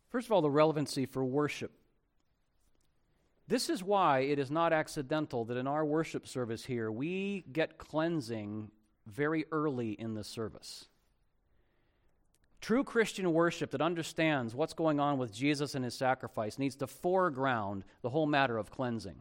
First 0.09 0.27
of 0.27 0.33
all, 0.33 0.43
the 0.43 0.51
relevancy 0.51 1.07
for 1.07 1.25
worship. 1.25 1.73
This 3.47 3.69
is 3.69 3.83
why 3.83 4.21
it 4.21 4.39
is 4.39 4.51
not 4.51 4.73
accidental 4.73 5.45
that 5.47 5.57
in 5.57 5.67
our 5.67 5.85
worship 5.85 6.27
service 6.27 6.65
here, 6.65 6.91
we 6.91 7.45
get 7.53 7.77
cleansing 7.77 8.71
very 9.07 9.45
early 9.53 9.93
in 9.93 10.15
the 10.15 10.25
service. 10.25 10.87
True 12.63 12.85
Christian 12.85 13.31
worship 13.35 13.73
that 13.73 13.83
understands 13.83 14.55
what's 14.55 14.73
going 14.73 14.99
on 14.99 15.19
with 15.19 15.35
Jesus 15.35 15.75
and 15.75 15.85
his 15.85 15.95
sacrifice 15.95 16.59
needs 16.59 16.77
to 16.77 16.87
foreground 16.87 17.85
the 18.01 18.09
whole 18.09 18.25
matter 18.25 18.57
of 18.57 18.71
cleansing. 18.71 19.17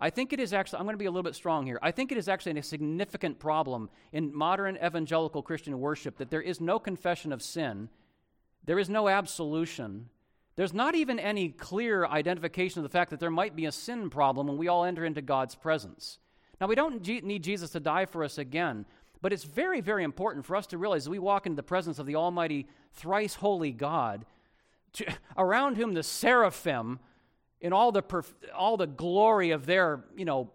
I 0.00 0.10
think 0.10 0.32
it 0.32 0.40
is 0.40 0.52
actually, 0.52 0.80
I'm 0.80 0.86
going 0.86 0.94
to 0.94 0.98
be 0.98 1.06
a 1.06 1.10
little 1.12 1.22
bit 1.22 1.36
strong 1.36 1.64
here. 1.64 1.78
I 1.80 1.92
think 1.92 2.10
it 2.10 2.18
is 2.18 2.28
actually 2.28 2.58
a 2.58 2.62
significant 2.64 3.38
problem 3.38 3.88
in 4.10 4.34
modern 4.34 4.76
evangelical 4.84 5.42
Christian 5.42 5.78
worship 5.78 6.18
that 6.18 6.28
there 6.28 6.42
is 6.42 6.60
no 6.60 6.80
confession 6.80 7.32
of 7.32 7.40
sin, 7.40 7.88
there 8.64 8.80
is 8.80 8.90
no 8.90 9.08
absolution, 9.08 10.08
there's 10.56 10.74
not 10.74 10.94
even 10.94 11.18
any 11.18 11.48
clear 11.48 12.04
identification 12.04 12.80
of 12.80 12.82
the 12.82 12.92
fact 12.92 13.10
that 13.10 13.20
there 13.20 13.30
might 13.30 13.56
be 13.56 13.66
a 13.66 13.72
sin 13.72 14.10
problem 14.10 14.46
when 14.46 14.58
we 14.58 14.68
all 14.68 14.84
enter 14.84 15.04
into 15.04 15.22
God's 15.22 15.54
presence. 15.54 16.18
Now, 16.60 16.66
we 16.66 16.74
don't 16.74 17.06
need 17.06 17.42
Jesus 17.42 17.70
to 17.70 17.80
die 17.80 18.04
for 18.04 18.22
us 18.22 18.38
again, 18.38 18.84
but 19.22 19.32
it's 19.32 19.44
very, 19.44 19.80
very 19.80 20.04
important 20.04 20.44
for 20.44 20.54
us 20.54 20.66
to 20.68 20.78
realize 20.78 21.04
as 21.04 21.08
we 21.08 21.18
walk 21.18 21.46
into 21.46 21.56
the 21.56 21.62
presence 21.62 21.98
of 21.98 22.06
the 22.06 22.16
Almighty, 22.16 22.66
thrice 22.92 23.34
holy 23.34 23.72
God, 23.72 24.26
to, 24.94 25.06
around 25.36 25.76
whom 25.76 25.94
the 25.94 26.02
seraphim, 26.02 27.00
in 27.60 27.72
all 27.72 27.90
the, 27.92 28.02
perf- 28.02 28.34
all 28.54 28.76
the 28.76 28.86
glory 28.86 29.52
of 29.52 29.64
their, 29.64 30.04
you 30.16 30.24
know, 30.24 30.50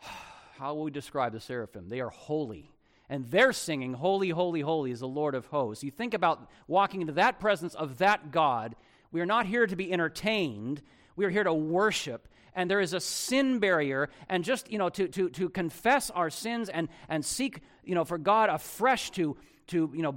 how 0.58 0.74
will 0.74 0.84
we 0.84 0.90
describe 0.90 1.32
the 1.32 1.40
seraphim? 1.40 1.88
They 1.88 2.00
are 2.00 2.10
holy 2.10 2.70
and 3.08 3.24
they're 3.30 3.52
singing, 3.52 3.94
Holy, 3.94 4.30
Holy, 4.30 4.60
Holy 4.60 4.90
is 4.90 5.00
the 5.00 5.08
Lord 5.08 5.34
of 5.34 5.46
hosts. 5.46 5.82
You 5.82 5.90
think 5.90 6.14
about 6.14 6.50
walking 6.66 7.00
into 7.00 7.14
that 7.14 7.40
presence 7.40 7.74
of 7.74 7.98
that 7.98 8.30
God. 8.30 8.76
We 9.10 9.20
are 9.20 9.26
not 9.26 9.46
here 9.46 9.66
to 9.66 9.76
be 9.76 9.92
entertained, 9.92 10.82
we 11.16 11.24
are 11.24 11.30
here 11.30 11.44
to 11.44 11.54
worship. 11.54 12.28
And 12.54 12.68
there 12.68 12.80
is 12.80 12.92
a 12.92 12.98
sin 12.98 13.60
barrier, 13.60 14.08
and 14.28 14.42
just, 14.42 14.72
you 14.72 14.78
know, 14.78 14.88
to, 14.88 15.06
to, 15.08 15.28
to 15.30 15.48
confess 15.48 16.10
our 16.10 16.28
sins 16.28 16.68
and, 16.68 16.88
and 17.08 17.24
seek, 17.24 17.60
you 17.84 17.94
know, 17.94 18.04
for 18.04 18.18
God 18.18 18.50
afresh 18.50 19.10
to, 19.12 19.36
to, 19.68 19.92
you 19.94 20.02
know, 20.02 20.16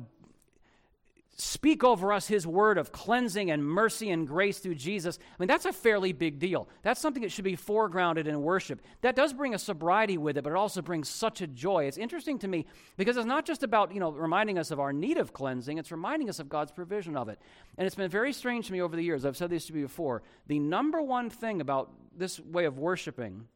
speak 1.41 1.83
over 1.83 2.13
us 2.13 2.27
his 2.27 2.45
word 2.45 2.77
of 2.77 2.91
cleansing 2.91 3.49
and 3.49 3.65
mercy 3.65 4.11
and 4.11 4.27
grace 4.27 4.59
through 4.59 4.75
Jesus. 4.75 5.17
I 5.17 5.35
mean, 5.39 5.47
that's 5.47 5.65
a 5.65 5.73
fairly 5.73 6.13
big 6.13 6.37
deal. 6.37 6.69
That's 6.83 7.01
something 7.01 7.23
that 7.23 7.31
should 7.31 7.43
be 7.43 7.57
foregrounded 7.57 8.27
in 8.27 8.43
worship. 8.43 8.79
That 9.01 9.15
does 9.15 9.33
bring 9.33 9.55
a 9.55 9.59
sobriety 9.59 10.19
with 10.19 10.37
it, 10.37 10.43
but 10.43 10.51
it 10.51 10.55
also 10.55 10.83
brings 10.83 11.09
such 11.09 11.41
a 11.41 11.47
joy. 11.47 11.85
It's 11.85 11.97
interesting 11.97 12.37
to 12.39 12.47
me 12.47 12.67
because 12.95 13.17
it's 13.17 13.25
not 13.25 13.45
just 13.45 13.63
about, 13.63 13.91
you 13.91 13.99
know, 13.99 14.11
reminding 14.11 14.59
us 14.59 14.69
of 14.69 14.79
our 14.79 14.93
need 14.93 15.17
of 15.17 15.33
cleansing, 15.33 15.79
it's 15.79 15.91
reminding 15.91 16.29
us 16.29 16.39
of 16.39 16.47
God's 16.47 16.71
provision 16.71 17.17
of 17.17 17.27
it. 17.27 17.39
And 17.75 17.87
it's 17.87 17.95
been 17.95 18.11
very 18.11 18.33
strange 18.33 18.67
to 18.67 18.73
me 18.73 18.81
over 18.81 18.95
the 18.95 19.03
years. 19.03 19.25
I've 19.25 19.35
said 19.35 19.49
this 19.49 19.65
to 19.65 19.73
you 19.73 19.81
before. 19.81 20.21
The 20.45 20.59
number 20.59 21.01
one 21.01 21.31
thing 21.31 21.59
about 21.59 21.91
this 22.15 22.39
way 22.39 22.65
of 22.65 22.77
worshiping 22.77 23.47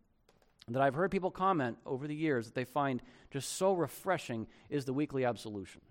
that 0.70 0.82
I've 0.82 0.96
heard 0.96 1.12
people 1.12 1.30
comment 1.30 1.78
over 1.86 2.08
the 2.08 2.16
years 2.16 2.48
that 2.48 2.56
they 2.56 2.66
find 2.66 3.04
just 3.30 3.58
so 3.58 3.74
refreshing 3.74 4.48
is 4.72 4.86
the 4.86 4.94
weekly 4.94 5.24
absolution 5.24 5.82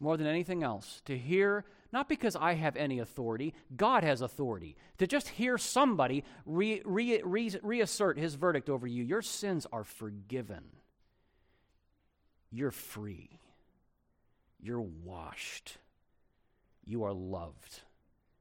more 0.00 0.16
than 0.16 0.26
anything 0.26 0.62
else 0.62 1.02
to 1.04 1.16
hear, 1.16 1.64
not 1.92 2.08
because 2.08 2.36
I 2.36 2.54
have 2.54 2.76
any 2.76 2.98
authority, 2.98 3.54
God 3.76 4.02
has 4.02 4.20
authority, 4.20 4.76
to 4.98 5.06
just 5.06 5.28
hear 5.28 5.56
somebody 5.58 6.24
re, 6.44 6.82
re, 6.84 7.22
re, 7.24 7.50
reassert 7.62 8.18
his 8.18 8.34
verdict 8.34 8.68
over 8.68 8.86
you. 8.86 9.04
Your 9.04 9.22
sins 9.22 9.66
are 9.72 9.84
forgiven. 9.84 10.64
You're 12.50 12.70
free. 12.70 13.38
You're 14.60 14.80
washed. 14.80 15.78
You 16.84 17.04
are 17.04 17.12
loved. 17.12 17.80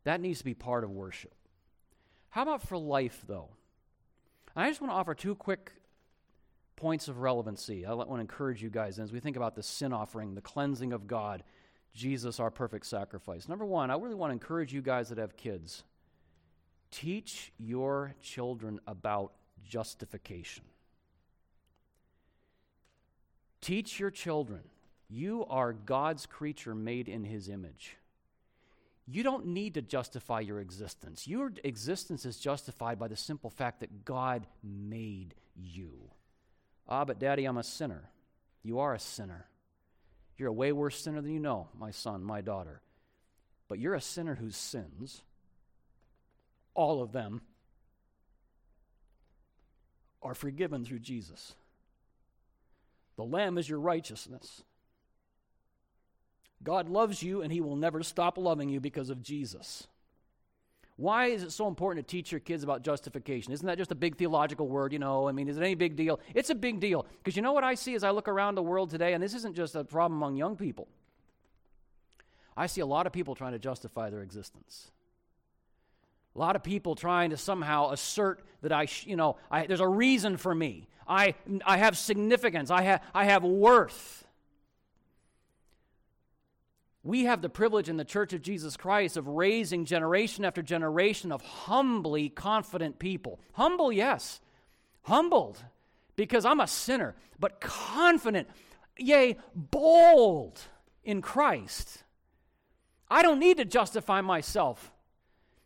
That 0.04 0.22
needs 0.22 0.40
to 0.40 0.46
be 0.46 0.54
part 0.54 0.84
of 0.84 0.90
worship. 0.90 1.34
How 2.30 2.42
about 2.42 2.62
for 2.62 2.78
life, 2.78 3.24
though? 3.28 3.50
I 4.56 4.70
just 4.70 4.82
want 4.82 4.92
to 4.92 4.96
offer 4.96 5.16
two 5.16 5.36
quick 5.36 5.72
points 6.84 7.08
of 7.08 7.20
relevancy. 7.20 7.86
I 7.86 7.94
want 7.94 8.10
to 8.10 8.16
encourage 8.16 8.62
you 8.62 8.70
guys 8.70 9.00
as 9.00 9.14
we 9.14 9.22
think 9.22 9.38
about 9.38 9.56
the 9.56 9.64
sin 9.64 9.94
offering, 9.94 10.36
the 10.36 10.42
cleansing 10.42 10.92
of 10.92 11.08
God, 11.08 11.42
Jesus, 11.94 12.42
our 12.42 12.52
perfect 12.52 12.86
sacrifice. 12.86 13.48
Number 13.48 13.64
one, 13.64 13.90
I 13.90 13.96
really 13.96 14.16
want 14.16 14.32
to 14.32 14.34
encourage 14.34 14.74
you 14.74 14.82
guys 14.82 15.08
that 15.08 15.18
have 15.18 15.38
kids 15.38 15.84
teach 16.92 17.54
your 17.58 18.14
children 18.22 18.82
about 18.86 19.32
justification. 19.66 20.66
Teach 23.62 23.98
your 23.98 24.12
children 24.12 24.60
you 25.10 25.46
are 25.50 25.72
God's 25.72 26.26
creature 26.26 26.76
made 26.76 27.08
in 27.08 27.24
his 27.24 27.48
image. 27.48 27.96
You 29.08 29.24
don't 29.24 29.46
need 29.46 29.76
to 29.76 29.82
justify 29.82 30.42
your 30.42 30.60
existence. 30.60 31.30
Your 31.30 31.54
existence 31.64 32.26
is 32.26 32.40
justified 32.40 33.00
by 33.00 33.08
the 33.08 33.16
simple 33.16 33.50
fact 33.50 33.80
that 33.80 34.04
God 34.04 34.48
made 34.62 35.36
you. 35.56 36.10
Ah, 36.88 37.06
but 37.06 37.20
daddy, 37.20 37.46
I'm 37.46 37.58
a 37.58 37.64
sinner. 37.64 38.10
You 38.64 38.80
are 38.80 38.94
a 38.94 39.00
sinner. 39.00 39.46
You're 40.38 40.50
a 40.50 40.54
way 40.54 40.72
worse 40.72 41.00
sinner 41.00 41.22
than 41.22 41.32
you 41.32 41.40
know, 41.40 41.68
my 41.78 41.92
son, 41.92 42.24
my 42.24 42.42
daughter. 42.42 42.82
But 43.68 43.80
you're 43.80 43.94
a 43.94 44.02
sinner 44.02 44.36
whose 44.36 44.58
sins, 44.58 45.22
all 46.74 47.02
of 47.02 47.12
them, 47.12 47.42
are 50.22 50.36
forgiven 50.36 50.86
through 50.86 51.00
Jesus. 51.00 51.56
The 53.16 53.24
Lamb 53.24 53.58
is 53.58 53.70
your 53.70 53.80
righteousness. 53.80 54.64
God 56.64 56.90
loves 56.90 57.22
you, 57.22 57.42
and 57.42 57.52
He 57.52 57.62
will 57.62 57.76
never 57.76 58.04
stop 58.04 58.38
loving 58.38 58.70
you 58.70 58.80
because 58.80 59.10
of 59.10 59.22
Jesus. 59.22 59.88
Why 60.96 61.28
is 61.28 61.42
it 61.42 61.52
so 61.52 61.68
important 61.68 62.08
to 62.08 62.12
teach 62.12 62.32
your 62.32 62.40
kids 62.40 62.64
about 62.64 62.84
justification? 62.84 63.52
Isn't 63.52 63.66
that 63.66 63.78
just 63.78 63.92
a 63.92 63.96
big 63.96 64.16
theological 64.16 64.68
word, 64.68 64.94
you 64.94 65.00
know? 65.00 65.28
I 65.28 65.32
mean, 65.32 65.48
is 65.48 65.58
it 65.58 65.64
any 65.64 65.74
big 65.74 65.96
deal? 65.96 66.20
It's 66.36 66.52
a 66.52 66.56
big 66.56 66.80
deal. 66.80 67.08
Because 67.18 67.36
you 67.36 67.42
know 67.42 67.54
what 67.54 67.64
I 67.64 67.74
see 67.74 67.96
as 67.96 68.04
I 68.04 68.12
look 68.12 68.28
around 68.28 68.56
the 68.56 68.62
world 68.62 68.92
today, 68.92 69.14
and 69.14 69.24
this 69.24 69.34
isn't 69.34 69.56
just 69.56 69.76
a 69.76 69.84
problem 69.84 70.20
among 70.20 70.36
young 70.36 70.56
people. 70.56 70.88
I 72.56 72.68
see 72.68 72.82
a 72.82 72.86
lot 72.86 73.08
of 73.08 73.14
people 73.14 73.34
trying 73.34 73.54
to 73.54 73.60
justify 73.60 74.12
their 74.12 74.22
existence. 74.22 74.92
A 76.36 76.40
lot 76.40 76.56
of 76.56 76.64
people 76.64 76.96
trying 76.96 77.32
to 77.32 77.38
somehow 77.38 77.92
assert 77.92 78.44
that 78.62 78.72
I, 78.72 78.88
you 79.04 79.16
know, 79.16 79.38
I, 79.50 79.66
there's 79.66 79.80
a 79.80 79.88
reason 79.88 80.38
for 80.38 80.54
me. 80.54 80.88
I, 81.08 81.34
I 81.66 81.78
have 81.78 81.98
significance. 81.98 82.70
I, 82.70 82.84
ha, 82.84 83.00
I 83.14 83.26
have 83.26 83.44
worth. 83.44 84.26
We 87.04 87.26
have 87.26 87.42
the 87.42 87.50
privilege 87.50 87.90
in 87.90 87.98
the 87.98 88.06
Church 88.06 88.32
of 88.32 88.42
Jesus 88.42 88.78
Christ 88.78 89.18
of 89.18 89.28
raising 89.28 89.84
generation 89.84 90.46
after 90.46 90.62
generation 90.62 91.34
of 91.34 91.42
humbly 91.42 92.30
confident 92.30 92.98
people. 92.98 93.42
Humble, 93.54 93.92
yes. 93.92 94.40
Humbled 95.04 95.62
because 96.16 96.46
I'm 96.46 96.62
a 96.62 96.68
sinner, 96.68 97.16
but 97.40 97.60
confident, 97.60 98.48
yea, 98.98 99.38
bold 99.54 100.62
in 101.04 101.22
Christ. 101.22 102.04
I 103.10 103.22
don't 103.22 103.40
need 103.40 103.58
to 103.58 103.66
justify 103.66 104.22
myself. 104.22 104.93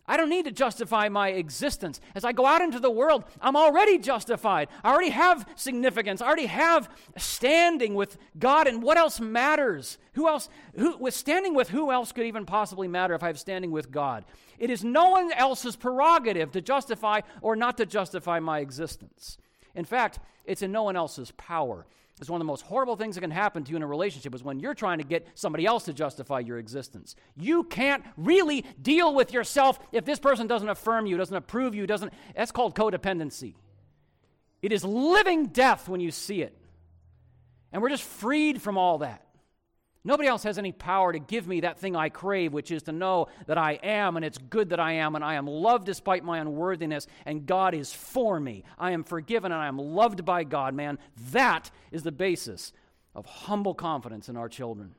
I 0.08 0.16
don't 0.16 0.30
need 0.30 0.46
to 0.46 0.52
justify 0.52 1.10
my 1.10 1.30
existence. 1.30 2.00
As 2.16 2.24
I 2.24 2.32
go 2.32 2.46
out 2.46 2.62
into 2.62 2.80
the 2.80 2.90
world, 2.90 3.26
I'm 3.42 3.58
already 3.58 3.98
justified. 3.98 4.70
I 4.84 4.92
already 4.92 5.10
have 5.10 5.46
significance. 5.56 6.22
I 6.22 6.28
already 6.28 6.46
have 6.46 6.90
standing 7.18 7.94
with 7.94 8.18
God. 8.40 8.68
And 8.68 8.82
what 8.82 8.98
else 8.98 9.20
matters? 9.20 9.98
Who 10.14 10.30
else? 10.30 10.48
Who, 10.78 10.98
with 10.98 11.14
standing 11.14 11.54
with 11.54 11.70
who 11.70 11.92
else 11.92 12.14
could 12.14 12.26
even 12.26 12.46
possibly 12.46 12.88
matter 12.88 13.16
if 13.16 13.24
I 13.24 13.28
have 13.28 13.40
standing 13.40 13.72
with 13.72 13.92
God? 13.92 14.24
It 14.58 14.70
is 14.70 14.84
no 14.84 15.10
one 15.10 15.34
else's 15.34 15.76
prerogative 15.76 16.52
to 16.54 16.62
justify 16.62 17.22
or 17.42 17.58
not 17.58 17.78
to 17.78 17.86
justify 17.86 18.40
my 18.40 18.60
existence. 18.60 19.38
In 19.76 19.84
fact, 19.84 20.20
it's 20.46 20.62
in 20.62 20.72
no 20.72 20.84
one 20.84 20.96
else's 20.96 21.32
power. 21.32 21.86
It's 22.20 22.30
one 22.30 22.42
of 22.42 22.46
the 22.46 22.52
most 22.52 22.64
horrible 22.64 22.96
things 22.96 23.16
that 23.16 23.22
can 23.22 23.30
happen 23.30 23.64
to 23.64 23.70
you 23.70 23.76
in 23.76 23.84
a 23.84 23.88
relationship 23.88 24.34
is 24.34 24.44
when 24.44 24.60
you're 24.60 24.74
trying 24.74 24.98
to 24.98 25.04
get 25.04 25.28
somebody 25.36 25.68
else 25.68 25.86
to 25.86 25.94
justify 25.94 26.40
your 26.40 26.58
existence. 26.58 27.16
You 27.36 27.64
can't 27.64 28.04
really 28.18 28.66
deal 28.82 29.14
with 29.14 29.34
yourself 29.34 29.80
if 29.92 30.04
this 30.04 30.18
person 30.18 30.48
doesn't 30.48 30.68
affirm 30.68 31.06
you, 31.06 31.18
doesn't 31.18 31.36
approve 31.36 31.76
you, 31.76 31.86
doesn't 31.86 32.12
that's 32.36 32.52
called 32.52 32.76
codependency. 32.76 33.54
It 34.64 34.72
is 34.72 34.84
living 34.84 35.48
death 35.48 35.88
when 35.88 36.02
you 36.02 36.10
see 36.10 36.42
it. 36.42 36.58
And 37.72 37.82
we're 37.82 37.90
just 37.90 38.04
freed 38.04 38.62
from 38.62 38.78
all 38.80 39.00
that. 39.00 39.27
Nobody 40.04 40.30
else 40.30 40.44
has 40.44 40.58
any 40.58 40.72
power 40.72 41.12
to 41.12 41.20
give 41.20 41.48
me 41.48 41.62
that 41.62 41.80
thing 41.80 41.96
I 41.96 42.10
crave, 42.10 42.54
which 42.54 42.72
is 42.72 42.84
to 42.84 42.92
know 42.92 43.28
that 43.48 43.58
I 43.58 43.74
am, 43.84 44.16
and 44.16 44.24
it's 44.24 44.38
good 44.38 44.70
that 44.70 44.80
I 44.80 44.94
am, 44.94 45.16
and 45.16 45.24
I 45.24 45.36
am 45.36 45.48
loved 45.48 45.86
despite 45.86 46.24
my 46.24 46.38
unworthiness, 46.40 47.08
and 47.26 47.46
God 47.46 47.74
is 47.74 47.92
for 47.92 48.40
me. 48.40 48.64
I 48.78 48.92
am 48.92 49.04
forgiven, 49.04 49.52
and 49.52 49.62
I 49.62 49.68
am 49.68 49.78
loved 49.78 50.24
by 50.24 50.44
God, 50.44 50.74
man. 50.74 50.98
That 51.32 51.72
is 51.92 52.04
the 52.04 52.12
basis 52.12 52.72
of 53.16 53.26
humble 53.26 53.74
confidence 53.74 54.30
in 54.30 54.38
our 54.38 54.48
children 54.48 54.96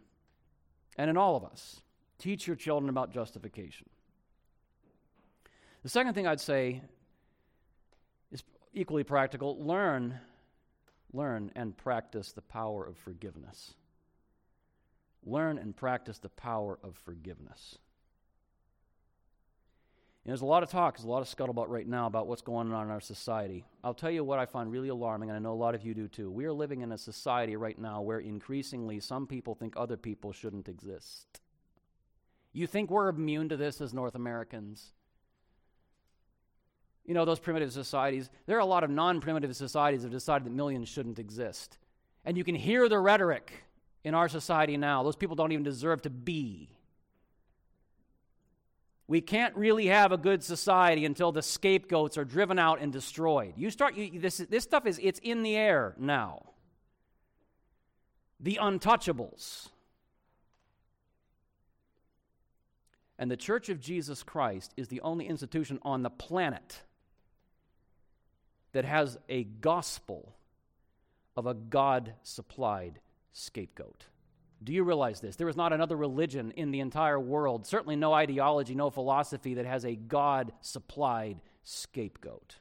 and 0.96 1.08
in 1.08 1.16
all 1.16 1.36
of 1.36 1.44
us. 1.44 1.80
Teach 2.18 2.46
your 2.46 2.56
children 2.56 2.90
about 2.90 3.12
justification. 3.12 3.88
The 5.84 5.88
second 5.88 6.14
thing 6.14 6.26
I'd 6.26 6.40
say 6.40 6.82
is 8.32 8.42
equally 8.74 9.04
practical 9.04 9.64
learn, 9.64 10.18
learn 11.12 11.52
and 11.54 11.76
practice 11.76 12.32
the 12.32 12.42
power 12.42 12.84
of 12.84 12.96
forgiveness 12.98 13.74
learn 15.28 15.58
and 15.58 15.76
practice 15.76 16.18
the 16.18 16.28
power 16.28 16.78
of 16.82 16.96
forgiveness. 16.96 17.78
And 20.24 20.30
there's 20.30 20.42
a 20.42 20.46
lot 20.46 20.62
of 20.62 20.70
talk, 20.70 20.96
there's 20.96 21.06
a 21.06 21.08
lot 21.08 21.22
of 21.22 21.28
scuttlebutt 21.28 21.68
right 21.68 21.86
now 21.86 22.06
about 22.06 22.26
what's 22.26 22.42
going 22.42 22.72
on 22.72 22.84
in 22.84 22.90
our 22.90 23.00
society. 23.00 23.64
I'll 23.82 23.94
tell 23.94 24.10
you 24.10 24.22
what 24.24 24.38
I 24.38 24.46
find 24.46 24.70
really 24.70 24.90
alarming, 24.90 25.30
and 25.30 25.36
I 25.36 25.40
know 25.40 25.52
a 25.52 25.54
lot 25.54 25.74
of 25.74 25.84
you 25.84 25.94
do 25.94 26.06
too. 26.06 26.30
We 26.30 26.44
are 26.44 26.52
living 26.52 26.82
in 26.82 26.92
a 26.92 26.98
society 26.98 27.56
right 27.56 27.78
now 27.78 28.02
where 28.02 28.18
increasingly 28.18 29.00
some 29.00 29.26
people 29.26 29.54
think 29.54 29.74
other 29.76 29.96
people 29.96 30.32
shouldn't 30.32 30.68
exist. 30.68 31.40
You 32.52 32.66
think 32.66 32.90
we're 32.90 33.08
immune 33.08 33.48
to 33.50 33.56
this 33.56 33.80
as 33.80 33.94
North 33.94 34.14
Americans? 34.14 34.92
You 37.06 37.14
know, 37.14 37.24
those 37.24 37.40
primitive 37.40 37.72
societies, 37.72 38.28
there 38.46 38.56
are 38.58 38.60
a 38.60 38.66
lot 38.66 38.84
of 38.84 38.90
non 38.90 39.20
primitive 39.20 39.56
societies 39.56 40.02
that 40.02 40.08
have 40.08 40.12
decided 40.12 40.44
that 40.44 40.52
millions 40.52 40.88
shouldn't 40.88 41.18
exist. 41.18 41.78
And 42.24 42.36
you 42.36 42.44
can 42.44 42.54
hear 42.54 42.86
the 42.88 42.98
rhetoric 42.98 43.64
in 44.08 44.14
our 44.14 44.28
society 44.28 44.76
now. 44.76 45.02
Those 45.02 45.16
people 45.16 45.36
don't 45.36 45.52
even 45.52 45.62
deserve 45.62 46.02
to 46.02 46.10
be. 46.10 46.70
We 49.06 49.20
can't 49.20 49.54
really 49.54 49.86
have 49.86 50.12
a 50.12 50.16
good 50.16 50.42
society 50.42 51.04
until 51.04 51.30
the 51.30 51.42
scapegoats 51.42 52.18
are 52.18 52.24
driven 52.24 52.58
out 52.58 52.80
and 52.80 52.92
destroyed. 52.92 53.54
You 53.56 53.70
start 53.70 53.96
you, 53.96 54.18
this 54.18 54.38
this 54.38 54.64
stuff 54.64 54.86
is 54.86 54.98
it's 55.02 55.20
in 55.20 55.42
the 55.42 55.56
air 55.56 55.94
now. 55.98 56.42
The 58.40 58.58
untouchables. 58.60 59.68
And 63.18 63.30
the 63.30 63.36
Church 63.36 63.68
of 63.68 63.80
Jesus 63.80 64.22
Christ 64.22 64.72
is 64.76 64.88
the 64.88 65.00
only 65.00 65.26
institution 65.26 65.80
on 65.82 66.02
the 66.02 66.10
planet 66.10 66.82
that 68.72 68.84
has 68.84 69.18
a 69.28 69.44
gospel 69.44 70.36
of 71.36 71.46
a 71.46 71.54
God 71.54 72.14
supplied 72.22 73.00
scapegoat. 73.32 74.04
Do 74.62 74.72
you 74.72 74.82
realize 74.82 75.20
this? 75.20 75.36
There 75.36 75.48
is 75.48 75.56
not 75.56 75.72
another 75.72 75.96
religion 75.96 76.52
in 76.56 76.72
the 76.72 76.80
entire 76.80 77.20
world, 77.20 77.66
certainly 77.66 77.94
no 77.96 78.12
ideology, 78.12 78.74
no 78.74 78.90
philosophy 78.90 79.54
that 79.54 79.66
has 79.66 79.84
a 79.84 79.94
God 79.94 80.52
supplied 80.60 81.40
scapegoat. 81.62 82.56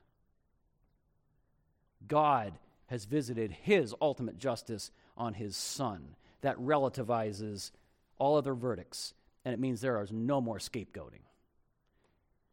God 2.08 2.54
has 2.88 3.06
visited 3.06 3.52
his 3.52 3.96
ultimate 4.00 4.38
justice 4.38 4.92
on 5.18 5.34
his 5.34 5.58
son. 5.58 6.16
That 6.42 6.58
relativizes 6.58 7.72
all 8.20 8.38
other 8.38 8.54
verdicts, 8.54 9.14
and 9.44 9.54
it 9.54 9.60
means 9.60 9.82
there 9.82 10.02
is 10.02 10.12
no 10.12 10.40
more 10.40 10.60
scapegoating. 10.60 11.24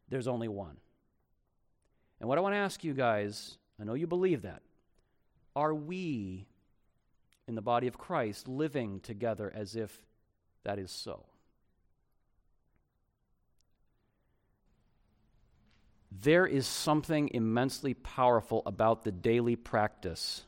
There's 0.09 0.27
only 0.27 0.47
one. 0.47 0.77
And 2.19 2.27
what 2.27 2.37
I 2.37 2.41
want 2.41 2.53
to 2.53 2.59
ask 2.59 2.83
you 2.83 2.93
guys, 2.93 3.57
I 3.79 3.83
know 3.83 3.93
you 3.93 4.07
believe 4.07 4.41
that. 4.41 4.63
Are 5.55 5.73
we 5.73 6.47
in 7.47 7.55
the 7.55 7.61
body 7.61 7.87
of 7.87 7.97
Christ 7.97 8.47
living 8.47 8.99
together 8.99 9.51
as 9.53 9.75
if 9.75 10.05
that 10.63 10.79
is 10.79 10.91
so. 10.91 11.25
There 16.11 16.45
is 16.45 16.65
something 16.65 17.29
immensely 17.33 17.93
powerful 17.93 18.63
about 18.65 19.03
the 19.03 19.11
daily 19.11 19.55
practice. 19.55 20.43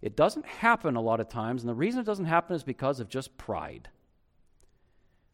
It 0.00 0.16
doesn't 0.16 0.46
happen 0.46 0.96
a 0.96 1.00
lot 1.00 1.20
of 1.20 1.28
times, 1.28 1.62
and 1.62 1.68
the 1.68 1.74
reason 1.74 2.00
it 2.00 2.06
doesn't 2.06 2.26
happen 2.26 2.54
is 2.54 2.62
because 2.62 3.00
of 3.00 3.08
just 3.08 3.36
pride. 3.36 3.88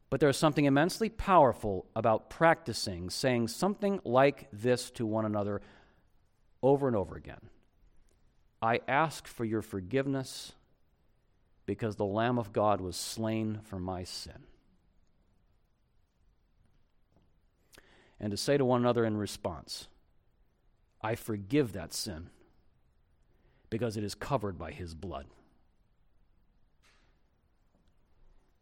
But 0.08 0.20
there's 0.20 0.36
something 0.36 0.64
immensely 0.64 1.08
powerful 1.08 1.86
about 1.94 2.30
practicing 2.30 3.10
saying 3.10 3.48
something 3.48 4.00
like 4.04 4.48
this 4.52 4.90
to 4.92 5.06
one 5.06 5.24
another 5.24 5.62
over 6.62 6.86
and 6.86 6.96
over 6.96 7.16
again. 7.16 7.51
I 8.62 8.80
ask 8.86 9.26
for 9.26 9.44
your 9.44 9.60
forgiveness 9.60 10.52
because 11.66 11.96
the 11.96 12.04
Lamb 12.04 12.38
of 12.38 12.52
God 12.52 12.80
was 12.80 12.96
slain 12.96 13.58
for 13.64 13.80
my 13.80 14.04
sin. 14.04 14.44
And 18.20 18.30
to 18.30 18.36
say 18.36 18.56
to 18.56 18.64
one 18.64 18.80
another 18.80 19.04
in 19.04 19.16
response, 19.16 19.88
I 21.02 21.16
forgive 21.16 21.72
that 21.72 21.92
sin 21.92 22.30
because 23.68 23.96
it 23.96 24.04
is 24.04 24.14
covered 24.14 24.56
by 24.56 24.70
his 24.70 24.94
blood. 24.94 25.26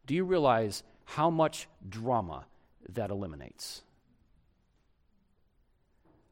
Do 0.07 0.15
you 0.15 0.25
realize 0.25 0.83
how 1.05 1.29
much 1.29 1.69
drama 1.87 2.47
that 2.89 3.11
eliminates? 3.11 3.83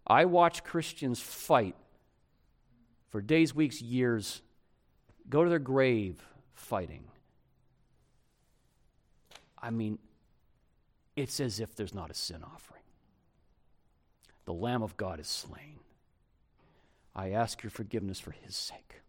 I 0.07 0.25
watch 0.25 0.65
Christians 0.65 1.21
fight 1.21 1.77
for 3.09 3.21
days, 3.21 3.55
weeks, 3.55 3.81
years, 3.81 4.43
go 5.29 5.45
to 5.45 5.51
their 5.51 5.59
grave 5.59 6.23
fighting. 6.53 7.05
I 9.61 9.71
mean, 9.71 9.99
it's 11.17 11.41
as 11.41 11.59
if 11.61 11.75
there's 11.75 11.95
not 11.95 12.11
a 12.11 12.15
sin 12.15 12.43
offering. 12.45 12.83
The 14.45 14.53
Lamb 14.53 14.83
of 14.83 14.97
God 14.97 15.21
is 15.21 15.27
slain. 15.27 15.81
I 17.15 17.31
ask 17.31 17.63
your 17.63 17.71
forgiveness 17.71 18.21
for 18.21 18.31
his 18.31 18.55
sake. 18.55 19.03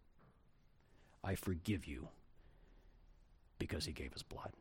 I 1.22 1.34
forgive 1.34 1.86
you 1.86 2.08
because 3.58 3.84
he 3.84 3.92
gave 3.92 4.12
his 4.12 4.22
blood. 4.22 4.52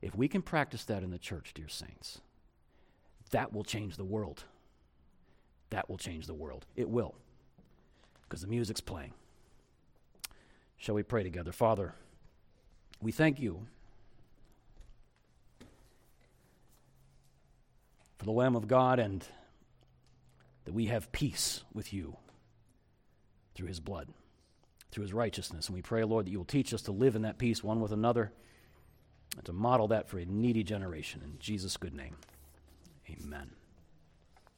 If 0.00 0.14
we 0.14 0.28
can 0.28 0.40
practice 0.40 0.84
that 0.84 1.02
in 1.02 1.10
the 1.10 1.18
church, 1.18 1.52
dear 1.52 1.68
saints, 1.68 2.20
that 3.30 3.52
will 3.52 3.64
change 3.64 3.96
the 3.96 4.04
world. 4.04 4.44
That 5.68 5.90
will 5.90 5.98
change 5.98 6.26
the 6.26 6.34
world. 6.34 6.66
It 6.74 6.88
will 6.88 7.14
because 8.30 8.42
the 8.42 8.48
music's 8.48 8.80
playing. 8.80 9.12
Shall 10.78 10.94
we 10.94 11.02
pray 11.02 11.24
together? 11.24 11.50
Father, 11.50 11.94
we 13.02 13.10
thank 13.10 13.40
you 13.40 13.66
for 18.18 18.24
the 18.24 18.30
Lamb 18.30 18.54
of 18.54 18.68
God 18.68 19.00
and 19.00 19.26
that 20.64 20.72
we 20.72 20.86
have 20.86 21.10
peace 21.10 21.64
with 21.74 21.92
you 21.92 22.16
through 23.56 23.66
his 23.66 23.80
blood, 23.80 24.08
through 24.92 25.02
his 25.02 25.12
righteousness. 25.12 25.66
And 25.66 25.74
we 25.74 25.82
pray, 25.82 26.04
Lord, 26.04 26.26
that 26.26 26.30
you 26.30 26.38
will 26.38 26.44
teach 26.44 26.72
us 26.72 26.82
to 26.82 26.92
live 26.92 27.16
in 27.16 27.22
that 27.22 27.36
peace 27.36 27.64
one 27.64 27.80
with 27.80 27.90
another 27.90 28.32
and 29.36 29.44
to 29.44 29.52
model 29.52 29.88
that 29.88 30.08
for 30.08 30.18
a 30.18 30.24
needy 30.24 30.62
generation. 30.62 31.20
In 31.24 31.36
Jesus' 31.40 31.76
good 31.76 31.94
name. 31.94 32.16